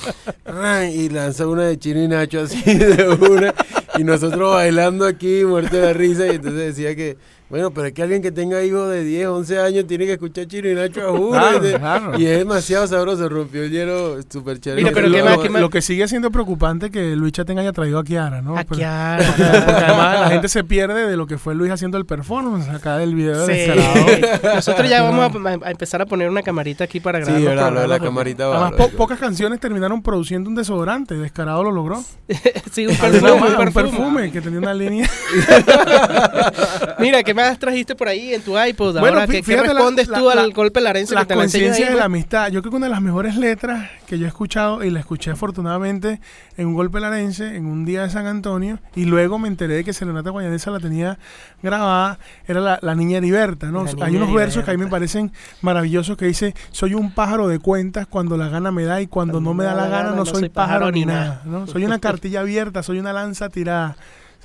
Y 0.93 1.09
lanza 1.09 1.47
una 1.47 1.63
de 1.63 1.79
Chino 1.79 2.03
y 2.03 2.07
Nacho 2.07 2.41
así 2.41 2.61
de 2.61 3.09
una. 3.09 3.53
Y 3.97 4.03
nosotros 4.03 4.53
bailando 4.53 5.05
aquí, 5.05 5.43
muerto 5.45 5.75
de 5.75 5.81
la 5.81 5.93
risa. 5.93 6.27
Y 6.27 6.35
entonces 6.35 6.75
decía 6.75 6.95
que, 6.95 7.17
bueno, 7.53 7.69
pero 7.71 7.85
es 7.85 7.93
que 7.93 8.01
alguien 8.01 8.19
que 8.23 8.31
tenga 8.31 8.63
hijos 8.63 8.89
de 8.89 9.03
10, 9.03 9.27
11 9.27 9.59
años 9.59 9.85
tiene 9.85 10.07
que 10.07 10.13
escuchar 10.13 10.47
Chino 10.47 10.69
y 10.69 10.73
Nacho 10.73 11.07
a 11.07 11.11
juro. 11.11 11.31
Claro, 11.33 11.57
y, 11.57 11.67
de- 11.69 11.77
claro. 11.77 12.19
y 12.19 12.25
es 12.25 12.39
demasiado 12.39 12.87
sabroso, 12.87 13.29
rompió 13.29 13.61
el 13.61 13.69
hielo 13.69 14.17
súper 14.27 14.59
chévere. 14.59 14.81
Mira, 14.81 14.91
pero 14.95 15.07
lo, 15.07 15.13
¿qué 15.13 15.19
lo- 15.19 15.25
más, 15.25 15.49
más? 15.51 15.61
lo 15.61 15.69
que 15.69 15.83
sigue 15.83 16.07
siendo 16.07 16.31
preocupante 16.31 16.89
que 16.89 17.15
Luis 17.15 17.31
Chaten 17.33 17.59
haya 17.59 17.71
traído 17.71 17.99
a 17.99 18.03
Kiara, 18.03 18.41
¿no? 18.41 18.57
A 18.57 18.63
Pero- 18.63 18.77
Kiara. 18.77 19.23
Porque 19.23 19.43
además 19.83 20.19
la 20.21 20.29
gente 20.29 20.47
se 20.47 20.63
pierde 20.63 21.05
de 21.07 21.15
lo 21.15 21.27
que 21.27 21.37
fue 21.37 21.53
Luis 21.53 21.71
haciendo 21.71 21.99
el 21.99 22.07
performance 22.07 22.67
acá 22.69 22.97
del 22.97 23.13
video 23.13 23.45
de 23.45 23.53
Sí. 23.53 23.71
Descarado. 23.71 24.55
Nosotros 24.55 24.89
ya 24.89 25.03
vamos 25.03 25.45
a, 25.45 25.49
a 25.67 25.69
empezar 25.69 26.01
a 26.01 26.07
poner 26.07 26.31
una 26.31 26.41
camarita 26.41 26.85
aquí 26.85 26.99
para 26.99 27.19
grabar. 27.19 27.39
Sí, 27.39 27.45
verdad, 27.45 27.71
lo 27.71 27.81
de 27.81 27.87
la 27.87 27.99
camarita 27.99 28.47
va. 28.47 28.55
Además, 28.55 28.71
lo- 28.71 28.77
po- 28.77 28.91
lo- 28.91 28.97
pocas 28.97 29.19
canciones 29.19 29.59
terminaron 29.59 30.01
produciendo 30.01 30.49
un 30.49 30.55
desodorante. 30.55 31.13
Descarado 31.17 31.63
lo 31.63 31.71
logró. 31.71 32.03
sí, 32.71 32.87
un 32.87 32.95
perfume, 32.97 33.31
un 33.31 33.43
un 33.43 33.57
perfume. 33.57 33.71
perfume 33.91 34.31
que 34.31 34.41
tenía 34.41 34.57
una 34.57 34.73
línea. 34.73 35.07
Mira, 36.99 37.21
¿qué 37.23 37.33
más 37.49 37.59
trajiste 37.59 37.95
por 37.95 38.07
ahí 38.07 38.33
en 38.33 38.41
tu 38.41 38.57
iPod? 38.59 38.99
Bueno, 38.99 39.19
Ahora, 39.19 39.27
¿qué, 39.27 39.41
qué 39.41 39.57
respondes 39.57 40.07
la- 40.07 40.19
tú 40.19 40.29
la- 40.33 40.41
al 40.41 40.53
golpe 40.53 40.81
larense 40.81 41.13
la 41.15 41.21
que 41.21 41.27
te 41.27 41.35
la 41.35 41.41
conciencia 41.41 41.85
de 41.85 41.91
la 41.91 41.95
pues? 41.97 42.05
amistad. 42.05 42.47
Yo 42.51 42.61
creo 42.61 42.71
que 42.71 42.77
una 42.77 42.85
de 42.87 42.91
las 42.91 43.01
mejores 43.01 43.35
letras 43.35 43.89
que 44.07 44.17
yo 44.19 44.25
he 44.25 44.27
escuchado 44.27 44.83
y 44.83 44.89
la 44.89 44.99
escuché 44.99 45.31
afortunadamente 45.31 46.19
en 46.57 46.67
un 46.67 46.73
golpe 46.73 46.99
larense 46.99 47.55
en 47.55 47.65
un 47.65 47.85
día 47.85 48.03
de 48.03 48.09
San 48.09 48.27
Antonio 48.27 48.79
y 48.95 49.05
luego 49.05 49.39
me 49.39 49.47
enteré 49.47 49.75
de 49.75 49.83
que 49.83 49.93
Serenata 49.93 50.29
Guayanesa 50.29 50.71
la 50.71 50.79
tenía 50.79 51.17
grabada 51.61 52.19
era 52.47 52.59
la, 52.59 52.79
la 52.81 52.95
niña 52.95 53.17
Heriberta, 53.17 53.67
¿no? 53.71 53.85
Hay 54.01 54.15
unos 54.15 54.33
versos 54.33 54.63
que 54.63 54.71
a 54.71 54.73
mí 54.75 54.83
me 54.83 54.89
parecen 54.89 55.31
maravillosos 55.61 56.17
que 56.17 56.25
dice 56.25 56.53
soy 56.71 56.93
un 56.93 57.11
pájaro 57.13 57.47
de 57.47 57.59
cuentas 57.59 58.07
cuando 58.07 58.37
la 58.37 58.49
gana 58.49 58.71
me 58.71 58.83
da 58.83 59.01
y 59.01 59.07
cuando 59.07 59.39
no 59.41 59.53
me 59.53 59.63
da 59.63 59.73
la 59.73 59.87
gana 59.87 60.11
no 60.11 60.25
soy 60.25 60.49
pájaro 60.49 60.91
ni 60.91 61.05
nada, 61.05 61.41
¿no? 61.45 61.67
Soy 61.67 61.85
una 61.85 61.99
cartilla 61.99 62.41
abierta, 62.41 62.83
soy 62.83 62.99
una 62.99 63.13
lanza 63.13 63.49
tirada. 63.49 63.95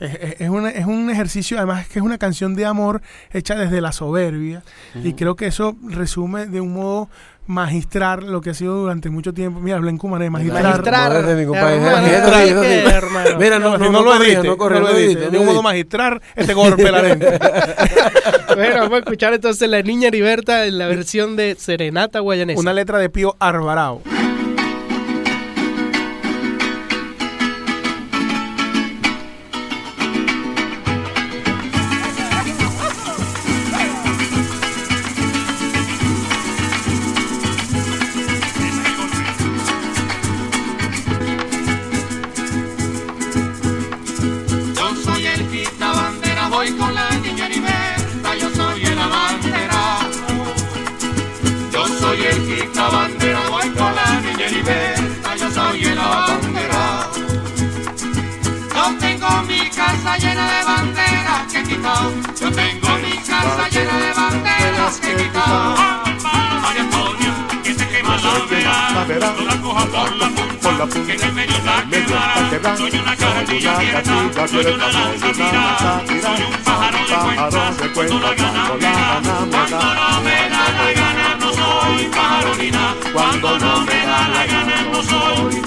Es, 0.00 0.14
es- 0.14 0.40
es 0.40 0.48
una- 0.48 0.70
es 0.70 0.86
un 0.86 1.10
ejercicio, 1.10 1.56
además 1.58 1.88
que 1.88 1.98
es 1.98 2.04
una 2.04 2.18
canción 2.18 2.54
de 2.54 2.64
amor 2.66 3.02
hecha 3.32 3.54
desde 3.56 3.80
la 3.80 3.92
soberbia. 3.92 4.62
Y 5.02 5.12
creo 5.14 5.34
que 5.36 5.46
eso 5.46 5.76
resume 5.88 6.46
de 6.46 6.60
un 6.60 6.72
modo 6.74 7.08
magistral 7.46 8.30
lo 8.30 8.42
que 8.42 8.50
ha 8.50 8.54
sido 8.54 8.74
durante 8.74 9.08
mucho 9.08 9.32
tiempo. 9.32 9.58
Mira, 9.58 9.78
Blen 9.78 9.96
Cumané, 9.96 10.28
magistrar. 10.28 10.62
Magistrar. 10.62 11.12
Modestia, 12.60 12.60
mi. 12.60 13.38
Mira, 13.38 13.58
no, 13.58 13.78
no, 13.78 13.84
no, 13.86 13.90
no, 13.90 14.02
lo 14.02 14.22
edite, 14.22 14.46
no 14.46 14.58
corre, 14.58 14.74
no 14.80 14.86
no 14.86 14.92
lo 14.92 14.98
edite. 14.98 15.20
De 15.20 15.30
no 15.32 15.38
un 15.40 15.46
modo 15.46 15.54
edite. 15.56 15.62
magistrar 15.62 16.22
este 16.36 16.54
golpe 16.54 16.90
la 16.92 17.02
lente. 17.02 17.38
Bueno, 18.54 18.74
vamos 18.80 18.92
a 18.94 18.98
escuchar 18.98 19.34
entonces 19.34 19.68
La 19.68 19.82
Niña 19.82 20.08
Heriberta 20.08 20.66
en 20.66 20.78
la 20.78 20.88
versión 20.88 21.36
de 21.36 21.54
Serenata 21.56 22.18
Guayanesa. 22.20 22.58
Una 22.60 22.72
letra 22.72 22.98
de 22.98 23.08
Pío 23.08 23.36
Arbarao. 23.38 24.02
Quitado, 61.88 62.12
yo 62.40 62.52
tengo 62.52 62.88
mi 62.98 63.16
casa 63.18 63.68
llena 63.70 63.98
de 63.98 64.12
banderas 64.12 65.00
que 65.00 65.12
he 65.12 65.16
quitado. 65.16 65.74
María 66.62 66.82
Antonia, 66.82 67.34
que 67.62 67.74
se 67.74 67.88
quema 67.88 68.16
la 68.16 69.04
vera, 69.04 69.34
no 69.36 69.44
la 69.44 69.56
coja 69.60 69.86
por 69.86 70.16
la 70.16 70.28
punta, 70.28 71.06
que 71.06 71.12
en 71.14 71.22
el 71.22 71.32
medio 71.32 71.56
está 71.56 71.84
quebrada. 71.90 72.76
Soy 72.76 72.90
una 72.90 73.16
cartilla 73.16 73.76
abierta, 73.76 74.48
soy 74.48 74.66
una 74.66 74.88
lanza 74.88 75.32
tirada, 75.32 76.02
soy 76.06 76.42
un 76.42 76.56
pájaro 76.64 76.98
de 76.98 77.14
cuenta, 77.24 77.94
cuando 77.94 78.18
la 78.20 78.34
gana 78.34 78.74
me 78.74 78.80
da, 78.80 79.20
cuando 79.50 79.78
no 79.94 80.20
me 80.22 80.48
da 80.48 80.64
la 80.78 80.92
gana 80.92 81.36
no 81.40 81.52
soy 81.52 82.04
pájaro 82.06 82.54
ni 82.56 82.70
nada, 82.70 82.94
cuando 83.12 83.58
no 83.58 83.80
me 83.82 84.06
da 84.06 84.28
la 84.28 84.46
gana 84.46 84.82
no 84.92 85.02
soy 85.02 85.60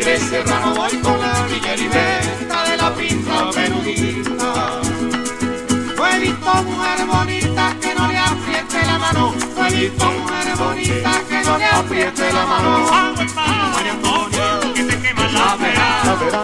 iglesia 0.00 0.42
ramo 0.46 0.74
voy 0.74 0.96
con 0.98 1.20
la 1.20 1.46
niña 1.46 1.76
liberta 1.76 2.64
de 2.64 2.76
la 2.76 2.90
pinta 2.94 3.50
perudita. 3.54 4.80
No 5.96 6.06
he 6.08 6.18
visto 6.18 6.50
mujer 6.64 7.06
bonita 7.06 7.76
que 7.80 7.94
no 7.94 8.08
le 8.08 8.18
apriete 8.18 8.86
la 8.86 8.98
mano. 8.98 9.34
No 9.56 9.66
he 9.66 9.70
visto 9.70 10.04
mujer 10.06 10.56
bonita 10.56 11.12
que 11.28 11.44
no 11.44 11.58
le 11.58 11.66
apriete 11.66 12.32
la 12.32 12.46
mano. 12.46 12.70
María 13.74 13.92
Antonia, 13.92 14.60
que 14.74 14.82
te 14.84 14.96
quema 15.02 15.28
la 15.36 15.56
vera, 15.56 15.88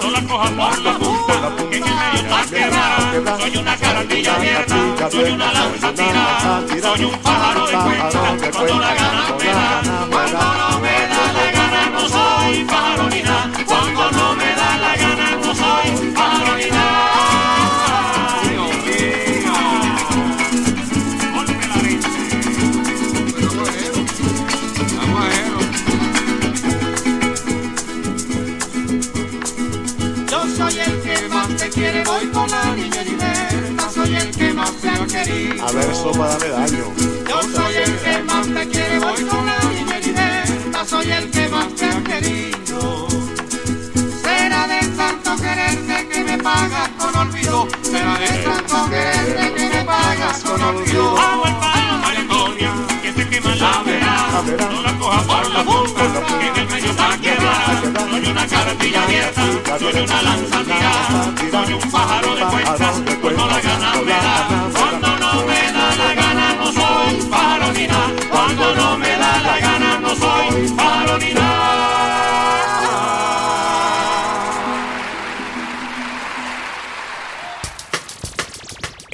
no 0.02 0.10
la 0.10 0.20
cojas 0.28 0.50
por 0.50 0.78
la 0.86 0.98
punta, 0.98 1.34
que 1.70 1.76
en 1.78 1.84
el 1.84 1.94
medio 2.00 2.20
está 2.20 2.40
quebrada. 2.54 3.38
Soy 3.38 3.56
una 3.56 3.76
cartilla 3.76 4.34
abierta, 4.36 5.10
soy 5.10 5.30
una 5.30 5.52
lanza 5.52 5.92
tirada, 5.94 6.62
soy 6.82 7.04
un 7.04 7.18
pájaro 7.22 7.66
de 7.66 7.76
cuenta, 7.84 8.20
cuando 8.52 8.80
la 8.80 8.94
gana 8.94 9.24
me 9.38 9.46
da, 9.46 10.06
cuando 10.10 10.38
no 10.38 10.80
me 10.80 10.92
da 11.08 11.08
la 11.08 11.15
soy 12.46 12.64
nada, 12.64 13.50
cuando 13.66 14.10
no 14.12 14.36
me 14.36 14.50
da 14.54 14.78
la 14.78 14.96
gana 14.96 15.30
no 15.36 15.54
soy 15.54 15.90
leche. 16.56 16.80
Yo 30.30 30.46
soy 30.56 30.78
el 30.78 31.02
que 31.02 31.28
más 31.28 31.48
te 31.56 31.68
quiere, 31.70 32.04
voy 32.04 32.26
con 32.28 32.50
la 32.50 32.76
niña 32.76 33.02
liberta. 33.02 33.90
Soy 33.90 34.14
el 34.14 34.30
que 34.30 34.52
más 34.54 34.72
te 34.72 34.88
ha 34.88 35.06
querido. 35.06 35.66
A 35.66 35.72
ver, 35.72 35.94
sopa, 35.94 36.28
dame 36.28 36.48
daño. 36.48 36.92
Yo 37.28 37.42
soy 37.42 37.74
el 37.76 37.96
que 37.98 38.22
más 38.22 38.46
te 38.46 38.68
quiere, 38.68 38.98
voy 39.00 39.24
con 39.24 39.46
la. 39.46 39.65
Soy 40.88 41.10
el 41.10 41.30
que 41.32 41.48
más 41.48 41.74
te 41.74 41.84
ha 41.86 42.04
querido. 42.04 43.08
Será 44.22 44.68
de 44.68 44.86
tanto 44.96 45.36
quererte 45.36 46.08
que 46.08 46.24
me 46.24 46.38
pagas 46.38 46.88
con 46.90 47.16
olvido. 47.16 47.68
Será 47.82 48.16
de 48.18 48.28
tanto 48.44 48.90
quererte 48.90 49.54
que 49.54 49.68
me 49.68 49.84
pagas 49.84 50.38
con 50.44 50.62
olvido. 50.62 51.18
Agua 51.18 51.48
el 51.48 51.56
palo, 51.56 51.98
María 52.02 52.20
Antonia, 52.20 52.72
que 53.02 53.12
te 53.12 53.28
quema 53.28 53.54
la 53.56 53.82
vera, 53.82 54.42
no 54.70 54.82
la 54.82 54.98
cojas 54.98 55.24
por 55.24 55.50
la 55.50 55.64
punta, 55.64 56.02
que 56.38 56.46
en 56.46 56.56
el 56.56 56.68
medio 56.68 56.90
está 56.90 57.18
quebrada. 57.18 57.82
Soy 58.10 58.26
una 58.30 58.46
cartilla 58.46 59.02
abierta, 59.02 59.78
soy 59.78 60.00
una 60.00 60.22
lanza 60.22 60.62
tirada, 60.62 61.34
soy 61.50 61.72
un 61.74 61.90
pájaro 61.90 62.36
de 62.36 62.42
cuentas, 62.44 63.02
cuando 63.20 63.46
la 63.46 63.60
gana 63.60 63.92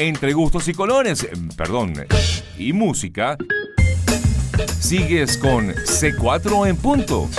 Entre 0.03 0.33
gustos 0.33 0.67
y 0.67 0.75
colores, 0.75 1.23
eh, 1.23 1.31
perdón, 1.57 1.95
y 2.59 2.73
música, 2.73 3.37
sigues 4.81 5.39
con 5.39 5.69
C4 5.73 6.69
en 6.69 6.77
punto. 6.77 7.31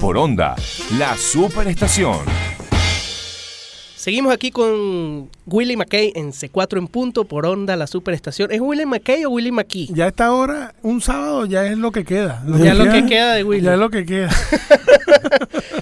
Por 0.00 0.18
onda, 0.18 0.56
la 0.98 1.16
superestación. 1.16 2.41
Seguimos 4.02 4.34
aquí 4.34 4.50
con 4.50 5.30
Willie 5.46 5.76
McKay 5.76 6.12
en 6.16 6.32
C4 6.32 6.76
en 6.76 6.88
punto 6.88 7.24
por 7.24 7.46
onda 7.46 7.76
la 7.76 7.86
superestación. 7.86 8.50
¿Es 8.50 8.60
Willie 8.60 8.84
McKay 8.84 9.24
o 9.26 9.30
Willie 9.30 9.52
McKee? 9.52 9.86
Ya 9.94 10.06
a 10.06 10.08
esta 10.08 10.32
hora, 10.32 10.74
un 10.82 11.00
sábado, 11.00 11.46
ya 11.46 11.66
es 11.66 11.78
lo 11.78 11.92
que 11.92 12.04
queda. 12.04 12.42
Ya 12.58 12.72
es 12.72 12.78
lo 12.78 12.90
que 12.90 13.06
queda 13.06 13.34
de 13.34 13.44
Willy. 13.44 13.62
Ya 13.62 13.74
es 13.74 13.78
lo 13.78 13.90
que 13.90 14.04
queda. 14.04 14.28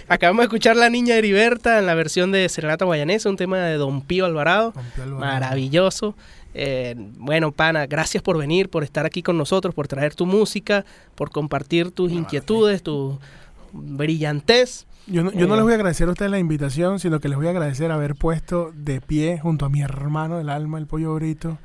Acabamos 0.07 0.43
de 0.43 0.45
escuchar 0.45 0.77
La 0.77 0.91
Niña 0.91 1.15
Heriberta 1.15 1.79
en 1.79 1.87
la 1.87 1.95
versión 1.95 2.31
de 2.31 2.47
Serenata 2.51 2.85
Guayanesa, 2.85 3.31
un 3.31 3.39
tema 3.39 3.57
de 3.57 3.77
Don 3.79 4.03
Pío 4.03 4.27
Alvarado. 4.27 4.73
Don 4.73 4.85
Pío 4.95 5.05
Alvarado. 5.05 5.41
Maravilloso. 5.41 6.15
Eh, 6.53 6.97
bueno, 6.99 7.53
pana, 7.53 7.87
gracias 7.87 8.23
por 8.23 8.37
venir, 8.37 8.69
por 8.69 8.85
estar 8.85 9.07
aquí 9.07 9.23
con 9.23 9.39
nosotros, 9.39 9.75
por 9.75 9.89
traer 9.89 10.15
tu 10.15 10.27
música, 10.27 10.85
por 11.15 11.31
compartir 11.31 11.91
tus 11.91 12.13
inquietudes, 12.13 12.83
tu 12.83 13.19
brillantez. 13.73 14.85
Yo 15.11 15.25
no, 15.25 15.33
yo 15.33 15.47
no 15.47 15.55
Eh. 15.55 15.57
les 15.57 15.63
voy 15.65 15.73
a 15.73 15.77
agradecer 15.77 16.09
a 16.09 16.13
ustedes 16.13 16.31
la 16.31 16.39
invitación, 16.39 16.99
sino 17.01 17.21
que 17.21 17.29
les 17.29 17.37
voy 17.37 17.47
a 17.49 17.51
agradecer 17.51 17.91
haber 17.91 18.15
puesto 18.15 18.73
de 18.75 19.01
pie 19.01 19.39
junto 19.41 19.67
a 19.67 19.69
mi 19.69 19.81
hermano 19.83 20.39
del 20.39 20.49
alma, 20.49 20.79
el 20.79 20.87
pollo 20.87 21.15
brito, 21.15 21.59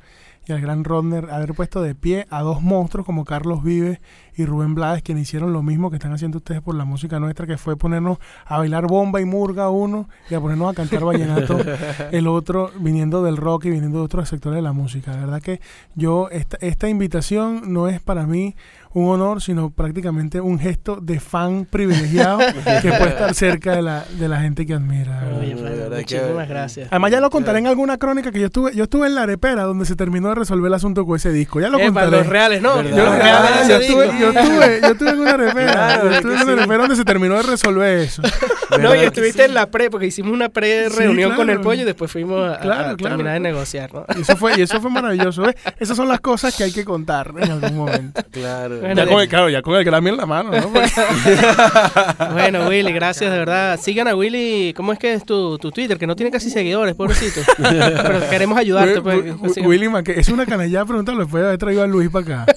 y 0.46 0.52
al 0.52 0.60
gran 0.60 0.84
Rodner, 0.84 1.30
haber 1.30 1.54
puesto 1.54 1.82
de 1.82 1.94
pie 1.94 2.26
a 2.30 2.42
dos 2.42 2.62
monstruos 2.62 3.04
como 3.06 3.24
Carlos 3.24 3.62
Vives 3.62 3.98
y 4.36 4.44
Rubén 4.44 4.74
Blades, 4.74 5.02
quienes 5.02 5.22
hicieron 5.22 5.52
lo 5.52 5.62
mismo 5.62 5.90
que 5.90 5.96
están 5.96 6.12
haciendo 6.12 6.38
ustedes 6.38 6.60
por 6.60 6.74
la 6.74 6.84
música 6.84 7.18
nuestra, 7.18 7.46
que 7.46 7.56
fue 7.56 7.76
ponernos 7.76 8.18
a 8.44 8.58
bailar 8.58 8.86
bomba 8.86 9.20
y 9.20 9.24
murga 9.24 9.70
uno 9.70 10.08
y 10.30 10.34
a 10.34 10.40
ponernos 10.40 10.70
a 10.70 10.74
cantar 10.74 11.04
vallenato 11.04 11.58
el 12.12 12.26
otro, 12.28 12.70
viniendo 12.78 13.22
del 13.22 13.36
rock 13.36 13.66
y 13.66 13.70
viniendo 13.70 13.98
de 13.98 14.04
otros 14.04 14.28
sectores 14.28 14.56
de 14.56 14.62
la 14.62 14.72
música. 14.72 15.12
La 15.12 15.18
verdad 15.20 15.42
que 15.42 15.60
yo, 15.94 16.28
esta, 16.30 16.56
esta 16.60 16.88
invitación 16.88 17.72
no 17.72 17.88
es 17.88 18.00
para 18.00 18.26
mí 18.26 18.54
un 18.92 19.10
honor, 19.10 19.42
sino 19.42 19.68
prácticamente 19.68 20.40
un 20.40 20.58
gesto 20.58 20.96
de 20.96 21.20
fan 21.20 21.66
privilegiado 21.68 22.38
que 22.82 22.88
puede 22.92 23.08
estar 23.10 23.34
cerca 23.34 23.76
de 23.76 23.82
la, 23.82 24.04
de 24.18 24.26
la 24.26 24.40
gente 24.40 24.64
que 24.64 24.72
admira. 24.72 25.22
Oye, 25.38 25.54
muchísimas 25.54 26.48
gracias. 26.48 26.88
Además 26.90 27.10
ya 27.10 27.20
lo 27.20 27.28
contaré 27.28 27.58
en 27.58 27.66
alguna 27.66 27.98
crónica 27.98 28.32
que 28.32 28.40
yo 28.40 28.46
estuve, 28.46 28.74
yo 28.74 28.84
estuve 28.84 29.06
en 29.06 29.14
la 29.14 29.22
arepera 29.24 29.64
donde 29.64 29.84
se 29.84 29.96
terminó 29.96 30.30
de 30.30 30.36
resolver 30.36 30.68
el 30.68 30.74
asunto 30.74 31.04
con 31.04 31.16
ese 31.16 31.30
disco. 31.30 31.60
Ya 31.60 31.68
lo 31.68 31.78
Eh, 31.78 31.92
para 31.92 32.06
contaré. 32.06 32.22
los 32.22 32.26
reales, 32.26 32.62
no. 32.62 32.82
Yo, 32.82 32.96
Los 32.96 33.08
ah, 33.08 33.16
reales 33.18 33.68
yo 33.68 33.76
estuve, 33.76 34.04
disco. 34.12 34.25
Yo, 34.32 34.40
estuve, 34.40 34.80
yo 34.82 34.88
estuve 34.88 35.10
en 35.10 35.20
una 35.20 35.30
arepera. 35.32 35.72
Claro, 35.72 36.10
yo 36.10 36.18
en 36.18 36.26
una 36.50 36.62
sí. 36.64 36.68
donde 36.68 36.96
se 36.96 37.04
terminó 37.04 37.36
de 37.36 37.42
resolver 37.42 37.98
eso. 37.98 38.22
No, 38.68 38.78
¿Verdad 38.90 38.94
y 38.96 39.04
estuviste 39.06 39.44
en 39.44 39.54
la 39.54 39.66
pre, 39.70 39.90
porque 39.90 40.06
hicimos 40.06 40.32
una 40.32 40.48
pre-reunión 40.48 41.30
Sí, 41.30 41.36
con 41.36 41.48
el 41.50 41.60
pollo 41.60 41.82
y 41.82 41.84
después 41.84 42.10
fuimos 42.10 42.50
a, 42.50 42.54
a 42.54 42.58
Claro, 42.58 42.96
terminar 42.96 43.34
de 43.34 43.40
negociar, 43.40 43.94
¿no? 43.94 44.04
Y 44.18 44.22
eso 44.22 44.36
fue, 44.36 44.58
y 44.58 44.62
eso 44.62 44.80
fue 44.80 44.90
maravilloso. 44.90 45.42
¿ves? 45.42 45.54
Esas 45.78 45.96
son 45.96 46.08
las 46.08 46.18
cosas 46.20 46.54
que 46.56 46.64
hay 46.64 46.72
que 46.72 46.84
contar 46.84 47.32
en 47.38 47.52
algún 47.52 47.76
momento. 47.76 48.20
Claro. 48.32 48.80
Bueno, 48.80 48.94
Ya 48.96 49.06
con 49.06 49.20
el, 49.22 49.28
claro, 49.28 49.48
ya 49.50 49.62
con 49.62 49.76
el 49.76 49.84
Grammy 49.84 50.10
en 50.10 50.16
la 50.16 50.26
mano, 50.26 50.50
¿no? 50.50 50.72
Bueno, 52.32 52.66
Willy, 52.68 52.92
gracias 52.92 53.30
de 53.30 53.38
verdad. 53.38 53.78
Sigan 53.80 54.08
a 54.08 54.16
Willy, 54.16 54.72
¿cómo 54.76 54.92
es 54.92 54.98
que 54.98 55.12
es 55.14 55.24
tu, 55.24 55.58
tu 55.58 55.70
Twitter? 55.70 55.96
Que 55.96 56.06
no 56.08 56.16
tiene 56.16 56.32
casi 56.32 56.50
seguidores, 56.50 56.94
pobrecito. 56.96 57.40
Pero 57.58 58.28
queremos 58.28 58.58
ayudarte. 58.58 59.00
Pues. 59.00 59.24
Wi- 59.24 59.62
Wi- 59.62 59.66
Willy 59.86 59.90
es 60.08 60.28
una 60.28 60.44
canallada 60.44 60.84
preguntarlo, 60.84 61.22
después 61.22 61.40
de 61.42 61.46
haber 61.48 61.58
traído 61.58 61.82
a 61.82 61.86
Luis 61.86 62.10
para 62.10 62.42
acá. 62.42 62.56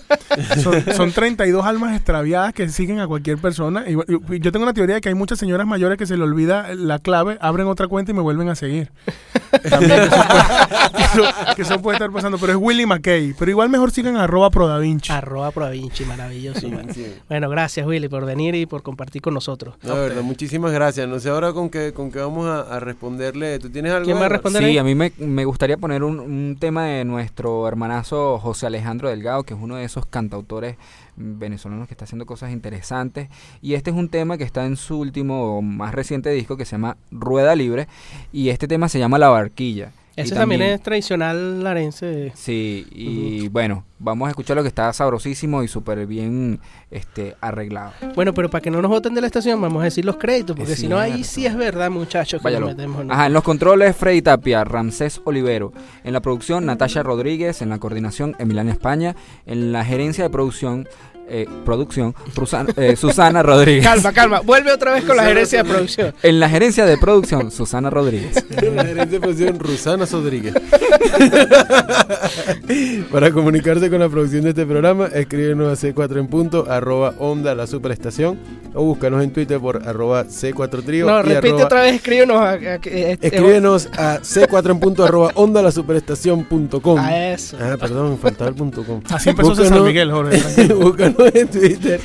Son, 0.62 0.84
son 0.96 1.12
32 1.12 1.59
almas 1.66 1.96
extraviadas 1.96 2.54
que 2.54 2.70
siguen 2.70 3.00
a 3.00 3.08
cualquier 3.08 3.38
persona. 3.38 3.84
Y, 3.90 3.94
y 4.36 4.40
yo 4.40 4.52
tengo 4.52 4.64
una 4.64 4.74
teoría 4.74 4.96
de 4.96 5.02
que 5.02 5.10
hay 5.10 5.16
muchas 5.16 5.40
señoras 5.40 5.66
mayores 5.68 5.98
que 5.98 6.06
se 6.06 6.18
le 6.18 6.24
olvida 6.24 6.74
la 6.76 7.00
clave, 7.00 7.38
abren 7.42 7.68
otra 7.68 7.88
cuenta 7.88 8.12
y 8.12 8.16
me 8.16 8.22
vuelven 8.22 8.50
a 8.50 8.56
seguir. 8.56 8.92
También 9.70 9.92
que 9.92 10.04
eso, 10.06 10.12
puede, 10.22 10.94
que 10.96 11.04
eso- 11.04 11.56
que 11.56 11.62
eso 11.64 11.82
puede 11.82 11.96
estar 11.96 12.12
pasando. 12.12 12.38
Pero 12.38 12.54
es 12.54 12.60
Willy 12.62 12.86
McKay. 12.86 13.34
Pero 13.38 13.52
igual 13.52 13.70
mejor 13.70 13.92
sigan 13.92 14.16
a 14.18 14.24
arroba 14.24 14.50
prodavinci. 14.50 15.12
Arroba 15.12 15.52
Provinci, 15.52 16.06
maravilloso. 16.06 16.70
bueno. 16.70 16.94
Bueno, 17.28 17.50
gracias 17.50 17.86
Willy 17.86 18.08
por 18.10 18.26
venir 18.26 18.56
y 18.56 18.66
por 18.66 18.84
compartir 18.84 19.22
con 19.22 19.34
nosotros. 19.34 19.76
No, 19.84 19.96
de 19.96 20.10
verdad, 20.10 20.22
muchísimas 20.22 20.72
gracias. 20.72 21.08
No 21.08 21.20
sé 21.20 21.30
ahora 21.30 21.54
con 21.54 21.70
qué, 21.70 21.94
con 21.94 22.12
qué 22.12 22.20
vamos 22.20 22.46
a, 22.48 22.62
a 22.62 22.80
responderle. 22.80 23.60
¿Tú 23.60 23.70
tienes 23.70 23.92
algo? 23.92 24.06
¿Quién 24.06 24.20
va 24.22 24.26
a 24.26 24.30
responder? 24.30 24.62
Sí, 24.64 24.70
ahí? 24.70 24.78
a 24.78 24.84
mí 24.84 24.96
me, 24.96 25.12
me 25.18 25.46
gustaría 25.46 25.78
poner 25.78 26.04
un, 26.04 26.20
un 26.20 26.58
tema 26.60 26.86
de 26.86 27.06
nuestro 27.06 27.68
hermanazo 27.68 28.38
José 28.40 28.68
Alejandro 28.68 29.10
Delgado, 29.10 29.44
que 29.44 29.54
es 29.54 29.60
uno 29.62 29.76
de 29.78 29.84
esos 29.86 30.06
cantautores 30.06 30.76
venezolanos 31.20 31.88
que 31.88 31.94
está 31.94 32.06
haciendo 32.06 32.26
cosas 32.26 32.52
interesantes. 32.52 33.30
Y 33.62 33.74
este 33.74 33.92
es 33.92 33.96
un 33.96 34.10
tema 34.10 34.38
que 34.38 34.44
está 34.44 34.66
en 34.66 34.78
su 34.78 35.00
último 35.00 35.58
o 35.58 35.62
más 35.62 35.94
reciente 35.94 36.32
disco 36.32 36.58
que 36.58 36.66
se 36.66 36.72
llama 36.72 36.98
Rueda 37.12 37.56
Libre. 37.56 37.88
Y 38.32 38.50
este 38.50 38.68
tema 38.68 38.90
se 38.90 39.00
llama 39.00 39.20
La 39.20 39.30
Barquilla. 39.30 39.92
Ese 40.22 40.36
también 40.36 40.62
es 40.62 40.82
tradicional 40.82 41.64
larense. 41.64 42.32
Sí, 42.36 42.86
y 42.92 43.48
bueno, 43.50 43.86
vamos 44.00 44.28
a 44.28 44.30
escuchar 44.30 44.56
lo 44.58 44.62
que 44.64 44.68
está 44.70 44.92
sabrosísimo 44.94 45.64
y 45.64 45.68
súper 45.68 46.06
bien 46.08 46.60
este, 46.92 47.36
arreglado. 47.42 47.92
Bueno, 48.16 48.34
pero 48.34 48.50
para 48.50 48.62
que 48.62 48.72
no 48.72 48.82
nos 48.82 48.90
voten 48.90 49.14
de 49.14 49.22
la 49.22 49.28
estación, 49.28 49.62
vamos 49.62 49.82
a 49.82 49.86
decir 49.86 50.06
los 50.06 50.18
créditos, 50.18 50.56
porque 50.56 50.76
si 50.76 50.88
no, 50.88 50.98
ahí 50.98 51.24
sí 51.24 51.46
es 51.46 51.56
verdad, 51.56 51.90
muchachos, 51.90 52.42
que 52.42 52.52
nos 52.60 52.70
metemos 52.70 53.02
en- 53.02 53.12
Ajá, 53.12 53.26
en 53.28 53.34
los 53.34 53.44
controles 53.44 53.96
Freddy 53.96 54.22
Tapia, 54.22 54.64
Ramsés 54.64 55.22
Olivero. 55.26 55.72
En 56.04 56.14
la 56.14 56.22
producción 56.22 56.66
Natasha 56.66 57.04
Rodríguez. 57.04 57.62
En 57.62 57.70
la 57.70 57.78
coordinación 57.80 58.36
Emiliana 58.40 58.72
España. 58.72 59.16
En 59.46 59.72
la 59.72 59.84
gerencia 59.86 60.24
de 60.24 60.30
producción, 60.30 60.88
eh, 61.30 61.48
producción 61.66 62.14
Rusan- 62.36 62.74
eh, 62.78 62.96
Susana 62.98 63.44
Rodríguez. 63.44 63.84
Calma, 63.86 64.12
calma. 64.12 64.40
Vuelve 64.42 64.72
otra 64.72 64.94
vez 64.94 65.04
con 65.06 65.18
la 65.18 65.24
gerencia 65.24 65.64
de 65.64 65.70
producción. 65.70 66.14
En 66.24 66.40
la 66.40 66.50
gerencia 66.50 66.86
de 66.86 66.98
producción 66.98 67.52
Susana 67.52 67.90
Rodríguez. 67.90 68.46
La 68.76 68.86
gerente 68.86 69.16
de 69.16 69.20
producción 69.20 69.60
Rusana 69.60 70.06
Rodríguez. 70.06 70.54
Para 73.12 73.32
comunicarse 73.32 73.90
con 73.90 74.00
la 74.00 74.10
producción 74.10 74.44
de 74.44 74.50
este 74.50 74.66
programa, 74.66 75.08
escríbenos 75.08 75.84
a 75.84 75.88
C4 75.88 76.20
en 76.20 76.28
punto, 76.28 76.66
arroba 76.70 77.14
onda 77.20 77.56
la 77.56 77.68
superestación, 77.68 78.40
o 78.74 78.84
búscanos 78.84 79.24
en 79.24 79.32
Twitter 79.32 79.60
por 79.60 79.88
arroba 79.88 80.26
C4 80.26 80.84
trío. 80.84 81.06
No, 81.06 81.22
repite 81.22 81.50
arroba- 81.50 81.66
otra 81.66 81.82
vez, 81.82 81.96
escríbenos 81.96 82.38
a, 82.42 82.52
a- 82.52 82.80
que- 82.80 83.12
eh, 83.14 83.18
Escríbenos 83.22 83.88
a 83.98 84.20
C4 84.22 84.72
en 84.72 84.80
punto, 84.80 85.04
arroba 85.04 85.32
onda 85.36 85.62
la 85.62 85.72
superestación 85.72 86.46
punto 86.46 86.82
com. 86.82 87.00
a 87.00 87.30
eso. 87.34 87.58
Ah, 87.60 87.76
perdón, 87.80 88.18
faltaba 88.20 88.50
el 88.50 88.56
punto 88.56 88.84
com. 88.84 89.02
Así 89.10 89.30
empezó 89.30 89.50
Búscanos- 89.56 89.86
Miguel, 89.86 90.12
Jorge. 90.12 90.38
tranquilo. 90.38 90.80
En 91.34 91.48
Twitter 91.48 92.00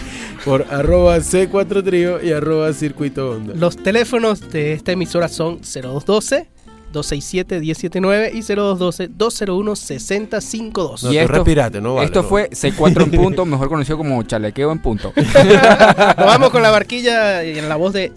por 0.44 0.66
arroba 0.70 1.16
C4 1.18 1.82
Trío 1.84 2.22
y 2.22 2.32
arroba 2.32 2.72
Circuito 2.72 3.30
Onda. 3.30 3.54
Los 3.54 3.76
teléfonos 3.76 4.50
de 4.50 4.72
esta 4.74 4.92
emisora 4.92 5.28
son 5.28 5.60
0212 5.62 6.48
267 6.92 7.60
179 7.60 8.30
y 8.34 8.42
0212 8.42 9.08
201 9.08 9.76
6052. 9.76 11.02
No, 11.04 11.12
Y 11.12 11.18
esto- 11.18 11.32
respirate, 11.32 11.80
no 11.80 11.94
vale. 11.94 12.06
Esto 12.06 12.22
no. 12.22 12.28
fue 12.28 12.50
C4 12.50 13.02
en 13.04 13.10
punto, 13.10 13.44
mejor 13.44 13.68
conocido 13.68 13.96
como 13.98 14.22
chalequeo 14.22 14.70
en 14.70 14.78
punto. 14.80 15.12
Nos 15.16 16.16
vamos 16.26 16.50
con 16.50 16.62
la 16.62 16.70
barquilla 16.70 17.42
y 17.42 17.58
en 17.58 17.68
la 17.68 17.76
voz 17.76 17.92
de 17.94 18.12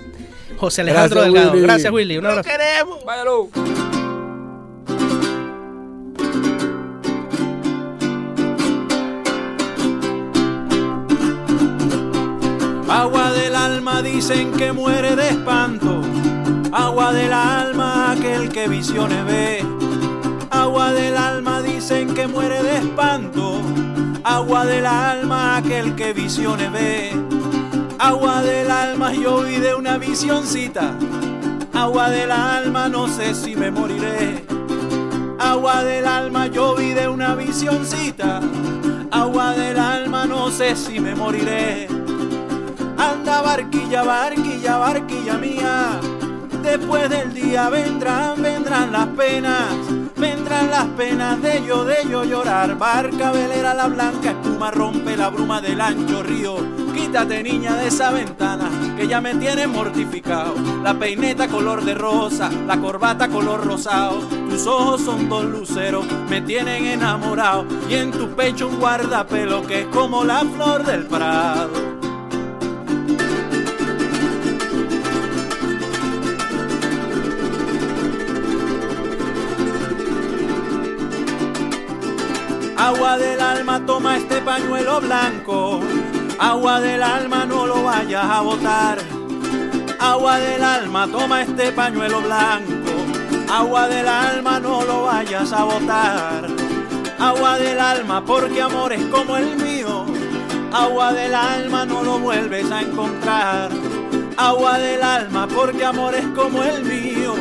José 0.57 0.81
Alejandro 0.81 1.21
Gracias, 1.21 1.33
Delgado. 1.33 1.51
Willy. 1.53 1.63
Gracias, 1.63 1.91
Willy. 1.93 2.17
Un 2.17 2.25
abrazo. 2.27 2.49
Váyalo. 3.05 3.96
Agua 12.97 13.29
del 13.29 13.55
alma 13.55 14.01
dicen 14.01 14.51
que 14.53 14.71
muere 14.71 15.15
de 15.15 15.29
espanto. 15.29 16.01
Agua 16.71 17.13
del 17.13 17.31
alma 17.31 18.11
aquel 18.11 18.49
que 18.49 18.67
visiones 18.67 19.23
ve. 19.23 19.63
Agua 20.49 20.91
del 20.93 21.15
alma 21.15 21.61
dicen 21.61 22.15
que 22.15 22.25
muere 22.25 22.63
de 22.63 22.77
espanto. 22.77 23.61
Agua 24.23 24.65
del 24.65 24.87
alma 24.87 25.57
aquel 25.57 25.93
que 25.93 26.11
visiones 26.11 26.71
ve. 26.71 27.11
Agua 27.99 28.41
del 28.41 28.71
alma 28.71 29.13
yo 29.13 29.43
vi 29.43 29.57
de 29.57 29.75
una 29.75 29.99
visioncita. 29.99 30.95
Agua 31.73 32.09
del 32.09 32.31
alma 32.31 32.89
no 32.89 33.07
sé 33.07 33.35
si 33.35 33.55
me 33.55 33.69
moriré. 33.69 34.43
Agua 35.37 35.83
del 35.83 36.07
alma 36.07 36.47
yo 36.47 36.75
vi 36.75 36.95
de 36.95 37.07
una 37.07 37.35
visioncita. 37.35 38.41
Agua 39.11 39.51
del 39.51 39.77
alma 39.77 40.25
no 40.25 40.49
sé 40.49 40.75
si 40.75 40.99
me 40.99 41.13
moriré. 41.13 41.87
Anda 42.97 43.41
barquilla, 43.41 44.03
barquilla, 44.03 44.77
barquilla 44.77 45.37
mía. 45.37 45.99
Después 46.63 47.09
del 47.09 47.33
día 47.33 47.69
vendrán, 47.69 48.41
vendrán 48.41 48.91
las 48.91 49.07
penas. 49.07 49.75
Vendrán 50.17 50.71
las 50.71 50.85
penas 50.97 51.41
de 51.41 51.63
yo, 51.65 51.85
de 51.85 51.97
yo 52.09 52.23
llorar. 52.23 52.77
Barca 52.77 53.31
velera 53.31 53.73
la 53.73 53.87
blanca 53.87 54.31
espuma 54.31 54.71
rompe 54.71 55.15
la 55.15 55.29
bruma 55.29 55.61
del 55.61 55.79
ancho 55.79 56.23
río. 56.23 56.55
Quítate 56.93 57.43
niña 57.43 57.75
de 57.75 57.87
esa 57.87 58.09
ventana 58.09 58.69
que 58.97 59.07
ya 59.07 59.21
me 59.21 59.35
tiene 59.35 59.67
mortificado. 59.67 60.55
La 60.83 60.97
peineta 60.97 61.47
color 61.47 61.85
de 61.85 61.93
rosa, 61.93 62.49
la 62.65 62.77
corbata 62.77 63.27
color 63.27 63.65
rosado. 63.65 64.17
Tus 64.49 64.65
ojos 64.65 65.01
son 65.01 65.29
dos 65.29 65.45
luceros, 65.45 66.05
me 66.29 66.41
tienen 66.41 66.85
enamorado. 66.85 67.65
Y 67.87 67.93
en 67.93 68.11
tu 68.11 68.29
pecho 68.29 68.67
un 68.67 68.79
guardapelo 68.79 69.65
que 69.67 69.81
es 69.81 69.87
como 69.87 70.23
la 70.23 70.39
flor 70.39 70.83
del 70.83 71.05
prado. 71.05 72.06
Agua 82.87 83.17
del 83.17 83.41
alma, 83.41 83.85
toma 83.85 84.15
este 84.15 84.39
pañuelo 84.39 85.01
blanco. 85.01 85.81
Agua 86.39 86.79
del 86.79 87.03
alma, 87.03 87.43
no 87.45 87.67
lo 87.67 87.83
vayas 87.83 88.23
a 88.23 88.39
botar. 88.39 88.99
Agua 89.99 90.39
del 90.39 90.63
alma, 90.63 91.05
toma 91.05 91.41
este 91.41 91.73
pañuelo 91.73 92.21
blanco. 92.21 92.93
Agua 93.51 93.89
del 93.89 94.07
alma, 94.07 94.61
no 94.61 94.85
lo 94.85 95.03
vayas 95.03 95.51
a 95.51 95.65
botar. 95.65 96.47
Agua 97.19 97.59
del 97.59 97.77
alma, 97.77 98.23
porque 98.23 98.61
amor 98.61 98.93
es 98.93 99.03
como 99.07 99.35
el 99.35 99.57
mío. 99.57 100.05
Agua 100.71 101.11
del 101.11 101.35
alma, 101.35 101.85
no 101.85 102.03
lo 102.03 102.19
vuelves 102.19 102.71
a 102.71 102.83
encontrar. 102.83 103.69
Agua 104.37 104.79
del 104.79 105.03
alma, 105.03 105.45
porque 105.45 105.83
amor 105.83 106.15
es 106.15 106.27
como 106.27 106.63
el 106.63 106.85
mío. 106.85 107.35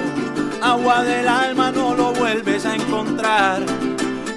Agua 0.60 1.04
del 1.04 1.28
alma, 1.28 1.70
no 1.70 1.94
lo 1.94 2.12
vuelves 2.12 2.66
a 2.66 2.74
encontrar. 2.74 3.62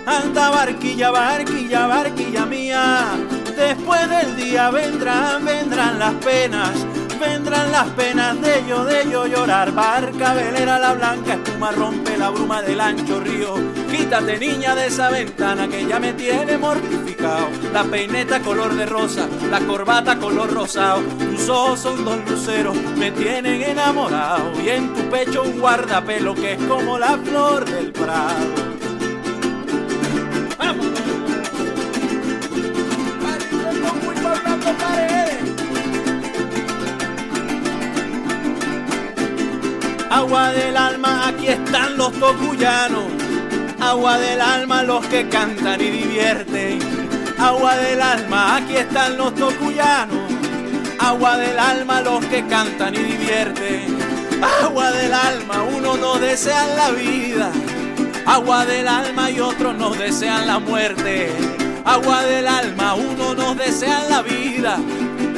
Anda 0.09 0.49
barquilla, 0.49 1.11
barquilla, 1.11 1.85
barquilla 1.85 2.43
mía. 2.47 3.15
Después 3.55 4.09
del 4.09 4.35
día 4.37 4.71
vendrán, 4.71 5.45
vendrán 5.45 5.99
las 5.99 6.15
penas. 6.15 6.71
Vendrán 7.19 7.71
las 7.71 7.89
penas 7.89 8.41
de 8.41 8.63
yo, 8.67 8.85
de 8.85 9.07
yo 9.07 9.27
llorar. 9.27 9.71
Barca 9.71 10.33
velera 10.33 10.79
la 10.79 10.93
blanca 10.93 11.35
espuma 11.35 11.71
rompe 11.71 12.17
la 12.17 12.31
bruma 12.31 12.63
del 12.63 12.81
ancho 12.81 13.19
río. 13.19 13.53
Quítate 13.91 14.39
niña 14.39 14.73
de 14.73 14.87
esa 14.87 15.11
ventana 15.11 15.67
que 15.67 15.85
ya 15.85 15.99
me 15.99 16.13
tiene 16.13 16.57
mortificado. 16.57 17.47
La 17.71 17.83
peineta 17.83 18.39
color 18.39 18.73
de 18.73 18.87
rosa, 18.87 19.27
la 19.51 19.59
corbata 19.59 20.17
color 20.17 20.51
rosado. 20.51 21.01
Tus 21.19 21.49
ojos 21.49 21.81
son 21.81 22.03
dos 22.03 22.17
luceros, 22.27 22.75
me 22.97 23.11
tienen 23.11 23.61
enamorado. 23.61 24.59
Y 24.59 24.69
en 24.69 24.91
tu 24.91 25.07
pecho 25.11 25.43
un 25.43 25.59
guardapelo 25.59 26.33
que 26.33 26.53
es 26.53 26.63
como 26.63 26.97
la 26.97 27.15
flor 27.15 27.63
del 27.69 27.91
prado. 27.91 28.78
¡Vamos! 30.59 30.87
Agua 40.11 40.51
del 40.51 40.75
alma, 40.75 41.27
aquí 41.29 41.47
están 41.47 41.97
los 41.97 42.11
tocuyanos. 42.19 43.05
Agua 43.79 44.17
del 44.17 44.41
alma, 44.41 44.83
los 44.83 45.05
que 45.07 45.29
cantan 45.29 45.79
y 45.79 45.89
divierten. 45.89 46.79
Agua 47.37 47.77
del 47.77 48.01
alma, 48.01 48.57
aquí 48.57 48.75
están 48.75 49.17
los 49.17 49.33
tocuyanos. 49.35 50.29
Agua 50.99 51.37
del 51.37 51.57
alma, 51.57 52.01
los 52.01 52.25
que 52.25 52.45
cantan 52.47 52.95
y 52.95 52.99
divierten. 52.99 53.97
Agua 54.63 54.91
del 54.91 55.13
alma, 55.13 55.63
uno 55.63 55.95
no 55.95 56.19
desea 56.19 56.67
la 56.75 56.91
vida. 56.91 57.51
Agua 58.29 58.63
del 58.63 58.87
alma 58.87 59.31
y 59.31 59.39
otros 59.39 59.75
nos 59.75 59.97
desean 59.97 60.45
la 60.45 60.59
muerte. 60.59 61.31
Agua 61.83 62.21
del 62.21 62.47
alma, 62.47 62.93
uno 62.93 63.33
nos 63.33 63.57
desean 63.57 64.07
la 64.07 64.21
vida. 64.21 64.77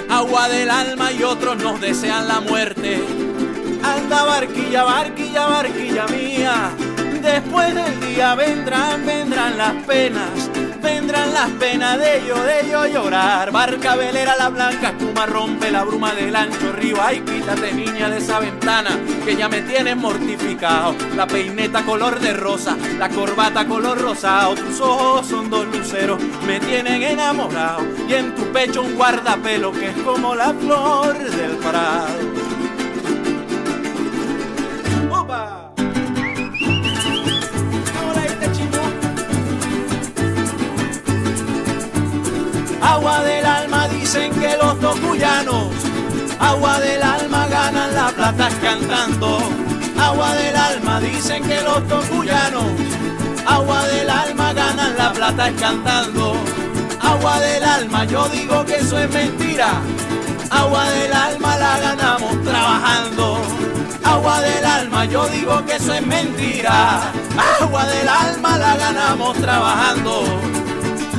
Agua 0.09 0.49
del 0.49 0.69
alma 0.69 1.09
y 1.13 1.23
otros 1.23 1.55
nos 1.55 1.79
desean 1.79 2.27
la 2.27 2.41
muerte. 2.41 3.01
Anda 3.81 4.23
barquilla, 4.23 4.83
barquilla, 4.83 5.45
barquilla 5.45 6.05
mía. 6.07 6.71
Después 7.21 7.73
del 7.73 7.97
día 8.01 8.35
vendrán, 8.35 9.05
vendrán 9.05 9.57
las 9.57 9.73
penas. 9.85 10.49
Vendrán 10.81 11.33
las 11.33 11.49
penas 11.51 11.99
de 11.99 12.23
yo, 12.27 12.41
de 12.43 12.69
yo 12.69 12.85
llorar. 12.87 13.51
Barca 13.51 13.95
velera 13.95 14.35
la 14.35 14.49
blanca 14.49 14.89
espuma 14.89 15.25
rompe 15.25 15.69
la 15.69 15.83
bruma 15.83 16.13
del 16.13 16.35
ancho 16.35 16.71
río. 16.71 16.97
Ay, 17.01 17.21
quítate 17.21 17.71
niña 17.73 18.09
de 18.09 18.17
esa 18.17 18.39
ventana 18.39 18.99
que 19.23 19.35
ya 19.35 19.47
me 19.47 19.61
tienes 19.61 19.95
mortificado. 19.95 20.95
La 21.15 21.27
peineta 21.27 21.83
color 21.83 22.19
de 22.19 22.33
rosa, 22.33 22.75
la 22.97 23.09
corbata 23.09 23.65
color 23.67 24.01
rosado. 24.01 24.55
Tus 24.55 24.81
ojos 24.81 25.27
son 25.27 25.49
dos 25.49 25.67
luceros, 25.67 26.21
me 26.47 26.59
tienen 26.59 27.03
enamorado. 27.03 27.81
Y 28.07 28.13
en 28.13 28.33
tu 28.33 28.43
pecho 28.51 28.81
un 28.81 28.95
guardapelo 28.95 29.71
que 29.71 29.89
es 29.89 29.97
como 29.97 30.33
la 30.35 30.53
flor 30.53 31.17
del 31.17 31.51
prado. 31.57 32.40
Agua 42.91 43.23
del 43.23 43.45
alma 43.45 43.87
dicen 43.87 44.33
que 44.33 44.57
los 44.57 44.77
tocuyanos, 44.81 45.71
agua 46.39 46.77
del 46.81 47.01
alma 47.01 47.47
ganan 47.47 47.95
la 47.95 48.09
plata 48.09 48.49
cantando. 48.61 49.39
Agua 49.97 50.35
del 50.35 50.55
alma 50.57 50.99
dicen 50.99 51.41
que 51.43 51.61
los 51.61 51.87
tocuyanos, 51.87 52.65
agua 53.47 53.87
del 53.87 54.09
alma 54.09 54.51
ganan 54.51 54.97
la 54.97 55.13
plata 55.13 55.53
cantando. 55.57 56.35
Agua 56.99 57.39
del 57.39 57.63
alma, 57.63 58.03
yo 58.03 58.27
digo 58.27 58.65
que 58.65 58.75
eso 58.75 58.99
es 58.99 59.09
mentira. 59.09 59.69
Agua 60.49 60.83
del 60.89 61.13
alma 61.13 61.57
la 61.57 61.79
ganamos 61.79 62.43
trabajando. 62.43 63.37
Agua 64.03 64.41
del 64.41 64.65
alma, 64.65 65.05
yo 65.05 65.27
digo 65.29 65.65
que 65.65 65.77
eso 65.77 65.93
es 65.93 66.05
mentira. 66.05 67.09
Agua 67.61 67.85
del 67.85 68.09
alma 68.09 68.57
la 68.57 68.75
ganamos 68.75 69.37
trabajando. 69.37 70.60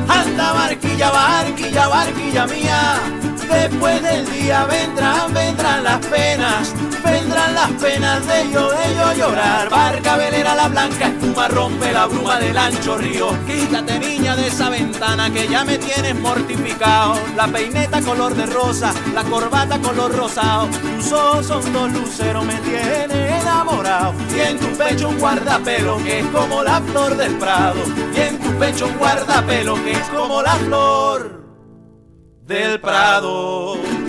Anda 0.09 0.53
barquilla, 0.53 1.11
barquilla, 1.11 1.89
barquilla 1.89 2.47
mía. 2.47 3.32
Después 3.53 4.03
del 4.03 4.31
día 4.31 4.65
vendrán, 4.65 5.33
vendrán 5.35 5.85
las 5.85 6.05
penas. 6.07 6.75
Vendrán 7.05 7.55
las 7.55 7.71
penas 7.73 8.27
de 8.27 8.51
yo, 8.51 8.71
de 8.71 8.95
yo 8.97 9.13
llorar. 9.13 9.69
Barca 9.69 10.17
velera 10.17 10.55
la 10.55 10.69
blanca 10.69 11.09
espuma 11.09 11.49
rompe 11.49 11.93
la 11.93 12.07
bruma 12.07 12.39
del 12.39 12.57
ancho 12.57 12.97
río. 12.97 13.37
Quítate 13.47 13.99
niña 13.99 14.37
de 14.37 14.47
esa 14.47 14.71
ventana 14.71 15.31
que 15.31 15.47
ya 15.49 15.65
me 15.65 15.77
tienes 15.79 16.19
mortificado. 16.19 17.15
La 17.37 17.47
peineta 17.47 18.01
color 18.01 18.35
de 18.35 18.47
rosa, 18.47 18.95
la 19.15 19.23
corbata 19.25 19.79
color 19.81 20.17
rosado. 20.17 20.69
Tus 20.97 21.13
ojos 21.13 21.47
son 21.47 21.73
dos 21.73 21.93
luceros, 21.93 22.45
me 22.45 22.55
tiene 22.57 23.41
enamorado. 23.41 24.15
Y 24.35 24.41
en 24.41 24.59
tu 24.59 24.67
pecho 24.79 25.09
un 25.11 25.19
guardapelo 25.19 25.99
que 25.99 26.21
es 26.21 26.27
como 26.27 26.63
la 26.63 26.81
flor 26.81 27.17
del 27.17 27.35
prado. 27.37 27.81
Y 28.17 28.21
en 28.21 28.39
tu 28.39 28.51
pecho 28.59 28.87
un 28.87 28.97
guardapelo 28.97 29.75
que 29.85 29.93
es 29.93 30.09
como 30.09 30.41
la 30.41 30.55
flor 30.55 31.42
del 32.47 32.81
Prado. 32.81 34.02